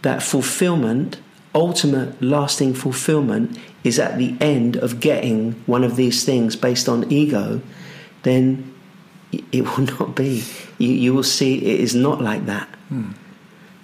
that 0.02 0.24
fulfillment, 0.24 1.20
ultimate 1.54 2.22
lasting 2.22 2.74
fulfillment, 2.74 3.58
is 3.84 4.00
at 4.00 4.18
the 4.18 4.36
end 4.42 4.76
of 4.76 5.00
getting 5.00 5.54
one 5.66 5.84
of 5.84 5.96
these 5.96 6.26
things 6.26 6.56
based 6.56 6.90
on 6.90 7.12
ego, 7.12 7.62
then 8.24 8.73
it 9.52 9.62
will 9.62 9.86
not 9.86 10.16
be. 10.16 10.44
You, 10.78 10.90
you 10.90 11.14
will 11.14 11.24
see 11.24 11.58
it 11.58 11.80
is 11.80 11.96
not 11.96 12.22
like 12.22 12.46
that. 12.46 12.68
Mm. 12.92 13.14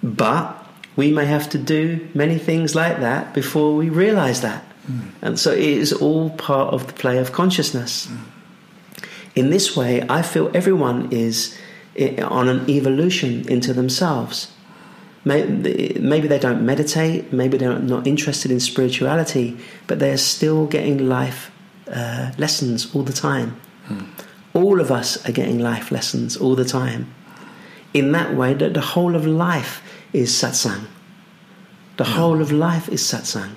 But 0.02 0.56
we 0.96 1.10
may 1.12 1.26
have 1.26 1.48
to 1.50 1.58
do 1.58 2.08
many 2.14 2.38
things 2.38 2.74
like 2.74 3.00
that 3.00 3.34
before 3.34 3.76
we 3.76 3.88
realize 3.88 4.40
that. 4.40 4.64
Mm. 4.90 5.10
And 5.22 5.38
so 5.38 5.52
it 5.52 5.60
is 5.60 5.92
all 5.92 6.30
part 6.30 6.74
of 6.74 6.86
the 6.86 6.92
play 6.92 7.18
of 7.18 7.32
consciousness. 7.32 8.06
Mm. 8.06 8.18
In 9.34 9.50
this 9.50 9.76
way, 9.76 10.04
I 10.08 10.22
feel 10.22 10.50
everyone 10.54 11.08
is 11.12 11.56
on 12.22 12.48
an 12.48 12.68
evolution 12.68 13.48
into 13.48 13.72
themselves. 13.72 14.48
Maybe 15.24 16.28
they 16.28 16.38
don't 16.38 16.64
meditate, 16.64 17.32
maybe 17.32 17.58
they're 17.58 17.78
not 17.78 18.06
interested 18.06 18.50
in 18.50 18.58
spirituality, 18.58 19.58
but 19.86 19.98
they 19.98 20.10
are 20.12 20.16
still 20.16 20.66
getting 20.66 21.08
life 21.08 21.50
uh, 21.92 22.32
lessons 22.38 22.94
all 22.94 23.02
the 23.02 23.12
time. 23.12 23.60
Mm. 23.88 24.06
All 24.54 24.80
of 24.80 24.90
us 24.90 25.28
are 25.28 25.32
getting 25.32 25.58
life 25.58 25.90
lessons 25.90 26.36
all 26.36 26.56
the 26.56 26.64
time. 26.64 27.12
In 27.92 28.12
that 28.12 28.34
way, 28.34 28.54
that 28.54 28.74
the 28.74 28.80
whole 28.80 29.14
of 29.14 29.26
life 29.26 29.82
is 30.12 30.30
satsang. 30.30 30.86
The 31.96 32.04
whole 32.04 32.40
of 32.40 32.50
life 32.50 32.88
is 32.88 33.02
satsang. 33.02 33.56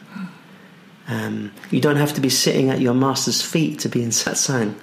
Um, 1.07 1.51
you 1.69 1.81
don't 1.81 1.97
have 1.97 2.13
to 2.13 2.21
be 2.21 2.29
sitting 2.29 2.69
at 2.69 2.79
your 2.79 2.93
master's 2.93 3.41
feet 3.41 3.79
to 3.79 3.89
be 3.89 4.03
in 4.03 4.09
satsang. 4.09 4.75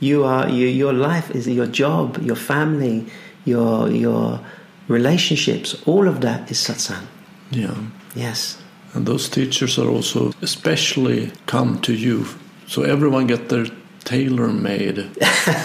You 0.00 0.24
are 0.24 0.48
you, 0.48 0.66
your 0.66 0.92
life 0.92 1.30
is 1.30 1.48
your 1.48 1.66
job, 1.66 2.18
your 2.22 2.36
family, 2.36 3.06
your 3.44 3.88
your 3.90 4.40
relationships. 4.88 5.74
All 5.86 6.08
of 6.08 6.20
that 6.20 6.50
is 6.50 6.58
satsang. 6.58 7.06
Yeah. 7.50 7.74
Yes. 8.14 8.60
And 8.94 9.06
those 9.06 9.28
teachers 9.28 9.78
are 9.78 9.88
also 9.88 10.32
especially 10.42 11.32
come 11.46 11.80
to 11.80 11.92
you, 11.92 12.26
so 12.66 12.82
everyone 12.82 13.26
get 13.26 13.48
their 13.48 13.66
tailor-made 14.08 14.98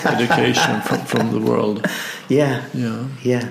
education 0.06 0.82
from, 0.82 1.00
from 1.06 1.32
the 1.32 1.40
world. 1.40 1.88
Yeah, 2.30 2.64
yeah, 2.74 3.10
yeah. 3.22 3.50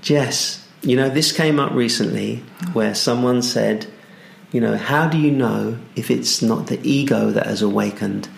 Jess, 0.00 0.66
you 0.82 0.96
know, 0.96 1.10
this 1.10 1.32
came 1.32 1.58
up 1.58 1.72
recently 1.72 2.36
where 2.72 2.94
someone 2.94 3.42
said, 3.42 3.86
you 4.52 4.60
know, 4.60 4.76
how 4.76 5.08
do 5.08 5.18
you 5.18 5.32
know 5.32 5.78
if 5.96 6.08
it's 6.08 6.40
not 6.40 6.68
the 6.68 6.78
ego 6.88 7.32
that 7.32 7.46
has 7.46 7.62
awakened 7.62 8.28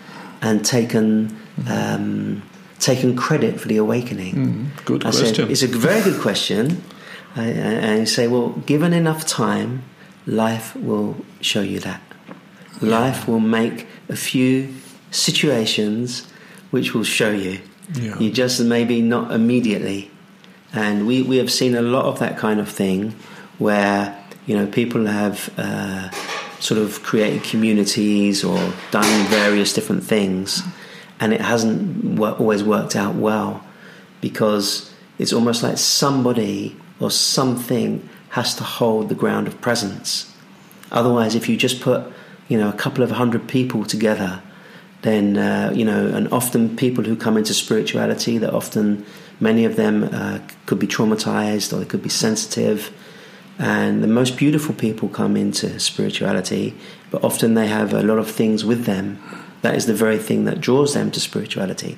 and 0.41 0.65
taken 0.65 1.37
um, 1.69 2.41
taken 2.79 3.15
credit 3.15 3.59
for 3.61 3.67
the 3.67 3.77
awakening? 3.77 4.35
Mm, 4.35 4.85
good 4.85 5.05
I 5.05 5.11
question. 5.11 5.35
Said, 5.35 5.51
it's 5.51 5.63
a 5.63 5.67
very 5.67 6.01
good 6.01 6.19
question. 6.19 6.81
and 7.35 7.99
you 7.99 8.05
say, 8.07 8.27
well, 8.27 8.49
given 8.65 8.91
enough 8.91 9.25
time, 9.25 9.83
life 10.25 10.75
will 10.75 11.15
show 11.41 11.61
you 11.61 11.79
that. 11.81 12.01
Life 12.81 13.27
will 13.27 13.39
make 13.39 13.87
a 14.09 14.15
few 14.15 14.73
situations 15.11 16.27
which 16.71 16.93
will 16.93 17.03
show 17.03 17.31
you. 17.31 17.59
Yeah. 17.93 18.17
You 18.19 18.31
just 18.31 18.61
maybe 18.61 19.01
not 19.01 19.31
immediately. 19.31 20.11
And 20.73 21.07
we, 21.07 21.21
we 21.21 21.37
have 21.37 21.51
seen 21.51 21.75
a 21.75 21.81
lot 21.81 22.05
of 22.05 22.19
that 22.19 22.37
kind 22.37 22.59
of 22.59 22.69
thing 22.69 23.15
where, 23.57 24.21
you 24.45 24.55
know, 24.55 24.67
people 24.67 25.05
have 25.05 25.49
uh, 25.57 26.09
sort 26.59 26.79
of 26.79 27.01
created 27.03 27.43
communities 27.43 28.43
or 28.43 28.57
done 28.91 29.27
various 29.27 29.73
different 29.73 30.03
things 30.03 30.61
and 31.19 31.33
it 31.33 31.41
hasn't 31.41 32.19
always 32.19 32.63
worked 32.63 32.95
out 32.95 33.15
well 33.15 33.63
because 34.21 34.93
it's 35.17 35.33
almost 35.33 35.63
like 35.63 35.77
somebody 35.77 36.75
or 36.99 37.09
something 37.09 38.07
has 38.29 38.55
to 38.55 38.63
hold 38.63 39.09
the 39.09 39.15
ground 39.15 39.47
of 39.47 39.59
presence. 39.61 40.33
Otherwise, 40.91 41.35
if 41.35 41.49
you 41.49 41.57
just 41.57 41.81
put, 41.81 42.11
you 42.47 42.57
know, 42.57 42.69
a 42.69 42.73
couple 42.73 43.03
of 43.03 43.11
hundred 43.11 43.47
people 43.47 43.83
together 43.83 44.41
then 45.07 45.37
uh, 45.37 45.71
you 45.73 45.85
know, 45.85 46.07
and 46.07 46.27
often 46.33 46.75
people 46.75 47.03
who 47.05 47.15
come 47.15 47.37
into 47.37 47.53
spirituality, 47.53 48.37
that 48.39 48.53
often 48.53 49.05
many 49.39 49.63
of 49.63 49.77
them 49.77 50.03
uh, 50.03 50.39
could 50.65 50.79
be 50.79 50.87
traumatized 50.87 51.71
or 51.71 51.77
they 51.77 51.85
could 51.85 52.03
be 52.03 52.09
sensitive. 52.09 52.91
And 53.57 54.03
the 54.03 54.07
most 54.07 54.37
beautiful 54.37 54.75
people 54.75 55.07
come 55.07 55.37
into 55.37 55.79
spirituality, 55.79 56.75
but 57.09 57.23
often 57.23 57.53
they 57.53 57.67
have 57.67 57.93
a 57.93 58.03
lot 58.03 58.17
of 58.17 58.29
things 58.29 58.65
with 58.65 58.83
them. 58.83 59.17
That 59.61 59.75
is 59.75 59.85
the 59.85 59.93
very 59.93 60.17
thing 60.17 60.43
that 60.43 60.59
draws 60.59 60.93
them 60.93 61.09
to 61.11 61.19
spirituality. 61.21 61.97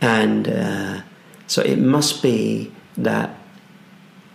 And 0.00 0.48
uh, 0.48 1.00
so 1.48 1.62
it 1.62 1.78
must 1.78 2.22
be 2.22 2.72
that 2.96 3.34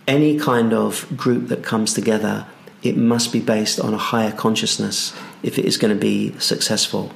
any 0.06 0.38
kind 0.38 0.74
of 0.74 1.06
group 1.16 1.48
that 1.48 1.64
comes 1.64 1.94
together, 1.94 2.46
it 2.82 2.96
must 2.96 3.32
be 3.32 3.40
based 3.40 3.80
on 3.80 3.94
a 3.94 3.98
higher 3.98 4.32
consciousness 4.32 5.14
if 5.42 5.58
it 5.58 5.64
is 5.64 5.78
going 5.78 5.94
to 5.94 6.00
be 6.00 6.38
successful. 6.38 7.10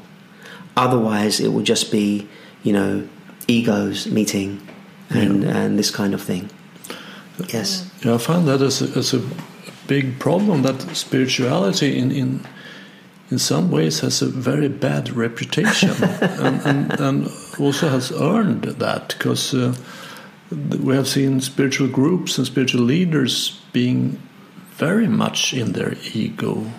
Otherwise, 0.78 1.40
it 1.40 1.48
will 1.48 1.62
just 1.62 1.90
be, 1.90 2.28
you 2.62 2.72
know, 2.72 3.08
egos 3.48 4.06
meeting 4.06 4.66
and, 5.10 5.42
yeah. 5.42 5.56
and 5.56 5.78
this 5.78 5.90
kind 5.90 6.14
of 6.14 6.22
thing. 6.22 6.48
Yes. 7.48 7.90
Yeah, 8.02 8.14
I 8.14 8.18
find 8.18 8.46
that 8.46 8.62
as 8.62 8.82
a, 8.82 8.98
as 8.98 9.14
a 9.14 9.22
big 9.86 10.18
problem 10.18 10.62
that 10.62 10.80
spirituality 10.96 11.98
in, 11.98 12.12
in 12.12 12.46
in 13.30 13.38
some 13.38 13.70
ways 13.70 14.00
has 14.00 14.22
a 14.22 14.26
very 14.26 14.68
bad 14.68 15.10
reputation 15.10 15.90
and, 16.02 16.62
and, 16.62 17.00
and, 17.00 17.28
also 17.58 17.88
has 17.88 18.10
earned 18.12 18.64
that 18.64 19.08
because 19.08 19.52
uh, 19.52 19.74
we 20.80 20.94
have 20.94 21.08
seen 21.08 21.40
spiritual 21.40 21.88
groups 21.88 22.38
and 22.38 22.46
spiritual 22.46 22.82
leaders 22.82 23.60
being 23.72 24.18
very 24.76 25.08
much 25.08 25.52
in 25.52 25.72
their 25.72 25.94
ego, 26.14 26.70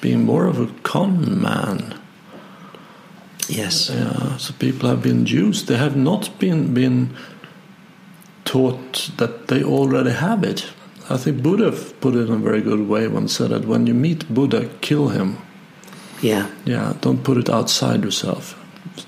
being 0.00 0.24
more 0.24 0.46
of 0.46 0.58
a 0.58 0.66
con 0.82 1.40
man. 1.40 1.99
Yes. 3.50 3.90
Yeah, 3.90 4.36
so 4.36 4.54
people 4.58 4.88
have 4.88 5.02
been 5.02 5.26
used. 5.26 5.66
They 5.66 5.76
have 5.76 5.96
not 5.96 6.38
been 6.38 6.72
been 6.74 7.14
taught 8.44 9.10
that 9.16 9.48
they 9.48 9.62
already 9.62 10.10
have 10.10 10.44
it. 10.44 10.72
I 11.08 11.16
think 11.16 11.42
Buddha 11.42 11.72
put 12.00 12.14
it 12.14 12.28
in 12.28 12.34
a 12.34 12.36
very 12.36 12.60
good 12.60 12.88
way 12.88 13.08
when 13.08 13.28
said 13.28 13.50
that 13.50 13.64
when 13.64 13.86
you 13.86 13.94
meet 13.94 14.32
Buddha, 14.32 14.70
kill 14.80 15.08
him. 15.08 15.38
Yeah. 16.22 16.46
Yeah, 16.64 16.94
don't 17.00 17.24
put 17.24 17.36
it 17.36 17.48
outside 17.48 18.04
yourself. 18.04 18.56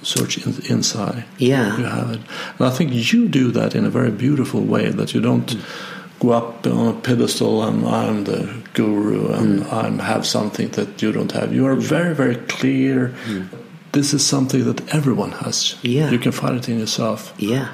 Search 0.03 0.39
in, 0.47 0.55
inside. 0.69 1.25
Yeah. 1.39 1.77
You 1.79 1.85
have 1.85 2.11
it. 2.11 2.21
And 2.59 2.67
I 2.67 2.71
think 2.71 2.93
you 2.93 3.29
do 3.29 3.53
that 3.53 3.75
in 3.75 3.85
a 3.85 3.91
very 3.91 4.11
beautiful 4.11 4.63
way, 4.63 4.91
that 4.91 5.15
you 5.15 5.21
don't 5.21 5.47
mm. 5.47 6.19
go 6.19 6.31
up 6.31 6.67
on 6.67 6.89
a 6.89 7.01
pedestal 7.01 7.63
and 7.63 7.87
I'm 7.87 8.25
the 8.25 8.63
guru 8.75 9.33
and 9.33 9.61
mm. 9.61 10.01
I 10.01 10.05
have 10.05 10.27
something 10.27 10.71
that 10.71 11.03
you 11.03 11.13
don't 11.13 11.33
have. 11.33 11.53
You 11.53 11.67
are 11.67 11.77
very, 11.77 12.15
very 12.15 12.37
clear. 12.37 13.15
Mm. 13.27 13.49
This 13.93 14.15
is 14.15 14.27
something 14.27 14.65
that 14.65 14.95
everyone 14.95 15.33
has. 15.33 15.77
Yeah. 15.83 16.11
You 16.11 16.19
can 16.19 16.33
find 16.33 16.57
it 16.57 16.69
in 16.69 16.79
yourself. 16.79 17.35
Yeah. 17.39 17.69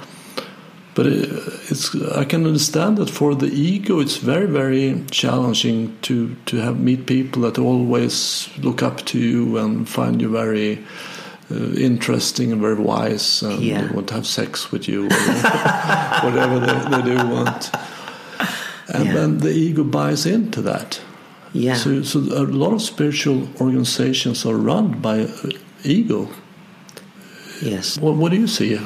But 0.94 1.06
it's 1.06 1.94
I 1.94 2.24
can 2.24 2.44
understand 2.44 2.98
that 2.98 3.08
for 3.08 3.36
the 3.36 3.46
ego, 3.46 4.00
it's 4.00 4.16
very 4.16 4.46
very 4.46 5.04
challenging 5.12 5.96
to 6.02 6.34
to 6.46 6.56
have 6.56 6.80
meet 6.80 7.06
people 7.06 7.42
that 7.42 7.56
always 7.56 8.48
look 8.58 8.82
up 8.82 9.04
to 9.06 9.18
you 9.18 9.58
and 9.58 9.88
find 9.88 10.20
you 10.20 10.28
very. 10.28 10.84
Uh, 11.50 11.72
interesting 11.78 12.52
and 12.52 12.60
very 12.60 12.74
wise, 12.74 13.42
and 13.42 13.62
yeah. 13.62 13.90
want 13.94 14.06
to 14.06 14.12
have 14.12 14.26
sex 14.26 14.70
with 14.70 14.86
you, 14.86 15.04
whatever 16.22 16.60
they, 16.60 16.78
they, 16.90 17.02
do 17.02 17.16
want. 17.26 17.70
And 18.88 19.06
yeah. 19.06 19.12
then 19.14 19.38
the 19.38 19.48
ego 19.48 19.82
buys 19.82 20.26
into 20.26 20.60
that. 20.60 21.00
Yeah. 21.54 21.76
So, 21.76 22.02
so 22.02 22.18
a 22.18 22.44
lot 22.44 22.74
of 22.74 22.82
spiritual 22.82 23.48
organizations 23.62 24.44
are 24.44 24.56
run 24.56 25.00
by 25.00 25.20
uh, 25.20 25.50
ego. 25.84 26.28
Yes. 27.62 27.98
What, 27.98 28.16
what 28.16 28.30
do 28.30 28.38
you 28.38 28.46
see? 28.46 28.78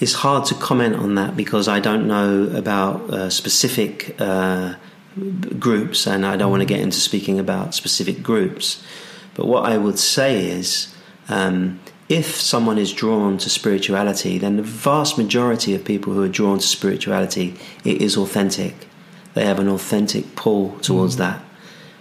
It's 0.00 0.12
hard 0.14 0.44
to 0.46 0.54
comment 0.54 0.96
on 0.96 1.14
that 1.16 1.36
because 1.36 1.68
I 1.68 1.80
don't 1.80 2.06
know 2.06 2.44
about 2.56 3.10
uh, 3.10 3.30
specific 3.30 4.16
uh, 4.20 4.74
groups 5.58 6.06
and 6.06 6.24
I 6.24 6.36
don't 6.36 6.50
want 6.50 6.60
to 6.60 6.66
get 6.66 6.80
into 6.80 6.98
speaking 6.98 7.38
about 7.38 7.74
specific 7.74 8.22
groups. 8.22 8.82
But 9.34 9.46
what 9.46 9.64
I 9.64 9.76
would 9.76 9.98
say 9.98 10.46
is 10.46 10.94
um, 11.28 11.80
if 12.08 12.40
someone 12.40 12.78
is 12.78 12.92
drawn 12.92 13.38
to 13.38 13.50
spirituality, 13.50 14.38
then 14.38 14.56
the 14.56 14.62
vast 14.62 15.16
majority 15.18 15.74
of 15.74 15.84
people 15.84 16.12
who 16.12 16.22
are 16.22 16.28
drawn 16.28 16.58
to 16.58 16.66
spirituality, 16.66 17.56
it 17.84 18.02
is 18.02 18.16
authentic. 18.16 18.88
They 19.34 19.44
have 19.44 19.58
an 19.58 19.68
authentic 19.68 20.36
pull 20.36 20.78
towards 20.80 21.16
mm. 21.16 21.18
that. 21.18 21.42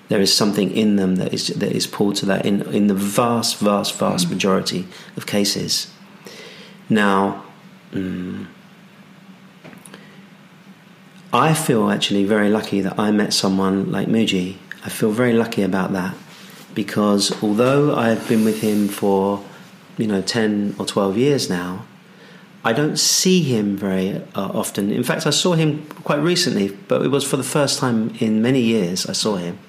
There 0.09 0.21
is 0.21 0.35
something 0.35 0.71
in 0.71 0.97
them 0.97 1.15
that 1.15 1.33
is 1.33 1.47
that 1.47 1.71
is 1.71 1.87
pulled 1.87 2.15
to 2.17 2.25
that 2.27 2.45
in 2.45 2.61
in 2.73 2.87
the 2.87 2.93
vast, 2.93 3.59
vast, 3.59 3.97
vast 3.97 4.27
mm. 4.27 4.31
majority 4.31 4.87
of 5.17 5.25
cases. 5.25 5.91
Now, 6.89 7.43
Mm. 7.93 8.47
I 11.31 11.53
feel 11.53 11.89
actually 11.89 12.25
very 12.25 12.49
lucky 12.49 12.81
that 12.81 12.99
I 12.99 13.11
met 13.11 13.33
someone 13.33 13.91
like 13.91 14.07
Mooji. 14.07 14.57
I 14.83 14.89
feel 14.89 15.11
very 15.11 15.33
lucky 15.33 15.61
about 15.63 15.93
that 15.93 16.15
because 16.73 17.31
although 17.43 17.95
I've 17.95 18.27
been 18.27 18.43
with 18.43 18.61
him 18.61 18.87
for, 18.87 19.43
you 19.97 20.07
know, 20.07 20.21
10 20.21 20.75
or 20.79 20.85
12 20.85 21.17
years 21.17 21.49
now, 21.49 21.85
I 22.63 22.73
don't 22.73 22.97
see 22.97 23.43
him 23.43 23.77
very 23.77 24.15
uh, 24.35 24.51
often. 24.53 24.91
In 24.91 25.03
fact, 25.03 25.27
I 25.27 25.31
saw 25.31 25.53
him 25.53 25.85
quite 26.03 26.19
recently, 26.19 26.69
but 26.87 27.03
it 27.03 27.09
was 27.09 27.23
for 27.23 27.37
the 27.37 27.43
first 27.43 27.79
time 27.79 28.15
in 28.19 28.41
many 28.41 28.61
years 28.61 29.05
I 29.05 29.13
saw 29.13 29.35
him. 29.35 29.59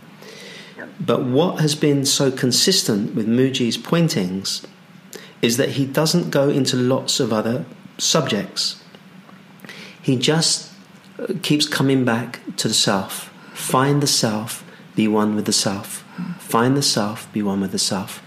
But 1.01 1.25
what 1.25 1.61
has 1.61 1.75
been 1.75 2.05
so 2.07 2.31
consistent 2.31 3.15
with 3.15 3.27
Mooji's 3.27 3.77
pointings 3.77 4.67
is 5.43 5.57
that 5.57 5.71
he 5.71 5.87
doesn't 5.87 6.31
go 6.31 6.49
into 6.49 6.77
lots 6.77 7.21
of 7.21 7.33
other 7.33 7.67
subjects. 7.99 8.83
He 10.01 10.17
just 10.17 10.73
uh, 11.19 11.35
keeps 11.43 11.67
coming 11.67 12.05
back 12.05 12.41
to 12.57 12.69
the 12.69 12.75
self. 12.75 13.31
Find 13.53 14.03
the 14.03 14.07
self, 14.07 14.65
be 14.95 15.09
one 15.09 15.35
with 15.35 15.47
the 15.47 15.53
self. 15.53 16.05
Find 16.39 16.77
the 16.77 16.83
self, 16.83 17.31
be 17.33 17.43
one 17.43 17.61
with 17.61 17.73
the 17.73 17.79
self. 17.79 18.23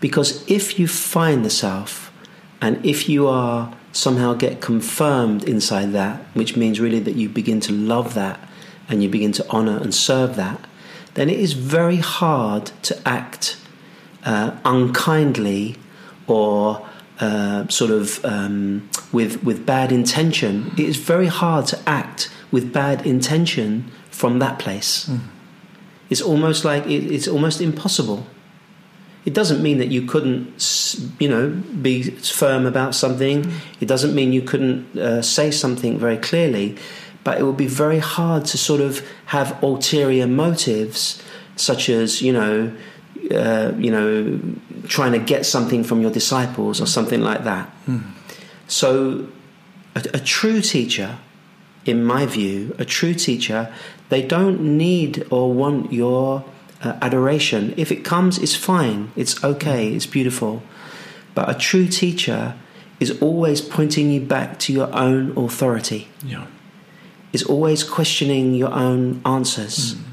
Because 0.00 0.44
if 0.50 0.78
you 0.78 0.86
find 0.88 1.44
the 1.44 1.50
self, 1.50 2.12
and 2.60 2.84
if 2.84 3.08
you 3.08 3.28
are 3.28 3.74
somehow 3.92 4.34
get 4.34 4.60
confirmed 4.60 5.44
inside 5.44 5.92
that, 5.92 6.20
which 6.34 6.56
means 6.56 6.80
really 6.80 7.00
that 7.00 7.14
you 7.14 7.28
begin 7.28 7.60
to 7.60 7.72
love 7.72 8.14
that 8.14 8.40
and 8.88 9.02
you 9.02 9.08
begin 9.08 9.32
to 9.32 9.46
honor 9.50 9.78
and 9.78 9.94
serve 9.94 10.36
that, 10.36 10.60
then 11.14 11.30
it 11.30 11.38
is 11.38 11.52
very 11.52 11.96
hard 11.96 12.66
to 12.82 13.08
act 13.08 13.56
uh, 14.24 14.56
unkindly 14.64 15.76
or 16.26 16.84
uh, 17.20 17.68
sort 17.68 17.90
of 17.90 18.24
um, 18.24 18.88
with 19.12 19.42
with 19.44 19.64
bad 19.64 19.92
intention, 19.92 20.72
it 20.76 20.80
is 20.80 20.96
very 20.96 21.26
hard 21.26 21.66
to 21.66 21.78
act 21.86 22.30
with 22.50 22.72
bad 22.72 23.06
intention 23.06 23.90
from 24.10 24.38
that 24.40 24.58
place. 24.58 25.08
Mm. 25.08 25.20
It's 26.10 26.20
almost 26.20 26.64
like 26.64 26.86
it, 26.86 27.12
it's 27.12 27.28
almost 27.28 27.60
impossible. 27.60 28.26
It 29.24 29.32
doesn't 29.32 29.62
mean 29.62 29.78
that 29.78 29.88
you 29.88 30.02
couldn't, 30.02 31.16
you 31.18 31.28
know, 31.28 31.50
be 31.80 32.02
firm 32.02 32.66
about 32.66 32.94
something. 32.94 33.44
Mm. 33.44 33.52
It 33.80 33.86
doesn't 33.86 34.14
mean 34.14 34.32
you 34.32 34.42
couldn't 34.42 34.98
uh, 34.98 35.22
say 35.22 35.50
something 35.50 35.98
very 35.98 36.18
clearly, 36.18 36.76
but 37.22 37.38
it 37.38 37.44
would 37.44 37.56
be 37.56 37.68
very 37.68 38.00
hard 38.00 38.44
to 38.46 38.58
sort 38.58 38.80
of 38.80 39.02
have 39.26 39.62
ulterior 39.62 40.26
motives, 40.26 41.22
such 41.56 41.88
as 41.88 42.22
you 42.22 42.32
know 42.32 42.72
uh, 43.30 43.72
you 43.78 43.90
know, 43.90 44.38
trying 44.86 45.12
to 45.12 45.18
get 45.18 45.46
something 45.46 45.82
from 45.82 46.00
your 46.00 46.10
disciples 46.10 46.80
or 46.80 46.86
something 46.86 47.22
like 47.22 47.44
that. 47.44 47.70
Mm. 47.86 48.02
So, 48.66 49.28
a, 49.94 50.04
a, 50.14 50.20
true 50.20 50.60
teacher, 50.60 51.18
in 51.84 52.04
my 52.04 52.26
view, 52.26 52.74
a 52.78 52.84
true 52.84 53.14
teacher, 53.14 53.72
they 54.08 54.20
don't 54.20 54.60
need 54.60 55.26
or 55.30 55.52
want 55.52 55.92
your 55.92 56.44
uh, 56.82 56.98
adoration. 57.00 57.72
If 57.76 57.90
it 57.90 58.04
comes, 58.04 58.38
it's 58.38 58.54
fine, 58.54 59.10
it's 59.16 59.42
okay, 59.42 59.94
it's 59.94 60.06
beautiful. 60.06 60.62
But 61.34 61.48
a 61.48 61.54
true 61.54 61.86
teacher 61.86 62.54
is 63.00 63.22
always 63.22 63.60
pointing 63.60 64.10
you 64.10 64.20
back 64.20 64.58
to 64.60 64.72
your 64.72 64.94
own 64.94 65.36
authority. 65.36 66.08
Yeah. 66.22 66.46
Is 67.34 67.42
always 67.42 67.82
questioning 67.82 68.54
your 68.54 68.72
own 68.72 69.20
answers. 69.26 69.94
Mm 69.94 70.04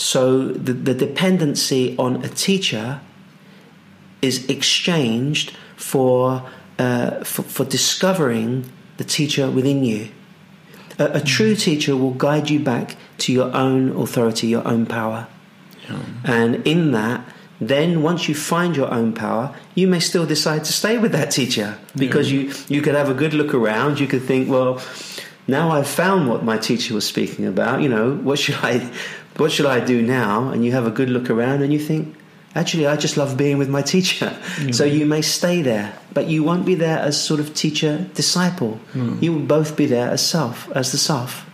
so 0.00 0.48
the, 0.48 0.72
the 0.72 0.94
dependency 0.94 1.94
on 1.98 2.24
a 2.24 2.28
teacher 2.30 3.02
is 4.22 4.48
exchanged 4.48 5.54
for, 5.76 6.48
uh, 6.78 7.22
for, 7.22 7.42
for, 7.42 7.66
discovering 7.66 8.64
the 8.96 9.04
teacher 9.04 9.50
within 9.50 9.84
you. 9.84 10.08
A, 10.98 11.16
a, 11.16 11.20
true 11.20 11.54
teacher 11.54 11.98
will 11.98 12.14
guide 12.14 12.48
you 12.48 12.60
back 12.60 12.96
to 13.18 13.30
your 13.30 13.54
own 13.54 13.94
authority, 13.94 14.46
your 14.46 14.66
own 14.66 14.86
power. 14.86 15.26
Yeah. 15.86 16.00
And 16.24 16.66
in 16.66 16.92
that, 16.92 17.22
then 17.60 18.00
once 18.02 18.26
you 18.26 18.34
find 18.34 18.74
your 18.74 18.90
own 18.90 19.12
power, 19.12 19.54
you 19.74 19.86
may 19.86 20.00
still 20.00 20.24
decide 20.24 20.64
to 20.64 20.72
stay 20.72 20.96
with 20.96 21.12
that 21.12 21.30
teacher 21.30 21.76
because 21.94 22.32
yeah. 22.32 22.40
you, 22.40 22.54
you 22.68 22.80
could 22.80 22.94
have 22.94 23.10
a 23.10 23.14
good 23.14 23.34
look 23.34 23.52
around. 23.52 24.00
You 24.00 24.06
could 24.06 24.22
think, 24.22 24.48
well, 24.48 24.80
now 25.46 25.70
I've 25.70 25.88
found 25.88 26.28
what 26.28 26.44
my 26.44 26.58
teacher 26.58 26.94
was 26.94 27.06
speaking 27.06 27.46
about. 27.46 27.82
You 27.82 27.88
know, 27.88 28.14
what 28.14 28.38
should 28.38 28.56
I 28.56 28.90
what 29.36 29.52
should 29.52 29.66
I 29.66 29.80
do 29.80 30.02
now? 30.02 30.48
And 30.48 30.64
you 30.64 30.72
have 30.72 30.86
a 30.86 30.90
good 30.90 31.08
look 31.08 31.30
around 31.30 31.62
and 31.62 31.72
you 31.72 31.78
think, 31.78 32.14
actually, 32.54 32.86
I 32.86 32.96
just 32.96 33.16
love 33.16 33.36
being 33.36 33.58
with 33.58 33.68
my 33.68 33.82
teacher. 33.82 34.36
Mm. 34.56 34.74
So 34.74 34.84
you 34.84 35.06
may 35.06 35.22
stay 35.22 35.62
there, 35.62 35.94
but 36.12 36.26
you 36.26 36.44
won't 36.44 36.66
be 36.66 36.74
there 36.74 36.98
as 36.98 37.22
sort 37.22 37.40
of 37.40 37.54
teacher 37.54 38.06
disciple. 38.14 38.78
Mm. 38.92 39.22
You 39.22 39.32
will 39.32 39.46
both 39.46 39.76
be 39.76 39.86
there 39.86 40.10
as 40.10 40.26
self, 40.26 40.70
as 40.72 40.92
the 40.92 40.98
self. 40.98 41.46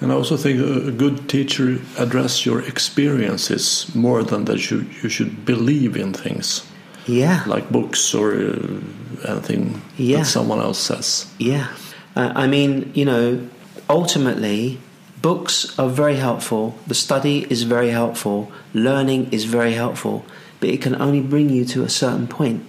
And 0.00 0.12
I 0.12 0.14
also 0.14 0.36
think 0.36 0.60
a 0.60 0.90
good 0.90 1.28
teacher 1.28 1.78
address 1.98 2.44
your 2.44 2.60
experiences 2.60 3.86
more 3.94 4.22
than 4.22 4.44
that 4.44 4.70
you, 4.70 4.84
you 5.02 5.08
should 5.08 5.46
believe 5.46 5.96
in 5.96 6.12
things. 6.12 6.66
Yeah. 7.06 7.44
Like 7.46 7.70
books 7.70 8.14
or 8.14 8.34
uh, 8.34 8.80
anything 9.26 9.80
yeah. 9.96 10.18
that 10.18 10.26
someone 10.26 10.60
else 10.60 10.78
says. 10.78 11.32
Yeah. 11.38 11.68
Uh, 12.16 12.32
I 12.34 12.46
mean, 12.46 12.90
you 12.94 13.04
know, 13.04 13.48
ultimately, 13.88 14.80
Books 15.22 15.76
are 15.76 15.88
very 15.88 16.16
helpful, 16.16 16.76
the 16.86 16.94
study 16.94 17.46
is 17.50 17.64
very 17.64 17.90
helpful, 17.90 18.52
learning 18.72 19.32
is 19.32 19.44
very 19.44 19.72
helpful, 19.72 20.24
but 20.60 20.68
it 20.68 20.80
can 20.80 20.94
only 21.02 21.20
bring 21.20 21.50
you 21.50 21.64
to 21.64 21.82
a 21.82 21.88
certain 21.88 22.28
point. 22.28 22.64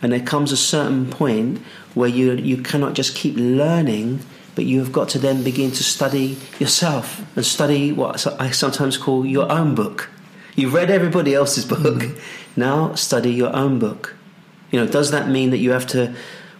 And 0.00 0.12
there 0.12 0.20
comes 0.20 0.50
a 0.50 0.56
certain 0.56 1.10
point 1.10 1.58
where 1.92 2.08
you, 2.08 2.32
you 2.32 2.56
cannot 2.62 2.94
just 2.94 3.14
keep 3.14 3.34
learning 3.36 4.20
but 4.54 4.64
you 4.64 4.78
have 4.78 4.92
got 4.92 5.08
to 5.10 5.18
then 5.18 5.42
begin 5.42 5.70
to 5.72 5.82
study 5.82 6.38
yourself 6.58 7.24
and 7.36 7.44
study 7.44 7.92
what 7.92 8.26
I 8.40 8.50
sometimes 8.50 8.96
call 8.96 9.24
your 9.24 9.50
own 9.50 9.74
book. 9.74 10.10
You've 10.56 10.74
read 10.74 10.90
everybody 10.90 11.34
else's 11.34 11.64
book, 11.64 12.04
now 12.56 12.94
study 12.94 13.32
your 13.32 13.54
own 13.54 13.78
book. 13.78 14.14
You 14.70 14.80
know, 14.80 14.86
does 14.86 15.10
that 15.10 15.28
mean 15.28 15.50
that 15.50 15.58
you 15.58 15.72
have 15.72 15.86
to 15.88 16.14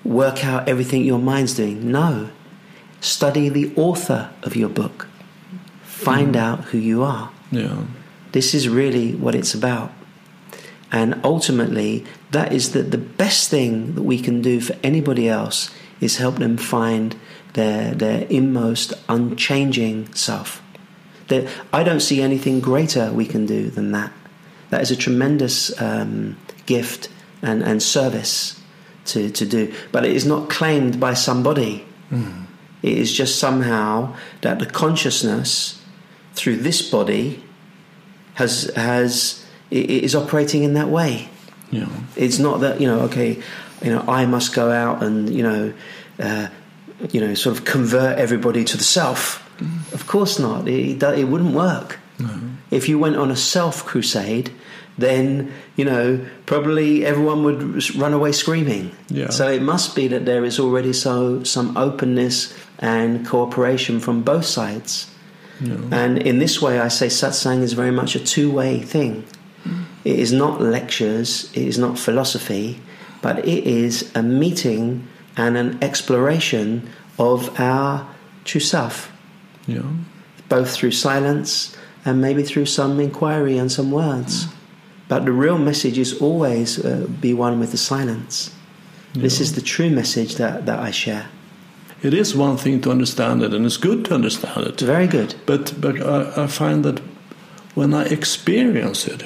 work 0.04 0.44
out 0.44 0.68
everything 0.68 1.04
your 1.04 1.18
mind's 1.18 1.54
doing? 1.54 1.90
No. 1.90 2.30
Study 3.00 3.48
the 3.48 3.72
author 3.76 4.30
of 4.42 4.56
your 4.56 4.68
book. 4.68 5.08
Find 5.82 6.36
out 6.36 6.64
who 6.66 6.78
you 6.78 7.02
are. 7.02 7.30
Yeah. 7.50 7.84
This 8.32 8.54
is 8.54 8.68
really 8.68 9.14
what 9.14 9.34
it's 9.34 9.54
about. 9.54 9.92
And 10.90 11.20
ultimately, 11.24 12.04
that 12.32 12.52
is 12.52 12.72
that 12.72 12.90
the 12.90 12.98
best 12.98 13.50
thing 13.50 13.94
that 13.94 14.02
we 14.02 14.20
can 14.20 14.42
do 14.42 14.60
for 14.60 14.76
anybody 14.82 15.28
else 15.28 15.70
is 16.00 16.16
help 16.16 16.36
them 16.36 16.56
find 16.56 17.16
their, 17.54 17.94
their 17.94 18.26
inmost, 18.28 18.92
unchanging 19.08 20.12
self. 20.14 20.62
That 21.28 21.48
I 21.72 21.82
don't 21.82 22.00
see 22.00 22.20
anything 22.20 22.60
greater 22.60 23.12
we 23.12 23.26
can 23.26 23.46
do 23.46 23.70
than 23.70 23.92
that. 23.92 24.12
That 24.70 24.82
is 24.82 24.90
a 24.90 24.96
tremendous 24.96 25.80
um, 25.80 26.36
gift 26.66 27.08
and, 27.42 27.62
and 27.62 27.82
service 27.82 28.61
to, 29.06 29.30
to 29.30 29.46
do. 29.46 29.74
But 29.90 30.04
it 30.04 30.12
is 30.12 30.24
not 30.24 30.50
claimed 30.50 31.00
by 31.00 31.14
somebody. 31.14 31.84
Mm. 32.10 32.46
It 32.82 32.98
is 32.98 33.12
just 33.12 33.38
somehow 33.38 34.16
that 34.40 34.58
the 34.58 34.66
consciousness 34.66 35.80
through 36.34 36.56
this 36.56 36.82
body 36.90 37.42
has 38.34 38.72
has 38.74 39.44
is 39.70 40.14
operating 40.14 40.64
in 40.64 40.74
that 40.74 40.88
way. 40.88 41.28
Yeah. 41.70 41.88
It's 42.16 42.38
not 42.38 42.60
that 42.60 42.80
you 42.80 42.86
know, 42.86 43.00
okay, 43.02 43.40
you 43.82 43.90
know, 43.90 44.04
I 44.08 44.26
must 44.26 44.54
go 44.54 44.70
out 44.70 45.02
and 45.02 45.30
you 45.30 45.42
know, 45.42 45.72
uh, 46.18 46.48
you 47.10 47.20
know, 47.20 47.34
sort 47.34 47.56
of 47.56 47.64
convert 47.64 48.18
everybody 48.18 48.64
to 48.64 48.76
the 48.76 48.84
self. 48.84 49.38
Mm. 49.58 49.92
Of 49.92 50.06
course 50.06 50.38
not. 50.38 50.68
It, 50.68 51.02
it 51.02 51.28
wouldn't 51.28 51.54
work. 51.54 51.98
No. 52.18 52.40
If 52.70 52.88
you 52.88 52.98
went 52.98 53.16
on 53.16 53.30
a 53.30 53.36
self 53.36 53.84
crusade, 53.84 54.50
then 54.98 55.52
you 55.76 55.84
know 55.84 56.24
probably 56.46 57.04
everyone 57.04 57.44
would 57.44 57.94
run 57.96 58.12
away 58.12 58.32
screaming. 58.32 58.90
Yeah. 59.08 59.30
So 59.30 59.48
it 59.50 59.62
must 59.62 59.94
be 59.96 60.08
that 60.08 60.24
there 60.24 60.44
is 60.44 60.58
already 60.58 60.92
so 60.92 61.42
some 61.44 61.76
openness 61.76 62.54
and 62.78 63.26
cooperation 63.26 64.00
from 64.00 64.22
both 64.22 64.44
sides. 64.44 65.08
Yeah. 65.60 65.76
And 65.92 66.18
in 66.18 66.38
this 66.38 66.60
way, 66.60 66.80
I 66.80 66.88
say 66.88 67.06
satsang 67.06 67.62
is 67.62 67.72
very 67.74 67.92
much 67.92 68.16
a 68.16 68.20
two 68.20 68.50
way 68.50 68.80
thing. 68.80 69.24
It 70.04 70.18
is 70.18 70.32
not 70.32 70.60
lectures, 70.60 71.48
it 71.54 71.62
is 71.62 71.78
not 71.78 71.96
philosophy, 71.96 72.80
but 73.20 73.38
it 73.46 73.64
is 73.64 74.10
a 74.16 74.22
meeting 74.22 75.06
and 75.36 75.56
an 75.56 75.78
exploration 75.80 76.90
of 77.20 77.48
our 77.60 78.08
true 78.44 78.60
self, 78.60 79.12
Yeah. 79.68 79.82
both 80.48 80.70
through 80.72 80.90
silence 80.90 81.76
and 82.04 82.20
maybe 82.20 82.42
through 82.42 82.66
some 82.66 82.98
inquiry 82.98 83.56
and 83.56 83.70
some 83.70 83.92
words. 83.92 84.46
Mm. 84.46 84.52
But 85.12 85.26
the 85.26 85.32
real 85.32 85.58
message 85.58 85.98
is 85.98 86.14
always 86.22 86.78
uh, 86.78 87.06
be 87.20 87.34
one 87.34 87.60
with 87.60 87.70
the 87.70 87.76
silence. 87.76 88.50
This 89.12 89.40
is 89.40 89.52
the 89.52 89.60
true 89.60 89.90
message 89.90 90.36
that, 90.36 90.64
that 90.64 90.78
I 90.78 90.90
share. 90.90 91.26
It 92.02 92.14
is 92.14 92.34
one 92.34 92.56
thing 92.56 92.80
to 92.80 92.90
understand 92.90 93.42
it, 93.42 93.52
and 93.52 93.66
it's 93.66 93.76
good 93.76 94.06
to 94.06 94.14
understand 94.14 94.66
it. 94.66 94.80
Very 94.80 95.06
good. 95.06 95.34
But 95.44 95.74
but 95.78 96.00
I, 96.00 96.44
I 96.44 96.46
find 96.46 96.82
that 96.84 97.02
when 97.74 97.92
I 97.92 98.04
experience 98.04 99.06
it, 99.06 99.22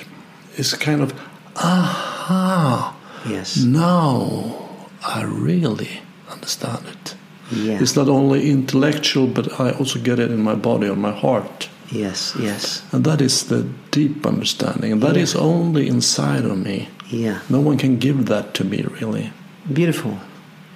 it's 0.56 0.74
kind 0.74 1.02
of 1.02 1.12
aha. 1.54 2.96
Yes. 3.24 3.56
Now 3.56 4.68
I 5.06 5.22
really 5.22 6.00
understand 6.28 6.84
it. 6.88 7.14
Yeah. 7.52 7.80
It's 7.80 7.94
not 7.94 8.08
only 8.08 8.50
intellectual, 8.50 9.28
but 9.28 9.60
I 9.60 9.70
also 9.78 10.00
get 10.00 10.18
it 10.18 10.32
in 10.32 10.42
my 10.42 10.56
body 10.56 10.88
or 10.88 10.96
my 10.96 11.12
heart. 11.12 11.68
Yes, 11.90 12.34
yes. 12.38 12.82
And 12.92 13.04
that 13.04 13.20
is 13.20 13.44
the 13.44 13.64
deep 13.90 14.26
understanding. 14.26 14.92
And 14.92 15.02
that 15.02 15.14
Yeah. 15.16 15.22
is 15.22 15.34
only 15.36 15.86
inside 15.88 16.44
of 16.44 16.58
me. 16.58 16.88
Yeah. 17.10 17.38
No 17.48 17.60
one 17.60 17.76
can 17.78 17.98
give 17.98 18.26
that 18.26 18.54
to 18.54 18.64
me, 18.64 18.84
really. 19.00 19.30
Beautiful. 19.72 20.18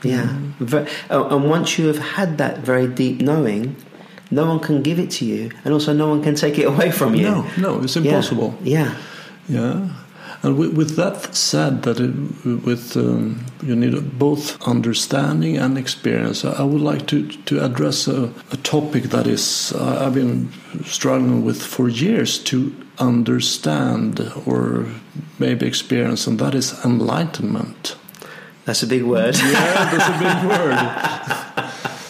Yeah. 0.05 0.29
Oh, 1.11 1.37
and 1.37 1.51
once 1.51 1.79
you 1.79 1.89
have 1.89 1.99
had 2.17 2.39
that 2.39 2.65
very 2.65 2.87
deep 2.87 3.21
knowing, 3.21 3.75
no 4.31 4.47
one 4.47 4.61
can 4.61 4.83
give 4.83 4.99
it 5.03 5.11
to 5.19 5.25
you, 5.25 5.51
and 5.65 5.75
also 5.75 5.93
no 5.93 6.09
one 6.09 6.23
can 6.23 6.35
take 6.35 6.59
it 6.59 6.67
away 6.67 6.91
from 6.91 7.15
you. 7.15 7.25
No, 7.31 7.45
no, 7.59 7.81
it's 7.83 7.97
Yeah. 7.97 8.03
impossible. 8.03 8.55
Yeah. 8.65 8.95
Yeah. 9.49 9.89
And 10.43 10.57
with, 10.57 10.72
with 10.74 10.97
that 10.97 11.34
said, 11.34 11.82
that 11.82 12.01
it, 12.01 12.14
with 12.64 12.97
um, 12.97 13.45
you 13.62 13.76
need 13.76 14.18
both 14.18 14.57
understanding 14.66 15.59
and 15.59 15.76
experience, 15.76 16.45
I 16.45 16.53
I 16.53 16.62
would 16.62 16.80
like 16.80 17.07
to 17.09 17.28
to 17.47 17.62
address 17.64 18.09
a, 18.09 18.30
a 18.51 18.57
topic 18.57 19.05
that 19.11 19.26
is 19.26 19.72
uh, 19.74 20.07
I've 20.07 20.14
been 20.14 20.49
struggling 20.84 21.45
with 21.45 21.62
for 21.62 21.88
years 21.91 22.38
to 22.45 22.72
understand 22.99 24.20
or 24.47 24.86
maybe 25.38 25.66
experience, 25.66 26.26
and 26.30 26.38
that 26.38 26.55
is 26.55 26.72
enlightenment. 26.84 27.97
That's 28.64 28.82
a 28.82 28.86
big 28.86 29.03
word. 29.03 29.36
Yeah, 29.36 29.91
that's 29.91 30.09
a 30.09 30.18
big 30.24 30.51
word. 30.51 30.78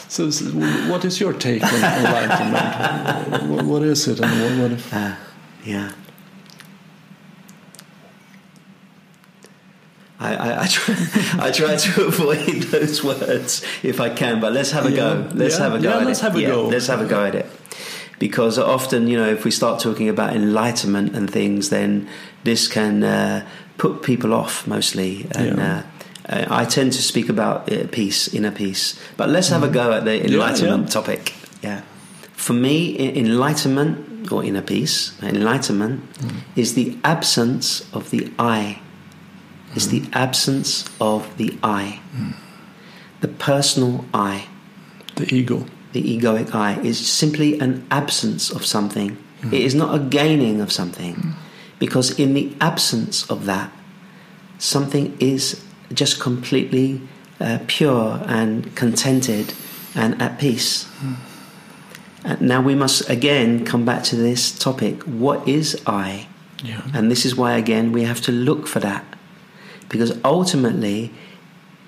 So, 0.09 0.31
so 0.31 0.45
what 0.91 1.05
is 1.05 1.21
your 1.21 1.33
take 1.33 1.63
on 1.63 1.75
enlightenment? 1.75 3.51
What- 3.51 3.65
what 3.65 3.83
is 3.83 4.07
it, 4.09 4.21
and 4.21 4.61
what? 4.61 4.71
what 4.71 4.93
Uh, 4.93 5.15
yeah. 5.65 5.91
I, 10.21 10.35
I, 10.35 10.63
I, 10.63 10.67
try, 10.67 10.95
I 11.47 11.51
try 11.51 11.77
to 11.77 12.07
avoid 12.13 12.63
those 12.65 13.03
words 13.03 13.65
if 13.83 14.01
I 14.01 14.11
can, 14.11 14.39
but 14.41 14.53
let's 14.53 14.71
have 14.73 14.85
a 14.87 14.91
Yeah. 14.91 14.97
go. 14.97 15.29
Let's 15.35 15.57
Yeah. 15.57 15.63
have 15.65 15.75
a 15.75 15.79
go. 15.81 15.89
Yeah, 15.91 15.97
at 16.01 16.07
let's 16.07 16.21
it. 16.21 16.23
have 16.23 16.37
a 16.37 16.43
go. 16.43 16.69
Let's 16.69 16.87
have 16.89 17.01
a 17.01 17.07
go 17.07 17.25
at 17.25 17.35
it. 17.35 17.47
Because 18.19 18.59
often, 18.59 19.09
you 19.09 19.17
know, 19.17 19.29
if 19.31 19.45
we 19.47 19.51
start 19.51 19.81
talking 19.81 20.09
about 20.11 20.37
enlightenment 20.37 21.17
and 21.17 21.31
things, 21.31 21.71
then 21.71 22.07
this 22.45 22.69
can 22.69 23.03
uh, 23.03 23.47
put 23.79 24.03
people 24.03 24.35
off 24.35 24.67
mostly. 24.67 25.27
And 25.33 25.59
uh, 25.59 25.83
I 26.29 26.67
tend 26.67 26.93
to 26.93 27.03
speak 27.03 27.31
about 27.31 27.73
uh, 27.73 27.87
peace, 27.91 28.29
inner 28.35 28.51
peace. 28.51 29.01
But 29.17 29.31
let's 29.31 29.49
have 29.49 29.63
a 29.63 29.69
go 29.69 29.93
at 29.93 30.05
the 30.05 30.23
enlightenment 30.23 30.93
topic. 30.93 31.33
Yeah. 31.63 31.81
For 32.33 32.53
me, 32.53 32.99
enlightenment 33.19 34.31
or 34.31 34.45
inner 34.45 34.63
peace, 34.63 35.13
enlightenment 35.23 36.03
is 36.57 36.75
the 36.75 36.99
absence 37.05 37.87
of 37.95 38.11
the 38.11 38.31
I. 38.39 38.81
Is 39.77 39.89
the 39.91 40.03
absence 40.13 40.85
of 41.01 41.37
the 41.37 41.57
I. 41.63 42.01
The 43.21 43.29
personal 43.29 44.05
I, 44.13 44.49
the 45.15 45.33
ego. 45.33 45.67
the 45.93 46.03
egoic 46.03 46.55
I, 46.55 46.81
is 46.81 46.99
simply 47.09 47.59
an 47.61 47.87
absence 47.91 48.51
of 48.51 48.67
something. 48.67 49.17
Hmm. 49.43 49.55
It 49.55 49.61
is 49.61 49.75
not 49.75 49.95
a 49.95 49.99
gaining 49.99 50.61
of 50.61 50.73
something. 50.73 51.15
Hmm. 51.15 51.31
Because 51.79 52.19
in 52.19 52.35
the 52.35 52.53
absence 52.61 53.31
of 53.31 53.45
that, 53.47 53.71
something 54.59 55.17
is 55.21 55.65
just 55.93 56.21
completely 56.21 57.01
uh, 57.41 57.59
pure 57.67 58.23
and 58.27 58.75
contented 58.75 59.55
and 59.95 60.21
at 60.21 60.39
peace. 60.39 60.85
Hmm. 60.85 61.15
And 62.25 62.41
now 62.43 62.61
we 62.61 62.75
must 62.75 63.09
again 63.09 63.65
come 63.65 63.85
back 63.85 64.03
to 64.05 64.17
this 64.17 64.51
topic 64.59 65.03
what 65.05 65.47
is 65.49 65.81
I? 65.87 66.27
Yeah. 66.63 66.83
And 66.93 67.11
this 67.11 67.25
is 67.25 67.35
why, 67.35 67.57
again, 67.57 67.93
we 67.93 68.05
have 68.05 68.21
to 68.23 68.33
look 68.33 68.67
for 68.67 68.81
that. 68.81 69.05
Because 69.91 70.19
ultimately, 70.25 71.13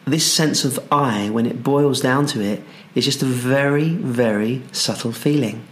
this 0.04 0.30
sense 0.30 0.64
of 0.66 0.78
I, 0.92 1.30
when 1.30 1.46
it 1.46 1.62
boils 1.62 2.00
down 2.00 2.26
to 2.26 2.42
it, 2.42 2.62
is 2.94 3.06
just 3.06 3.22
a 3.22 3.26
very, 3.26 3.90
very 3.90 4.62
subtle 4.72 5.12
feeling. 5.12 5.66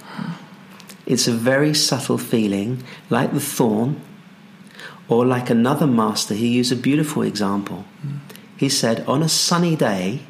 It's 1.05 1.27
a 1.27 1.33
very 1.33 1.75
subtle 1.75 2.19
feeling, 2.19 2.83
like 3.11 3.35
the 3.35 3.41
thorn, 3.41 4.01
or 5.09 5.27
like 5.27 5.51
another 5.51 5.87
master. 5.87 6.35
He 6.35 6.47
used 6.47 6.73
a 6.73 6.77
beautiful 6.77 7.23
example. 7.23 7.85
He 8.57 8.69
said, 8.69 9.05
on 9.07 9.23
a 9.23 9.29
sunny 9.29 9.75
day, 9.75 10.21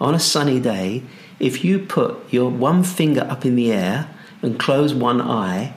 on 0.00 0.14
a 0.14 0.20
sunny 0.20 0.58
day, 0.58 1.04
if 1.38 1.64
you 1.64 1.78
put 1.78 2.16
your 2.32 2.50
one 2.50 2.82
finger 2.82 3.20
up 3.30 3.46
in 3.46 3.54
the 3.54 3.72
air 3.72 4.08
and 4.42 4.58
close 4.58 4.92
one 4.92 5.20
eye 5.20 5.74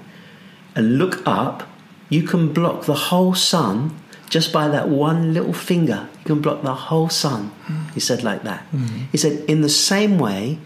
and 0.75 0.97
look 0.97 1.21
up, 1.27 1.69
you 2.09 2.23
can 2.23 2.51
block 2.51 2.85
the 2.85 2.95
whole 2.95 3.35
sun 3.35 3.95
just 4.31 4.53
by 4.53 4.69
that 4.69 4.87
one 4.87 5.33
little 5.33 5.51
finger. 5.51 6.07
You 6.19 6.25
can 6.25 6.41
block 6.41 6.63
the 6.63 6.73
whole 6.73 7.09
sun. 7.09 7.51
Hmm. 7.67 7.89
He 7.93 7.99
said 7.99 8.23
like 8.23 8.43
that. 8.43 8.61
Hmm. 8.71 9.11
He 9.11 9.17
said, 9.17 9.43
in 9.47 9.59
the 9.59 9.69
same 9.69 10.17
way, 10.17 10.57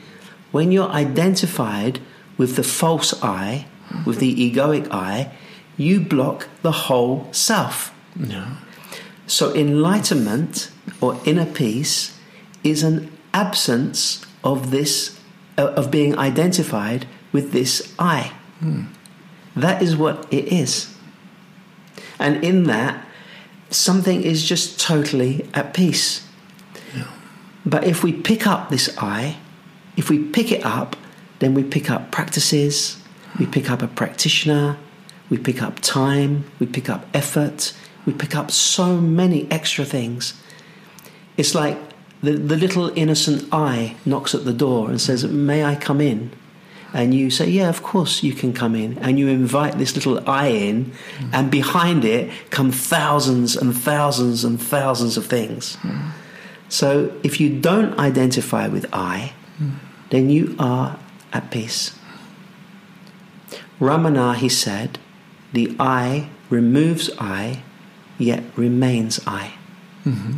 when 0.52 0.72
you're 0.72 0.90
identified 0.90 2.00
with 2.38 2.56
the 2.58 2.64
false 2.64 3.12
I, 3.24 3.66
with 4.06 4.20
the 4.20 4.34
egoic 4.36 4.88
I, 4.92 5.32
you 5.78 6.00
block 6.00 6.48
the 6.62 6.72
whole 6.72 7.28
self. 7.32 7.92
Yeah. 8.16 8.58
So, 9.26 9.54
enlightenment 9.56 10.70
or 11.02 11.20
inner 11.26 11.46
peace 11.46 12.16
is 12.64 12.84
an 12.84 13.12
absence 13.34 14.24
of 14.44 14.70
this, 14.70 15.20
uh, 15.58 15.74
of 15.76 15.90
being 15.90 16.16
identified 16.20 17.08
with 17.32 17.52
this 17.52 17.94
I. 17.98 18.32
Hmm. 18.60 18.84
That 19.56 19.82
is 19.82 19.98
what 19.98 20.32
it 20.32 20.54
is. 20.54 20.94
And 22.20 22.44
in 22.44 22.66
that, 22.66 23.04
something 23.76 24.24
is 24.24 24.44
just 24.44 24.80
totally 24.80 25.48
at 25.54 25.74
peace. 25.74 26.26
But 27.66 27.84
if 27.86 28.04
we 28.04 28.14
pick 28.14 28.46
up 28.46 28.70
this 28.70 28.96
I 28.98 29.38
If 29.98 30.10
we 30.10 30.20
pick 30.20 30.52
it 30.52 30.66
up, 30.66 30.96
then 31.40 31.54
we 31.54 31.64
pick 31.64 31.90
up 31.90 32.12
practices, 32.12 32.98
we 33.40 33.46
pick 33.46 33.70
up 33.70 33.82
a 33.82 33.88
practitioner, 33.88 34.78
we 35.30 35.38
pick 35.38 35.62
up 35.62 35.80
time, 35.80 36.46
we 36.60 36.66
pick 36.66 36.90
up 36.90 37.06
effort, 37.14 37.74
we 38.06 38.14
pick 38.14 38.36
up 38.36 38.52
so 38.52 38.98
many 38.98 39.50
extra 39.50 39.86
things. 39.86 40.34
It's 41.38 41.56
like 41.56 41.78
the, 42.22 42.34
the 42.34 42.58
little 42.58 42.92
innocent 42.98 43.48
I 43.52 43.96
knocks 44.06 44.36
at 44.36 44.46
the 44.46 44.54
door 44.54 44.90
and 44.90 45.00
says, 45.00 45.26
May 45.26 45.64
I 45.64 45.76
come 45.76 46.02
in? 46.02 46.32
And 46.96 47.14
you 47.14 47.30
say, 47.30 47.50
Yeah, 47.50 47.68
of 47.68 47.84
course 47.84 48.24
you 48.24 48.32
can 48.32 48.54
come 48.54 48.74
in. 48.74 48.98
And 49.00 49.20
you 49.20 49.28
invite 49.28 49.78
this 49.78 49.96
little 49.96 50.28
I 50.28 50.48
in, 50.48 50.86
mm. 50.86 51.30
and 51.34 51.52
behind 51.52 52.06
it 52.06 52.32
come 52.52 52.72
thousands 52.72 53.58
and 53.58 53.76
thousands 53.76 54.46
and 54.46 54.62
thousands 54.62 55.18
of 55.18 55.26
things. 55.26 55.76
Mm. 55.84 56.12
So 56.70 57.12
if 57.22 57.42
you 57.42 57.60
don't 57.60 58.00
identify 58.00 58.70
with 58.70 58.86
I, 58.94 59.34
mm. 59.62 59.74
then 60.10 60.30
you 60.30 60.56
are 60.58 60.98
at 61.34 61.52
peace. 61.52 62.00
Ramana, 63.82 64.36
he 64.36 64.48
said, 64.48 64.98
the 65.52 65.76
I 65.78 66.30
removes 66.50 67.10
I, 67.20 67.62
yet 68.18 68.44
remains 68.56 69.20
I. 69.28 69.54
Mm-hmm. 70.06 70.38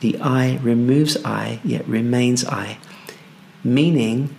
The 0.00 0.20
I 0.20 0.58
removes 0.58 1.16
I, 1.24 1.60
yet 1.64 1.88
remains 1.88 2.44
I. 2.44 2.76
Meaning 3.62 4.36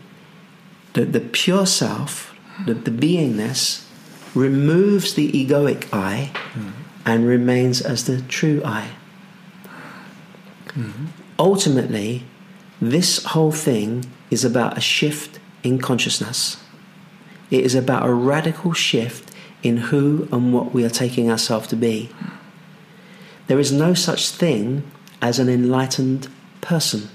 that 0.96 1.14
the 1.14 1.20
pure 1.20 1.66
self, 1.66 2.36
the, 2.66 2.74
the 2.74 2.92
beingness, 2.92 3.86
removes 4.34 5.14
the 5.14 5.32
egoic 5.32 5.88
I 5.94 6.32
mm-hmm. 6.34 6.72
and 7.06 7.28
remains 7.28 7.82
as 7.82 8.06
the 8.06 8.22
true 8.22 8.62
I. 8.66 8.90
Mm-hmm. 10.68 11.06
Ultimately, 11.38 12.24
this 12.82 13.24
whole 13.24 13.52
thing 13.52 14.06
is 14.30 14.44
about 14.44 14.78
a 14.78 14.82
shift 14.82 15.40
in 15.64 15.80
consciousness. 15.80 16.58
It 17.52 17.64
is 17.64 17.76
about 17.76 18.06
a 18.06 18.14
radical 18.14 18.74
shift 18.74 19.32
in 19.64 19.78
who 19.78 20.28
and 20.32 20.54
what 20.54 20.74
we 20.74 20.84
are 20.84 20.90
taking 20.90 21.30
ourselves 21.30 21.68
to 21.68 21.76
be. 21.76 22.10
There 23.48 23.60
is 23.60 23.72
no 23.72 23.94
such 23.94 24.30
thing 24.30 24.90
as 25.22 25.40
an 25.40 25.50
enlightened 25.50 26.28
person. 26.62 27.10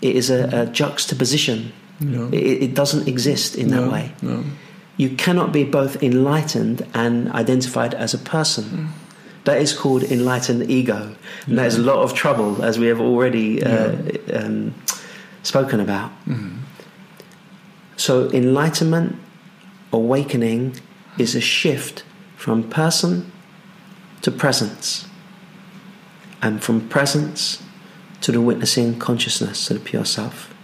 It 0.00 0.14
is 0.14 0.30
a, 0.30 0.62
a 0.62 0.66
juxtaposition. 0.66 1.72
No. 2.00 2.28
It, 2.28 2.62
it, 2.62 2.74
doesn't 2.74 3.08
exist 3.08 3.56
in 3.56 3.68
that 3.68 3.82
no, 3.82 3.90
way. 3.90 4.12
No. 4.22 4.44
You 4.96 5.10
cannot 5.10 5.52
be 5.52 5.64
both 5.64 6.02
enlightened 6.02 6.86
and 6.94 7.30
identified 7.32 7.94
as 7.94 8.14
a 8.14 8.18
person. 8.18 8.64
Mm. 8.64 8.88
That 9.44 9.60
is 9.60 9.72
called 9.72 10.02
enlightened 10.04 10.70
ego. 10.70 11.14
And 11.46 11.58
that 11.58 11.66
is 11.66 11.76
a 11.76 11.82
lot 11.82 11.98
of 11.98 12.14
trouble, 12.14 12.62
as 12.62 12.78
we 12.78 12.86
have 12.86 13.00
already 13.00 13.62
uh, 13.62 13.96
um, 14.32 14.74
spoken 15.42 15.80
about. 15.80 16.12
Mm. 16.26 16.58
So, 17.96 18.30
enlightenment, 18.30 19.16
awakening, 19.92 20.76
is 21.18 21.34
a 21.34 21.40
shift 21.40 22.04
from 22.36 22.68
person 22.68 23.32
to 24.22 24.30
presence, 24.30 25.06
and 26.42 26.62
from 26.62 26.88
presence 26.88 27.62
to 28.20 28.32
the 28.32 28.40
witnessing 28.40 28.98
consciousness, 28.98 29.66
to 29.66 29.74
the 29.74 29.80
pure 29.80 30.04
self. 30.04 30.54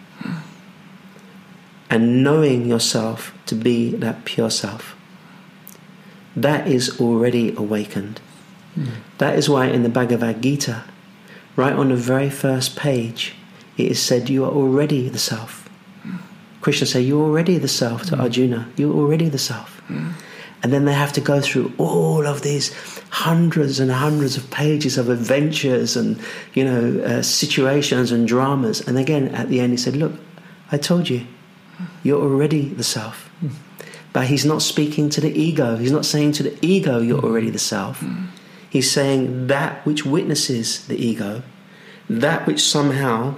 And 1.90 2.24
knowing 2.24 2.66
yourself 2.66 3.32
to 3.46 3.54
be 3.54 3.90
that 3.96 4.24
pure 4.24 4.50
self. 4.50 4.96
That 6.34 6.66
is 6.66 7.00
already 7.00 7.54
awakened. 7.54 8.20
Mm. 8.76 8.88
That 9.18 9.36
is 9.38 9.48
why 9.48 9.66
in 9.66 9.82
the 9.82 9.88
Bhagavad 9.88 10.42
Gita, 10.42 10.84
right 11.54 11.72
on 11.72 11.90
the 11.90 11.96
very 11.96 12.30
first 12.30 12.76
page, 12.76 13.34
it 13.76 13.86
is 13.90 14.02
said, 14.02 14.28
You 14.28 14.44
are 14.44 14.50
already 14.50 15.08
the 15.08 15.18
self. 15.18 15.68
Krishna 16.60 16.86
say, 16.86 17.02
You're 17.02 17.22
already 17.22 17.58
the 17.58 17.68
self 17.68 18.04
to 18.04 18.16
mm. 18.16 18.20
Arjuna. 18.20 18.68
You're 18.76 18.94
already 18.94 19.28
the 19.28 19.38
self. 19.38 19.80
Mm. 19.88 20.12
And 20.62 20.72
then 20.72 20.86
they 20.86 20.94
have 20.94 21.12
to 21.12 21.20
go 21.20 21.42
through 21.42 21.74
all 21.76 22.26
of 22.26 22.40
these 22.40 22.72
hundreds 23.10 23.80
and 23.80 23.90
hundreds 23.90 24.38
of 24.38 24.50
pages 24.50 24.96
of 24.96 25.10
adventures 25.10 25.94
and, 25.94 26.18
you 26.54 26.64
know, 26.64 27.00
uh, 27.04 27.22
situations 27.22 28.10
and 28.10 28.26
dramas. 28.26 28.80
And 28.80 28.96
again, 28.96 29.28
at 29.34 29.50
the 29.50 29.60
end, 29.60 29.72
he 29.72 29.76
said, 29.76 29.94
Look, 29.94 30.12
I 30.72 30.78
told 30.78 31.10
you, 31.10 31.26
you're 32.04 32.22
already 32.22 32.68
the 32.68 32.84
self. 32.84 33.28
Mm. 33.42 33.50
But 34.12 34.28
he's 34.28 34.44
not 34.44 34.62
speaking 34.62 35.10
to 35.10 35.20
the 35.20 35.36
ego. 35.36 35.76
He's 35.76 35.90
not 35.90 36.06
saying 36.06 36.32
to 36.32 36.44
the 36.44 36.56
ego, 36.64 37.00
You're 37.00 37.20
mm. 37.20 37.24
already 37.24 37.50
the 37.50 37.58
self. 37.58 38.00
Mm. 38.00 38.28
He's 38.70 38.90
saying 38.90 39.48
that 39.48 39.84
which 39.84 40.04
witnesses 40.04 40.86
the 40.86 40.96
ego, 40.96 41.42
that 42.08 42.46
which 42.46 42.60
somehow 42.60 43.36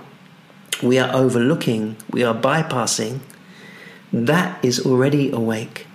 we 0.83 0.99
are 0.99 1.15
overlooking, 1.15 1.97
we 2.11 2.23
are 2.23 2.35
bypassing, 2.35 3.21
that 4.13 4.63
is 4.65 4.85
already 4.85 5.31
awake. 5.31 5.87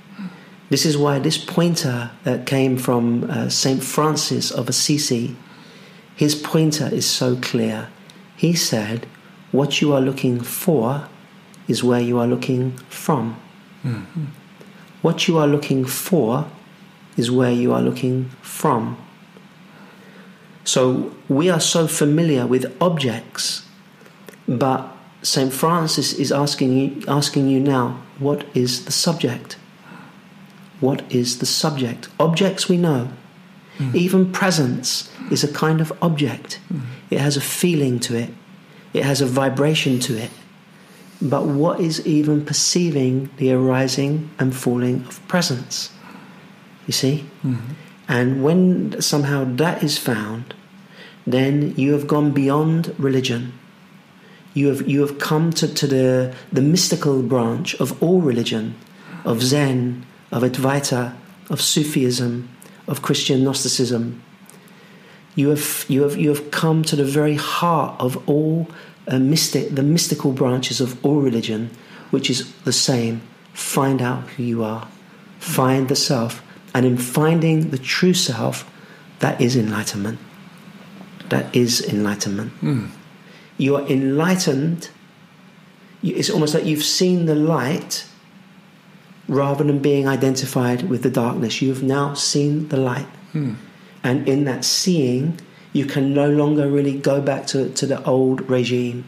This 0.70 0.86
is 0.86 0.98
why 0.98 1.20
this 1.20 1.38
pointer 1.38 2.12
that 2.24 2.46
came 2.46 2.78
from 2.78 3.30
uh, 3.30 3.50
St. 3.50 3.84
Francis 3.84 4.52
of 4.52 4.70
Assisi, 4.70 5.36
his 6.16 6.34
pointer 6.34 6.88
is 6.94 7.06
so 7.06 7.36
clear. 7.36 7.90
He 8.38 8.54
said, 8.54 9.06
What 9.52 9.82
you 9.82 9.92
are 9.94 10.00
looking 10.00 10.40
for 10.40 11.10
is 11.72 11.84
where 11.84 12.00
you 12.00 12.20
are 12.20 12.28
looking 12.28 12.78
from. 12.90 13.24
Mm-hmm. 13.84 14.26
What 15.02 15.28
you 15.28 15.38
are 15.38 15.48
looking 15.48 15.86
for 15.86 16.46
is 17.18 17.32
where 17.32 17.52
you 17.52 17.74
are 17.74 17.82
looking 17.82 18.30
from. 18.42 18.98
So 20.64 21.12
we 21.28 21.50
are 21.50 21.60
so 21.60 21.88
familiar 21.88 22.46
with 22.46 22.64
objects 22.80 23.64
but 24.48 24.92
St. 25.22 25.54
Francis 25.54 26.14
is 26.14 26.32
asking 26.32 26.78
you, 26.78 27.04
asking 27.08 27.48
you 27.48 27.60
now, 27.60 28.02
what 28.20 28.46
is 28.54 28.86
the 28.86 28.92
subject? 28.92 29.58
What 30.80 31.04
is 31.12 31.40
the 31.40 31.46
subject? 31.46 32.10
Objects 32.20 32.68
we 32.68 32.78
know. 32.78 33.10
Mm. 33.78 33.96
Even 33.96 34.32
presence 34.32 35.10
is 35.30 35.44
a 35.44 35.52
kind 35.54 35.80
of 35.80 35.94
object. 36.02 36.60
Mm. 36.74 36.82
It 37.10 37.20
has 37.20 37.38
a 37.38 37.42
feeling 37.42 38.00
to 38.02 38.18
it, 38.18 38.30
it 38.94 39.04
has 39.04 39.22
a 39.22 39.26
vibration 39.26 40.00
to 40.02 40.18
it. 40.18 40.32
But 41.22 41.46
what 41.46 41.80
is 41.80 42.06
even 42.06 42.46
perceiving 42.46 43.30
the 43.38 43.52
arising 43.54 44.32
and 44.40 44.56
falling 44.56 45.06
of 45.06 45.26
presence? 45.28 45.92
You 46.88 46.94
see? 46.94 47.26
Mm-hmm. 47.44 47.74
And 48.08 48.44
when 48.44 49.02
somehow 49.02 49.46
that 49.56 49.84
is 49.84 49.98
found, 49.98 50.54
then 51.28 51.76
you 51.78 51.94
have 51.94 52.08
gone 52.08 52.32
beyond 52.32 52.96
religion 52.98 53.54
you 54.54 54.68
have, 54.68 54.88
you 54.88 55.02
have 55.02 55.18
come 55.20 55.52
to, 55.54 55.74
to 55.74 55.88
the, 55.88 56.36
the 56.52 56.62
mystical 56.62 57.22
branch 57.22 57.74
of 57.76 58.02
all 58.04 58.22
religion, 58.22 58.76
of 59.24 59.42
Zen, 59.42 60.06
of 60.32 60.44
Advaita, 60.44 61.16
of 61.50 61.62
Sufism, 61.62 62.50
of 62.88 63.02
Christian 63.02 63.44
Gnosticism. 63.44 64.22
You 65.36 65.50
have, 65.50 65.86
you 65.88 66.02
have, 66.02 66.18
you 66.18 66.30
have 66.30 66.52
come 66.52 66.84
to 66.84 66.98
the 66.98 67.06
very 67.06 67.36
heart 67.36 68.00
of 68.00 68.28
all 68.28 68.68
mystic, 69.20 69.76
the 69.76 69.84
mystical 69.84 70.32
branches 70.32 70.82
of 70.82 71.04
all 71.06 71.22
religion, 71.22 71.70
which 72.12 72.30
is 72.30 72.52
the 72.64 72.74
same. 72.74 73.22
Find 73.54 74.02
out 74.02 74.28
who 74.30 74.44
you 74.44 74.64
are, 74.64 74.88
find 75.40 75.90
the 75.90 75.96
self, 75.96 76.42
and 76.74 76.86
in 76.86 76.98
finding 76.98 77.72
the 77.72 77.78
true 77.78 78.14
self, 78.14 78.70
that 79.20 79.42
is 79.42 79.56
enlightenment. 79.56 80.20
That 81.30 81.54
is 81.56 81.82
enlightenment. 81.82 82.54
Mm 82.62 82.92
you 83.62 83.76
are 83.76 83.88
enlightened. 83.88 84.90
It's 86.02 86.32
almost 86.32 86.56
like 86.56 86.66
you've 86.66 86.84
seen 86.84 87.28
the 87.28 87.36
light 87.36 88.08
rather 89.28 89.64
than 89.64 89.80
being 89.80 90.08
identified 90.08 90.90
with 90.90 91.04
the 91.04 91.12
darkness. 91.12 91.62
You've 91.62 91.84
now 91.84 92.16
seen 92.16 92.70
the 92.70 92.78
light. 92.78 93.06
Hmm. 93.34 93.54
And 94.04 94.28
in 94.28 94.46
that 94.46 94.66
seeing, 94.66 95.40
you 95.74 95.86
can 95.86 96.14
no 96.14 96.30
longer 96.30 96.68
really 96.68 96.98
go 96.98 97.22
back 97.22 97.48
to, 97.48 97.70
to 97.72 97.86
the 97.86 98.04
old 98.04 98.50
regime. 98.50 99.06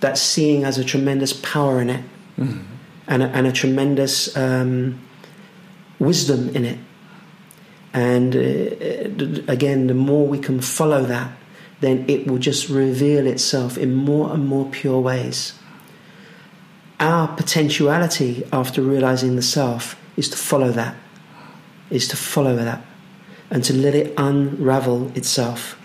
That 0.00 0.18
seeing 0.18 0.62
has 0.62 0.78
a 0.78 0.84
tremendous 0.84 1.32
power 1.32 1.80
in 1.80 1.90
it 1.90 2.04
mm. 2.38 2.64
and, 3.06 3.22
a, 3.22 3.26
and 3.28 3.46
a 3.46 3.52
tremendous 3.52 4.36
um, 4.36 5.00
wisdom 5.98 6.54
in 6.54 6.64
it. 6.64 6.78
And 7.92 8.36
uh, 8.36 9.50
again, 9.50 9.86
the 9.86 9.94
more 9.94 10.26
we 10.26 10.38
can 10.38 10.60
follow 10.60 11.02
that, 11.04 11.32
then 11.80 12.04
it 12.08 12.26
will 12.26 12.38
just 12.38 12.68
reveal 12.68 13.26
itself 13.26 13.78
in 13.78 13.94
more 13.94 14.32
and 14.32 14.46
more 14.46 14.66
pure 14.66 15.00
ways. 15.00 15.54
Our 17.00 17.28
potentiality 17.28 18.44
after 18.52 18.82
realizing 18.82 19.36
the 19.36 19.42
self 19.42 19.96
is 20.16 20.28
to 20.30 20.36
follow 20.36 20.70
that, 20.72 20.96
is 21.90 22.08
to 22.08 22.16
follow 22.16 22.56
that, 22.56 22.84
and 23.50 23.64
to 23.64 23.72
let 23.72 23.94
it 23.94 24.14
unravel 24.16 25.10
itself. 25.16 25.76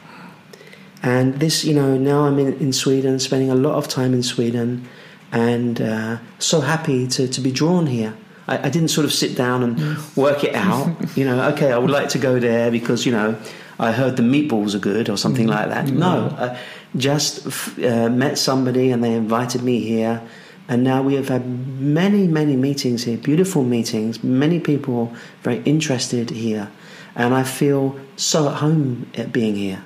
And 1.02 1.36
this, 1.40 1.66
you 1.66 1.74
know, 1.74 1.98
now 1.98 2.24
I'm 2.24 2.40
in, 2.40 2.54
in 2.60 2.74
Sweden, 2.74 3.20
spending 3.20 3.50
a 3.50 3.56
lot 3.56 3.76
of 3.76 3.88
time 3.88 4.14
in 4.14 4.24
Sweden, 4.24 4.88
and 5.32 5.82
uh, 5.82 6.18
so 6.40 6.62
happy 6.62 7.08
to, 7.08 7.28
to 7.28 7.42
be 7.42 7.52
drawn 7.52 7.88
here. 7.88 8.16
I, 8.48 8.68
I 8.68 8.70
didn't 8.70 8.90
sort 8.90 9.06
of 9.06 9.12
sit 9.12 9.36
down 9.36 9.64
and 9.64 10.16
work 10.16 10.44
it 10.44 10.56
out. 10.56 10.96
You 11.16 11.26
know, 11.26 11.50
okay, 11.52 11.72
I 11.72 11.78
would 11.78 11.92
like 11.92 12.10
to 12.10 12.18
go 12.18 12.40
there 12.40 12.72
because, 12.72 13.06
you 13.06 13.12
know, 13.12 13.38
I 13.80 13.92
heard 13.92 14.18
the 14.18 14.24
meatballs 14.24 14.74
are 14.74 14.80
good 14.80 15.10
or 15.10 15.18
something 15.18 15.46
mm. 15.46 15.52
like 15.52 15.70
that. 15.70 15.88
No, 15.88 16.28
uh, 16.38 16.58
just 16.96 17.46
uh, 17.80 18.10
met 18.10 18.38
somebody 18.38 18.90
and 18.90 19.04
they 19.04 19.14
invited 19.14 19.62
me 19.62 19.80
here. 19.80 20.22
And 20.68 20.84
now 20.84 21.04
we 21.04 21.16
have 21.16 21.28
had 21.28 21.46
many, 21.80 22.26
many 22.26 22.56
meetings 22.56 23.04
here, 23.04 23.18
beautiful 23.18 23.64
meetings, 23.64 24.24
many 24.24 24.60
people 24.60 25.14
very 25.44 25.62
interested 25.64 26.32
here. 26.32 26.72
And 27.16 27.34
I 27.34 27.44
feel 27.44 28.00
so 28.16 28.50
at 28.50 28.56
home 28.56 29.10
at 29.16 29.32
being 29.32 29.56
here. 29.56 29.84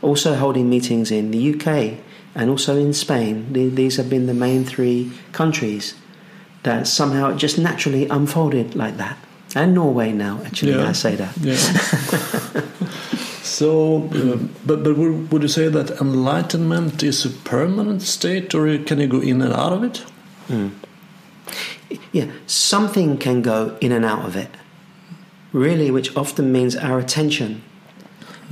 Also 0.00 0.34
holding 0.34 0.68
meetings 0.68 1.10
in 1.10 1.30
the 1.30 1.54
UK 1.54 1.98
and 2.34 2.50
also 2.50 2.76
in 2.76 2.92
Spain. 2.92 3.52
These 3.52 3.96
have 3.96 4.08
been 4.08 4.26
the 4.26 4.34
main 4.34 4.64
three 4.64 5.12
countries 5.32 5.94
that 6.62 6.86
somehow 6.86 7.30
it 7.30 7.36
just 7.36 7.58
naturally 7.58 8.08
unfolded 8.08 8.74
like 8.74 8.96
that. 8.96 9.18
And 9.54 9.74
Norway 9.74 10.12
now, 10.12 10.40
actually, 10.44 10.72
yeah. 10.72 10.88
I 10.88 10.92
say 10.92 11.14
that. 11.16 11.36
Yeah. 11.38 11.56
so, 13.42 14.04
uh, 14.14 14.38
but, 14.64 14.82
but 14.82 14.96
would 14.96 15.42
you 15.42 15.48
say 15.48 15.68
that 15.68 15.90
enlightenment 16.00 17.02
is 17.02 17.26
a 17.26 17.30
permanent 17.30 18.02
state 18.02 18.54
or 18.54 18.78
can 18.78 18.98
you 18.98 19.08
go 19.08 19.20
in 19.20 19.42
and 19.42 19.52
out 19.52 19.72
of 19.72 19.84
it? 19.84 20.04
Mm. 20.48 20.70
Yeah, 22.12 22.30
something 22.46 23.18
can 23.18 23.42
go 23.42 23.76
in 23.80 23.92
and 23.92 24.04
out 24.04 24.24
of 24.24 24.36
it. 24.36 24.48
Really, 25.52 25.90
which 25.90 26.16
often 26.16 26.50
means 26.50 26.76
our 26.76 26.98
attention. 26.98 27.62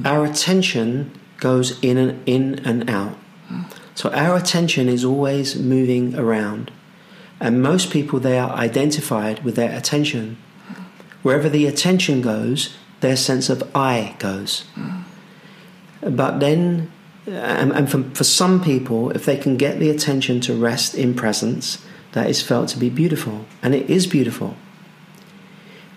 Our 0.05 0.25
attention 0.25 1.19
goes 1.39 1.79
in 1.81 1.97
and 1.97 2.29
in 2.29 2.59
and 2.61 2.89
out. 2.91 3.17
So 3.95 4.11
our 4.11 4.37
attention 4.37 4.89
is 4.89 5.05
always 5.05 5.57
moving 5.57 6.15
around. 6.15 6.71
And 7.41 7.63
most 7.63 7.91
people, 7.91 8.21
they 8.21 8.39
are 8.39 8.51
identified 8.51 9.43
with 9.45 9.57
their 9.57 9.77
attention. 9.77 10.37
Wherever 11.23 11.49
the 11.49 11.67
attention 11.67 12.21
goes, 12.21 12.77
their 13.01 13.17
sense 13.17 13.49
of 13.49 13.63
I 13.75 14.15
goes. 14.19 14.65
But 16.03 16.41
then, 16.41 16.91
and, 17.27 17.73
and 17.73 17.91
for, 17.91 18.03
for 18.15 18.25
some 18.25 18.63
people, 18.63 19.11
if 19.11 19.25
they 19.25 19.37
can 19.37 19.57
get 19.57 19.79
the 19.79 19.91
attention 19.91 20.41
to 20.43 20.55
rest 20.55 20.95
in 20.95 21.15
presence, 21.15 21.85
that 22.13 22.29
is 22.29 22.43
felt 22.43 22.69
to 22.71 22.79
be 22.79 22.91
beautiful. 22.91 23.47
And 23.63 23.75
it 23.75 23.89
is 23.89 24.07
beautiful. 24.07 24.57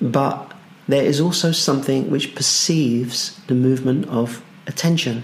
But 0.02 0.53
there 0.88 1.04
is 1.04 1.22
also 1.22 1.52
something 1.52 2.10
which 2.10 2.36
perceives 2.36 3.40
the 3.48 3.56
movement 3.56 4.08
of 4.08 4.44
attention. 4.68 5.24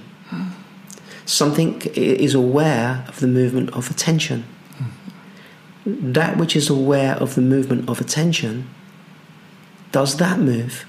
Something 1.25 1.81
is 1.95 2.33
aware 2.33 3.05
of 3.07 3.19
the 3.19 3.27
movement 3.27 3.71
of 3.73 3.89
attention 3.91 4.45
that 5.85 6.37
which 6.37 6.55
is 6.55 6.69
aware 6.69 7.15
of 7.15 7.35
the 7.35 7.41
movement 7.41 7.89
of 7.89 7.99
attention, 7.99 8.69
does 9.91 10.17
that 10.17 10.39
move? 10.39 10.85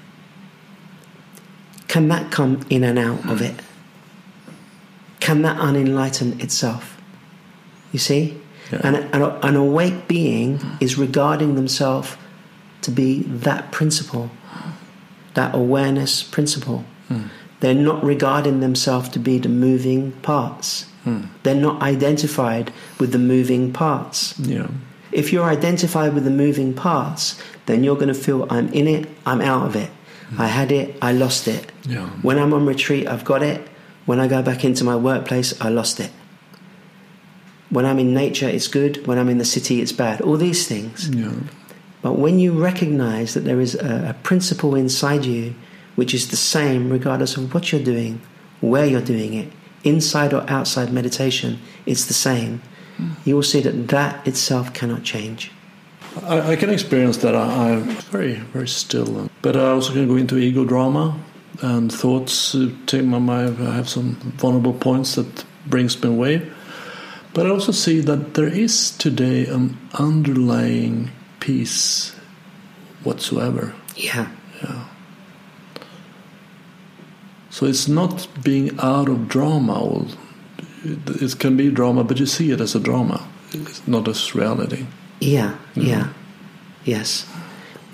Can 1.87 2.07
that 2.09 2.31
come 2.31 2.61
in 2.69 2.83
and 2.83 2.97
out 2.99 3.27
of 3.29 3.41
it? 3.41 3.55
Can 5.19 5.41
that 5.41 5.57
unenlighten 5.57 6.41
itself? 6.41 7.01
You 7.91 7.99
see? 7.99 8.39
Yeah. 8.71 8.81
And, 8.83 8.95
and 8.95 9.23
an 9.43 9.55
awake 9.55 10.07
being 10.07 10.59
is 10.79 10.97
regarding 10.97 11.55
themselves 11.55 12.15
to 12.83 12.91
be 12.91 13.23
that 13.23 13.71
principle, 13.71 14.31
that 15.33 15.55
awareness 15.55 16.23
principle. 16.23 16.83
Mm. 17.09 17.29
They're 17.59 17.73
not 17.73 18.03
regarding 18.03 18.59
themselves 18.59 19.09
to 19.09 19.19
be 19.19 19.37
the 19.37 19.49
moving 19.49 20.13
parts. 20.23 20.87
Mm. 21.05 21.27
They're 21.43 21.55
not 21.55 21.81
identified 21.81 22.73
with 22.99 23.11
the 23.11 23.19
moving 23.19 23.71
parts. 23.71 24.37
Yeah. 24.39 24.67
If 25.11 25.31
you're 25.31 25.45
identified 25.45 26.13
with 26.13 26.23
the 26.23 26.31
moving 26.31 26.73
parts, 26.73 27.41
then 27.65 27.83
you're 27.83 27.95
going 27.95 28.07
to 28.07 28.13
feel 28.13 28.47
I'm 28.49 28.71
in 28.73 28.87
it, 28.87 29.09
I'm 29.25 29.41
out 29.41 29.65
of 29.67 29.75
it. 29.75 29.89
Mm. 30.31 30.39
I 30.39 30.47
had 30.47 30.71
it, 30.71 30.95
I 31.01 31.11
lost 31.11 31.47
it. 31.47 31.71
Yeah. 31.87 32.07
When 32.21 32.37
I'm 32.37 32.53
on 32.53 32.65
retreat, 32.65 33.07
I've 33.07 33.25
got 33.25 33.43
it. 33.43 33.67
When 34.05 34.19
I 34.19 34.27
go 34.27 34.41
back 34.41 34.65
into 34.65 34.83
my 34.83 34.95
workplace, 34.95 35.59
I 35.61 35.69
lost 35.69 35.99
it. 35.99 36.11
When 37.69 37.85
I'm 37.85 37.99
in 37.99 38.13
nature, 38.13 38.49
it's 38.49 38.67
good. 38.67 39.05
When 39.07 39.17
I'm 39.17 39.29
in 39.29 39.37
the 39.37 39.45
city, 39.45 39.81
it's 39.81 39.93
bad. 39.93 40.19
All 40.21 40.35
these 40.35 40.67
things. 40.67 41.09
Yeah. 41.09 41.31
But 42.01 42.17
when 42.17 42.39
you 42.39 42.51
recognize 42.51 43.33
that 43.33 43.41
there 43.41 43.61
is 43.61 43.75
a, 43.75 44.09
a 44.09 44.15
principle 44.23 44.75
inside 44.75 45.25
you 45.25 45.53
which 45.95 46.13
is 46.13 46.29
the 46.29 46.37
same 46.37 46.89
regardless 46.89 47.37
of 47.37 47.53
what 47.53 47.71
you're 47.71 47.83
doing, 47.83 48.21
where 48.61 48.85
you're 48.85 49.01
doing 49.01 49.33
it, 49.33 49.51
inside 49.83 50.33
or 50.33 50.49
outside 50.49 50.91
meditation, 50.91 51.59
it's 51.85 52.05
the 52.05 52.13
same 52.13 52.61
you 53.25 53.35
will 53.35 53.43
see 53.43 53.61
that 53.61 53.87
that 53.89 54.27
itself 54.27 54.73
cannot 54.73 55.03
change. 55.03 55.51
I, 56.23 56.51
I 56.51 56.55
can 56.55 56.69
experience 56.69 57.17
that. 57.17 57.35
I, 57.35 57.69
am 57.69 57.83
very, 58.11 58.33
very 58.53 58.67
still. 58.67 59.29
But 59.41 59.55
I 59.55 59.69
also 59.69 59.93
can 59.93 60.07
go 60.07 60.15
into 60.15 60.37
ego 60.37 60.65
drama 60.65 61.17
and 61.61 61.91
thoughts 61.91 62.55
uh, 62.55 62.69
take 62.85 63.05
my 63.05 63.19
mind. 63.19 63.57
I 63.65 63.75
have 63.75 63.89
some 63.89 64.15
vulnerable 64.37 64.73
points 64.73 65.15
that 65.15 65.45
brings 65.65 66.01
me 66.01 66.09
away. 66.09 66.49
But 67.33 67.45
I 67.45 67.49
also 67.49 67.71
see 67.71 68.01
that 68.01 68.33
there 68.33 68.47
is 68.47 68.91
today 68.91 69.45
an 69.45 69.77
underlying 69.93 71.11
peace 71.41 72.15
whatsoever. 73.03 73.75
Yeah. 73.97 74.29
Yeah. 74.63 74.87
So 77.49 77.65
it's 77.65 77.89
not 77.89 78.29
being 78.41 78.79
out 78.79 79.09
of 79.09 79.27
drama 79.27 80.07
it 80.83 81.39
can 81.39 81.57
be 81.57 81.69
drama, 81.69 82.03
but 82.03 82.19
you 82.19 82.25
see 82.25 82.51
it 82.51 82.61
as 82.61 82.75
a 82.75 82.79
drama, 82.79 83.27
it's 83.51 83.87
not 83.87 84.07
as 84.07 84.33
reality. 84.33 84.85
Yeah, 85.19 85.57
mm-hmm. 85.75 85.81
yeah, 85.81 86.13
yes. 86.83 87.27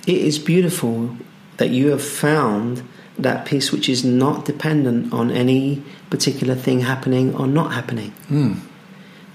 It 0.06 0.18
is 0.18 0.40
beautiful 0.40 1.18
that 1.58 1.70
you 1.70 1.90
have 1.90 2.04
found 2.04 2.84
that 3.18 3.46
peace 3.46 3.72
which 3.72 3.90
is 3.90 4.06
not 4.06 4.46
dependent 4.46 5.12
on 5.12 5.32
any 5.32 5.84
particular 6.10 6.56
thing 6.56 6.82
happening 6.82 7.36
or 7.36 7.48
not 7.48 7.74
happening. 7.74 8.14
Mm. 8.30 8.60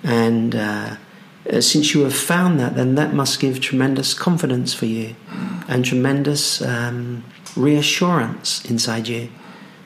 And 0.04 0.54
uh, 0.54 0.96
since 1.60 1.94
you 1.94 2.02
have 2.02 2.14
found 2.14 2.60
that, 2.60 2.76
then 2.76 2.94
that 2.94 3.14
must 3.14 3.40
give 3.40 3.60
tremendous 3.60 4.14
confidence 4.14 4.72
for 4.74 4.86
you 4.86 5.16
and 5.68 5.84
tremendous 5.84 6.62
um, 6.62 7.24
reassurance 7.56 8.64
inside 8.64 9.08
you 9.08 9.28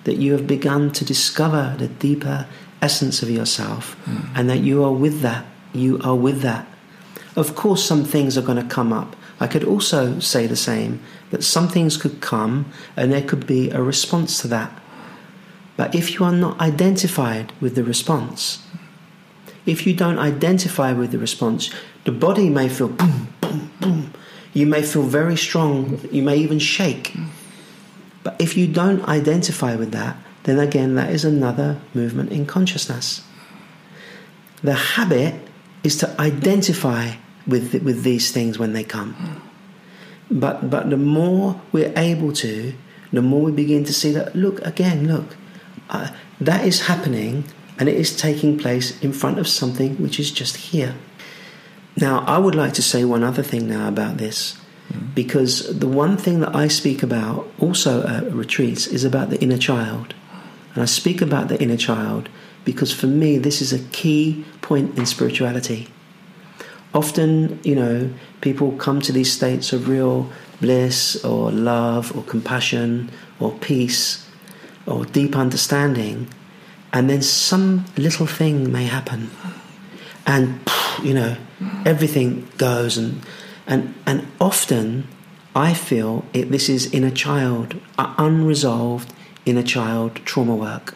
that 0.05 0.17
you 0.17 0.33
have 0.33 0.47
begun 0.47 0.93
to 0.93 1.05
discover 1.05 1.75
the 1.79 1.89
deeper 1.89 2.47
essence 2.83 3.23
of 3.23 3.31
yourself 3.31 3.97
mm. 4.05 4.29
and 4.35 4.49
that 4.49 4.59
you 4.59 4.85
are 4.85 4.93
with 4.93 5.21
that. 5.21 5.45
You 5.73 6.01
are 6.05 6.15
with 6.15 6.43
that. 6.43 6.67
Of 7.35 7.55
course, 7.55 7.85
some 7.85 8.05
things 8.05 8.39
are 8.39 8.43
going 8.43 8.63
to 8.63 8.75
come 8.75 8.93
up. 8.93 9.17
I 9.41 9.47
could 9.47 9.65
also 9.65 10.21
say 10.21 10.47
the 10.47 10.57
same 10.57 11.03
that 11.31 11.43
some 11.43 11.69
things 11.69 11.97
could 11.97 12.21
come 12.21 12.67
and 12.97 13.13
there 13.13 13.23
could 13.23 13.47
be 13.47 13.71
a 13.71 13.83
response 13.83 14.41
to 14.43 14.49
that. 14.49 14.71
But 15.77 15.95
if 15.95 16.15
you 16.15 16.25
are 16.25 16.33
not 16.33 16.59
identified 16.61 17.53
with 17.61 17.75
the 17.75 17.85
response, 17.85 18.63
if 19.67 19.87
you 19.87 19.95
don't 19.95 20.19
identify 20.19 20.93
with 20.93 21.11
the 21.11 21.19
response, 21.19 21.71
the 22.05 22.13
body 22.13 22.49
may 22.49 22.69
feel 22.69 22.89
boom, 22.89 23.29
boom, 23.41 23.71
boom. 23.81 24.13
You 24.55 24.65
may 24.65 24.83
feel 24.83 25.03
very 25.03 25.37
strong. 25.37 26.01
You 26.11 26.23
may 26.23 26.39
even 26.39 26.59
shake. 26.59 27.15
But 28.23 28.37
if 28.41 28.57
you 28.57 28.67
don't 28.67 29.07
identify 29.07 29.77
with 29.77 29.93
that, 29.93 30.17
then 30.45 30.59
again, 30.59 30.95
that 30.95 31.11
is 31.11 31.25
another 31.25 31.81
movement 31.93 32.31
in 32.31 32.47
consciousness. 32.47 33.23
The 34.63 34.75
habit 34.75 35.35
is 35.83 35.97
to 35.99 36.21
identify 36.21 37.17
with, 37.47 37.75
with 37.83 38.03
these 38.03 38.31
things 38.31 38.59
when 38.59 38.73
they 38.73 38.85
come. 38.85 39.43
But, 40.31 40.71
but 40.71 40.91
the 40.91 40.97
more 40.97 41.61
we're 41.73 41.93
able 41.97 42.33
to, 42.35 42.73
the 43.13 43.23
more 43.23 43.43
we 43.43 43.53
begin 43.53 43.85
to 43.85 43.93
see 43.93 44.13
that, 44.13 44.35
look, 44.35 44.61
again, 44.63 45.07
look, 45.07 45.37
uh, 45.91 46.11
that 46.41 46.65
is 46.65 46.87
happening 46.87 47.45
and 47.79 47.89
it 47.89 47.97
is 47.97 48.17
taking 48.17 48.59
place 48.59 49.01
in 49.03 49.13
front 49.13 49.39
of 49.39 49.49
something 49.49 49.97
which 49.97 50.19
is 50.19 50.31
just 50.31 50.57
here. 50.57 50.95
Now, 51.97 52.25
I 52.27 52.39
would 52.39 52.55
like 52.55 52.75
to 52.75 52.83
say 52.83 53.05
one 53.05 53.25
other 53.25 53.43
thing 53.43 53.69
now 53.69 53.89
about 53.89 54.19
this, 54.19 54.59
mm. 54.93 55.15
because 55.15 55.79
the 55.79 55.89
one 55.89 56.17
thing 56.17 56.41
that 56.41 56.55
I 56.55 56.69
speak 56.69 57.03
about 57.03 57.49
also 57.59 58.07
at 58.07 58.33
retreats 58.33 58.87
is 58.87 59.05
about 59.05 59.31
the 59.31 59.41
inner 59.41 59.59
child. 59.59 60.15
And 60.75 60.83
I 60.83 60.87
speak 60.87 61.23
about 61.23 61.49
the 61.49 61.61
inner 61.61 61.79
child 61.79 62.29
because 62.67 62.93
for 62.93 63.07
me, 63.07 63.39
this 63.39 63.63
is 63.63 63.73
a 63.73 63.79
key 63.91 64.45
point 64.61 64.99
in 64.99 65.07
spirituality. 65.07 65.89
Often, 66.93 67.61
you 67.63 67.75
know, 67.75 68.13
people 68.41 68.73
come 68.73 69.01
to 69.03 69.13
these 69.13 69.33
states 69.33 69.73
of 69.73 69.89
real 69.89 70.31
bliss 70.61 71.23
or 71.25 71.51
love 71.51 72.15
or 72.17 72.23
compassion 72.25 73.11
or 73.41 73.53
peace 73.53 74.29
or 74.87 75.05
deep 75.05 75.37
understanding, 75.37 76.29
and 76.93 77.11
then 77.11 77.23
some 77.23 77.85
little 77.97 78.27
thing 78.27 78.73
may 78.73 78.85
happen. 78.85 79.31
And, 80.27 80.61
you 81.03 81.15
know, 81.15 81.37
everything 81.85 82.49
goes 82.59 82.97
and 82.97 83.21
and 83.67 83.95
and 84.07 84.27
often 84.41 85.09
I 85.57 85.73
feel 85.73 86.25
it, 86.35 86.51
this 86.51 86.69
is 86.69 86.93
in 86.93 87.03
a 87.03 87.11
child, 87.11 87.81
unresolved 87.99 89.11
inner 89.47 89.63
child 89.63 90.17
trauma 90.27 90.55
work. 90.55 90.95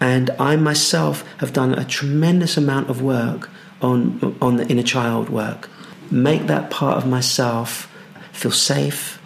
And 0.00 0.30
I 0.40 0.56
myself 0.56 1.24
have 1.38 1.52
done 1.52 1.72
a 1.72 1.84
tremendous 1.84 2.56
amount 2.56 2.90
of 2.90 3.02
work 3.02 3.48
on, 3.80 4.36
on 4.42 4.56
the 4.56 4.66
inner 4.66 4.82
child 4.82 5.28
work. 5.28 5.70
Make 6.10 6.48
that 6.48 6.70
part 6.70 6.96
of 6.96 7.06
myself 7.06 7.88
feel 8.32 8.50
safe, 8.50 9.22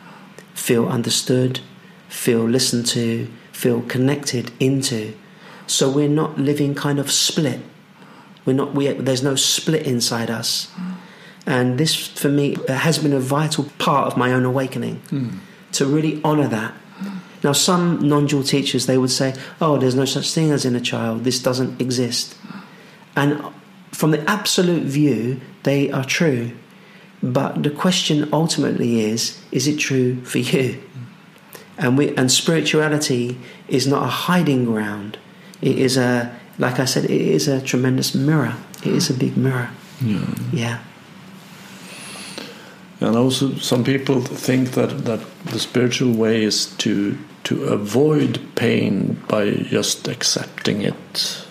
feel 0.52 0.86
understood, 0.86 1.60
feel 2.10 2.44
listened 2.44 2.84
to, 2.88 3.28
feel 3.52 3.80
connected 3.82 4.52
into. 4.60 5.14
So 5.66 5.90
we're 5.90 6.08
not 6.08 6.38
living 6.38 6.74
kind 6.74 6.98
of 6.98 7.10
split. 7.10 7.60
We're 8.44 8.54
not. 8.54 8.74
We, 8.74 8.92
there's 8.92 9.22
no 9.22 9.34
split 9.34 9.86
inside 9.86 10.30
us. 10.30 10.70
And 11.46 11.78
this, 11.78 11.94
for 11.94 12.28
me, 12.28 12.56
has 12.68 12.98
been 12.98 13.12
a 13.12 13.20
vital 13.20 13.64
part 13.78 14.08
of 14.08 14.16
my 14.16 14.32
own 14.32 14.44
awakening 14.44 14.96
hmm. 15.08 15.28
to 15.72 15.86
really 15.86 16.22
honour 16.24 16.48
that. 16.48 16.74
Now, 17.44 17.52
some 17.52 18.08
non-dual 18.08 18.42
teachers 18.42 18.86
they 18.86 18.98
would 18.98 19.10
say, 19.10 19.34
"Oh, 19.60 19.76
there's 19.76 19.94
no 19.94 20.04
such 20.04 20.32
thing 20.32 20.50
as 20.50 20.64
inner 20.64 20.80
child. 20.80 21.24
This 21.24 21.40
doesn't 21.40 21.80
exist." 21.80 22.34
And 23.14 23.42
from 23.92 24.10
the 24.10 24.28
absolute 24.28 24.84
view, 24.84 25.40
they 25.62 25.90
are 25.90 26.04
true. 26.04 26.52
But 27.22 27.62
the 27.62 27.70
question 27.70 28.28
ultimately 28.32 29.00
is: 29.00 29.40
Is 29.52 29.66
it 29.66 29.78
true 29.78 30.24
for 30.24 30.38
you? 30.38 30.82
And 31.78 31.98
we 31.98 32.14
and 32.16 32.32
spirituality 32.32 33.38
is 33.68 33.86
not 33.86 34.02
a 34.02 34.10
hiding 34.26 34.64
ground. 34.64 35.18
It 35.62 35.78
is 35.78 35.96
a, 35.96 36.34
like 36.58 36.78
I 36.78 36.84
said, 36.84 37.04
it 37.04 37.10
is 37.10 37.48
a 37.48 37.60
tremendous 37.60 38.14
mirror. 38.14 38.54
It 38.84 38.92
is 38.92 39.10
a 39.10 39.14
big 39.14 39.36
mirror. 39.36 39.70
Yeah. 40.00 40.34
Yeah. 40.52 40.78
And 43.00 43.16
also, 43.16 43.54
some 43.56 43.84
people 43.84 44.20
think 44.22 44.70
that, 44.72 45.04
that 45.04 45.20
the 45.46 45.58
spiritual 45.58 46.12
way 46.12 46.42
is 46.42 46.66
to 46.78 47.16
to 47.44 47.64
avoid 47.66 48.40
pain 48.56 49.22
by 49.28 49.52
just 49.52 50.08
accepting 50.08 50.82
it. 50.82 51.44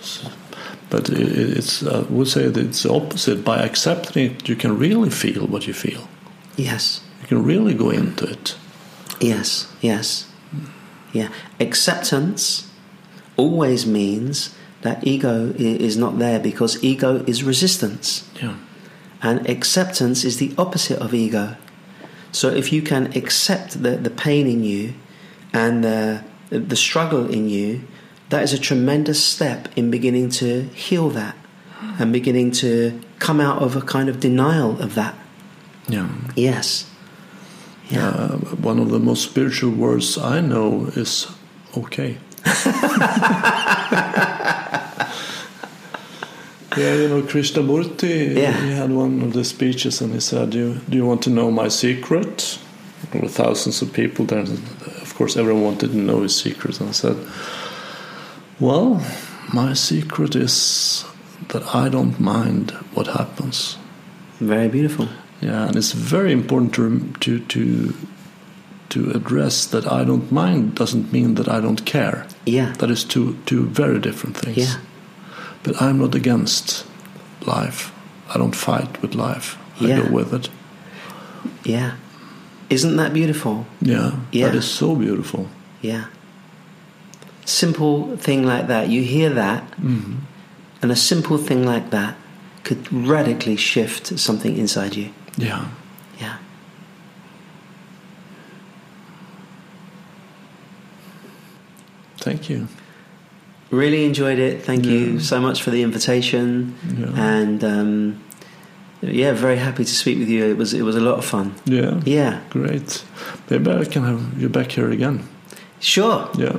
But 0.90 1.08
it, 1.08 1.56
it's 1.56 1.82
I 1.86 2.00
would 2.00 2.28
say 2.28 2.48
that 2.48 2.66
it's 2.66 2.82
the 2.82 2.92
opposite. 2.92 3.44
By 3.44 3.58
accepting 3.58 4.32
it, 4.32 4.48
you 4.48 4.56
can 4.56 4.76
really 4.76 5.10
feel 5.10 5.46
what 5.46 5.66
you 5.66 5.72
feel. 5.72 6.08
Yes. 6.56 7.00
You 7.22 7.28
can 7.28 7.44
really 7.44 7.74
go 7.74 7.90
into 7.90 8.26
it. 8.26 8.56
Yes. 9.20 9.68
Yes. 9.80 10.26
Yeah. 11.12 11.28
Acceptance 11.60 12.65
always 13.36 13.86
means 13.86 14.54
that 14.82 15.06
ego 15.06 15.52
is 15.56 15.96
not 15.96 16.18
there 16.18 16.38
because 16.38 16.82
ego 16.82 17.24
is 17.26 17.42
resistance. 17.42 18.28
Yeah. 18.40 18.56
And 19.22 19.48
acceptance 19.48 20.24
is 20.24 20.36
the 20.36 20.54
opposite 20.56 20.98
of 20.98 21.14
ego. 21.14 21.56
So 22.32 22.48
if 22.50 22.72
you 22.72 22.82
can 22.82 23.16
accept 23.16 23.82
the, 23.82 23.96
the 23.96 24.10
pain 24.10 24.46
in 24.46 24.62
you 24.62 24.94
and 25.52 25.82
the, 25.82 26.22
the 26.50 26.76
struggle 26.76 27.28
in 27.30 27.48
you, 27.48 27.82
that 28.28 28.42
is 28.42 28.52
a 28.52 28.58
tremendous 28.58 29.22
step 29.22 29.68
in 29.76 29.90
beginning 29.90 30.30
to 30.30 30.62
heal 30.74 31.08
that 31.10 31.36
and 31.98 32.12
beginning 32.12 32.50
to 32.50 33.00
come 33.18 33.40
out 33.40 33.62
of 33.62 33.76
a 33.76 33.80
kind 33.80 34.08
of 34.08 34.20
denial 34.20 34.80
of 34.80 34.94
that. 34.94 35.14
Yeah. 35.88 36.08
Yes. 36.34 36.90
Yeah. 37.88 38.08
Uh, 38.08 38.36
one 38.56 38.78
of 38.78 38.90
the 38.90 38.98
most 38.98 39.22
spiritual 39.22 39.70
words 39.70 40.18
I 40.18 40.40
know 40.40 40.86
is 40.94 41.28
okay. 41.76 42.18
yeah, 46.76 46.94
you 46.94 47.08
know, 47.08 47.22
Krishnamurti, 47.22 48.36
Yeah. 48.36 48.52
he 48.64 48.72
had 48.72 48.90
one 48.90 49.22
of 49.22 49.32
the 49.32 49.44
speeches 49.44 50.00
and 50.00 50.12
he 50.12 50.20
said, 50.20 50.50
do 50.50 50.58
you, 50.58 50.74
do 50.88 50.96
you 50.96 51.06
want 51.06 51.22
to 51.22 51.30
know 51.30 51.50
my 51.50 51.68
secret? 51.68 52.58
There 53.10 53.22
were 53.22 53.28
thousands 53.28 53.82
of 53.82 53.92
people 53.92 54.24
there. 54.24 54.40
Of 54.40 55.14
course, 55.14 55.36
everyone 55.36 55.62
wanted 55.64 55.90
to 55.92 55.96
know 55.96 56.22
his 56.22 56.36
secret. 56.36 56.80
And 56.80 56.88
I 56.88 56.92
said, 56.92 57.16
Well, 58.58 59.02
my 59.52 59.74
secret 59.74 60.34
is 60.34 61.04
that 61.48 61.74
I 61.74 61.88
don't 61.88 62.18
mind 62.18 62.72
what 62.94 63.06
happens. 63.06 63.76
Very 64.40 64.68
beautiful. 64.68 65.08
Yeah, 65.40 65.68
and 65.68 65.76
it's 65.76 65.92
very 65.92 66.32
important 66.32 66.74
to 66.74 67.12
to 67.20 67.38
to 67.40 67.94
to 68.88 69.10
address 69.10 69.66
that 69.66 69.90
I 69.90 70.04
don't 70.04 70.30
mind 70.30 70.74
doesn't 70.74 71.12
mean 71.12 71.34
that 71.34 71.48
I 71.48 71.60
don't 71.60 71.84
care. 71.84 72.26
Yeah. 72.44 72.72
That 72.78 72.90
is 72.90 73.04
two 73.04 73.36
two 73.46 73.66
very 73.66 73.98
different 73.98 74.36
things. 74.36 74.56
Yeah. 74.56 74.76
But 75.62 75.82
I'm 75.82 75.98
not 75.98 76.14
against 76.14 76.86
life. 77.46 77.92
I 78.34 78.38
don't 78.38 78.54
fight 78.54 79.02
with 79.02 79.14
life. 79.14 79.56
I 79.80 79.86
Yeah. 79.86 80.00
go 80.02 80.12
with 80.12 80.32
it. 80.32 80.50
Yeah. 81.64 81.92
Isn't 82.68 82.96
that 82.96 83.12
beautiful? 83.12 83.66
Yeah. 83.80 84.12
Yeah. 84.32 84.46
That 84.46 84.56
is 84.56 84.64
so 84.64 84.94
beautiful. 84.96 85.48
Yeah. 85.82 86.04
Simple 87.44 88.16
thing 88.16 88.44
like 88.44 88.66
that. 88.66 88.88
You 88.88 89.02
hear 89.02 89.30
that, 89.30 89.62
mm-hmm. 89.80 90.14
and 90.82 90.90
a 90.92 90.96
simple 90.96 91.38
thing 91.38 91.64
like 91.64 91.90
that 91.90 92.16
could 92.64 92.92
radically 92.92 93.56
shift 93.56 94.18
something 94.18 94.56
inside 94.56 94.96
you. 94.96 95.10
Yeah. 95.36 95.66
Yeah. 96.20 96.38
Thank 102.26 102.50
you. 102.50 102.66
Really 103.70 104.04
enjoyed 104.04 104.38
it. 104.38 104.62
Thank 104.64 104.84
Yeah. 104.84 104.92
you 104.92 105.20
so 105.20 105.40
much 105.40 105.62
for 105.62 105.70
the 105.70 105.82
invitation, 105.82 106.74
Yeah. 107.00 107.36
and 107.38 107.62
um, 107.64 107.90
yeah, 109.00 109.32
very 109.32 109.56
happy 109.58 109.84
to 109.84 109.94
speak 110.02 110.18
with 110.18 110.28
you. 110.28 110.44
It 110.52 110.56
was 110.56 110.72
it 110.74 110.82
was 110.82 110.96
a 110.96 111.00
lot 111.00 111.18
of 111.18 111.24
fun. 111.24 111.54
Yeah. 111.64 112.00
Yeah, 112.04 112.38
Great. 112.50 113.04
Maybe 113.50 113.70
I 113.70 113.84
can 113.84 114.02
have 114.04 114.20
you 114.42 114.48
back 114.48 114.72
here 114.72 114.90
again. 114.92 115.20
sure. 115.80 116.28
Yeah. 116.38 116.56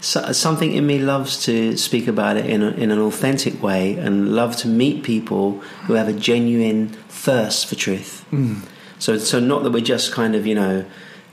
So, 0.00 0.32
something 0.32 0.72
in 0.72 0.86
me 0.86 0.98
loves 0.98 1.44
to 1.46 1.76
speak 1.76 2.06
about 2.08 2.36
it 2.36 2.46
in, 2.46 2.62
a, 2.62 2.70
in 2.82 2.90
an 2.90 2.98
authentic 2.98 3.62
way, 3.62 3.96
and 4.06 4.34
love 4.34 4.54
to 4.62 4.68
meet 4.68 5.02
people 5.02 5.60
who 5.86 5.94
have 5.94 6.08
a 6.08 6.12
genuine 6.12 6.88
thirst 7.24 7.66
for 7.68 7.76
truth. 7.76 8.24
Mm. 8.32 8.56
So, 8.98 9.18
so 9.18 9.40
not 9.40 9.62
that 9.62 9.72
we're 9.72 9.88
just 9.94 10.12
kind 10.12 10.34
of 10.34 10.46
you 10.46 10.54
know 10.54 10.84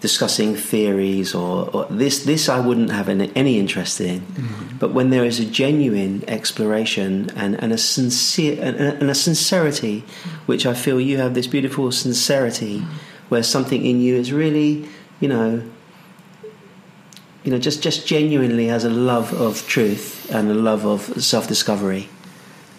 discussing 0.04 0.54
theories 0.54 1.34
or, 1.34 1.70
or 1.74 1.86
this. 1.90 2.26
This 2.26 2.50
I 2.50 2.60
wouldn't 2.60 2.92
have 2.92 3.08
any, 3.08 3.32
any 3.38 3.58
interest 3.58 4.02
in. 4.02 4.20
Mm-hmm. 4.20 4.78
But 4.78 4.94
when 4.94 5.12
there 5.12 5.24
is 5.24 5.40
a 5.40 5.46
genuine 5.46 6.26
exploration 6.28 7.32
and, 7.38 7.56
and 7.64 7.72
a 7.72 7.78
sincere 7.78 8.62
and, 8.62 8.76
and 8.76 9.10
a 9.10 9.16
sincerity, 9.16 10.02
mm-hmm. 10.02 10.30
which 10.46 10.66
I 10.66 10.74
feel 10.74 11.00
you 11.00 11.20
have 11.20 11.36
this 11.36 11.48
beautiful 11.48 11.90
sincerity, 11.94 12.80
mm-hmm. 12.80 13.30
where 13.30 13.44
something 13.44 13.86
in 13.86 14.02
you 14.02 14.16
is 14.16 14.34
really 14.34 14.90
you 15.22 15.30
know 15.30 15.64
you 17.46 17.52
know 17.52 17.58
just 17.58 17.82
just 17.82 18.06
genuinely 18.06 18.68
has 18.68 18.84
a 18.84 18.90
love 18.90 19.32
of 19.34 19.66
truth 19.68 20.30
and 20.36 20.52
a 20.52 20.60
love 20.70 20.86
of 20.86 21.02
self 21.24 21.48
discovery. 21.48 22.10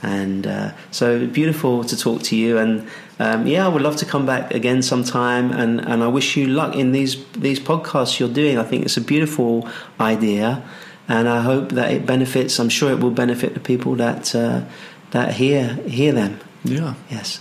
And 0.02 0.46
uh, 0.46 0.72
so 0.90 1.26
beautiful 1.26 1.84
to 1.84 1.96
talk 1.96 2.20
to 2.24 2.36
you, 2.36 2.58
and 2.58 2.86
um, 3.18 3.46
yeah, 3.46 3.64
I 3.64 3.68
would 3.68 3.82
love 3.82 3.96
to 3.96 4.04
come 4.04 4.26
back 4.26 4.52
again 4.52 4.82
sometime. 4.82 5.52
And, 5.52 5.80
and 5.80 6.02
I 6.02 6.08
wish 6.08 6.36
you 6.36 6.46
luck 6.46 6.74
in 6.74 6.92
these 6.92 7.24
these 7.32 7.60
podcasts 7.60 8.18
you're 8.18 8.28
doing. 8.32 8.58
I 8.58 8.64
think 8.64 8.84
it's 8.84 8.96
a 8.96 9.00
beautiful 9.00 9.68
idea, 10.00 10.62
and 11.08 11.28
I 11.28 11.42
hope 11.42 11.70
that 11.72 11.92
it 11.92 12.06
benefits. 12.06 12.58
I'm 12.58 12.68
sure 12.68 12.90
it 12.90 13.00
will 13.00 13.10
benefit 13.10 13.54
the 13.54 13.60
people 13.60 13.94
that 13.96 14.34
uh, 14.34 14.62
that 15.10 15.34
hear 15.34 15.74
hear 15.86 16.12
them. 16.12 16.40
Yeah. 16.64 16.94
Yes. 17.10 17.40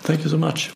Thank 0.00 0.24
you 0.24 0.30
so 0.30 0.38
much. 0.38 0.72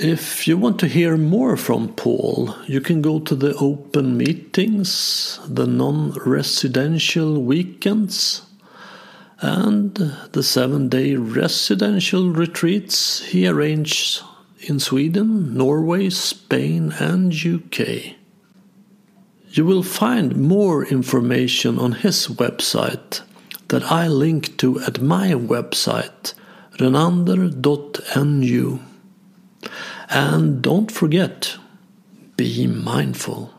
If 0.00 0.48
you 0.48 0.56
want 0.56 0.78
to 0.80 0.86
hear 0.86 1.16
more 1.16 1.56
from 1.56 1.88
Paul, 1.88 2.54
you 2.66 2.80
can 2.80 3.02
go 3.02 3.20
to 3.20 3.34
the 3.34 3.54
open 3.56 4.16
meetings, 4.16 5.38
the 5.46 5.66
non 5.66 6.12
residential 6.24 7.42
weekends, 7.42 8.47
and 9.40 9.94
the 10.32 10.42
seven 10.42 10.88
day 10.88 11.14
residential 11.14 12.30
retreats 12.30 13.24
he 13.26 13.46
arranged 13.46 14.22
in 14.60 14.80
Sweden, 14.80 15.54
Norway, 15.54 16.10
Spain, 16.10 16.92
and 16.98 17.32
UK. 17.32 18.16
You 19.50 19.64
will 19.64 19.82
find 19.82 20.36
more 20.36 20.84
information 20.84 21.78
on 21.78 21.92
his 21.92 22.26
website 22.26 23.22
that 23.68 23.90
I 23.90 24.08
link 24.08 24.56
to 24.58 24.80
at 24.80 25.00
my 25.00 25.32
website, 25.32 26.34
renander.nu. 26.80 28.80
And 30.10 30.62
don't 30.62 30.90
forget, 30.90 31.56
be 32.36 32.66
mindful. 32.66 33.54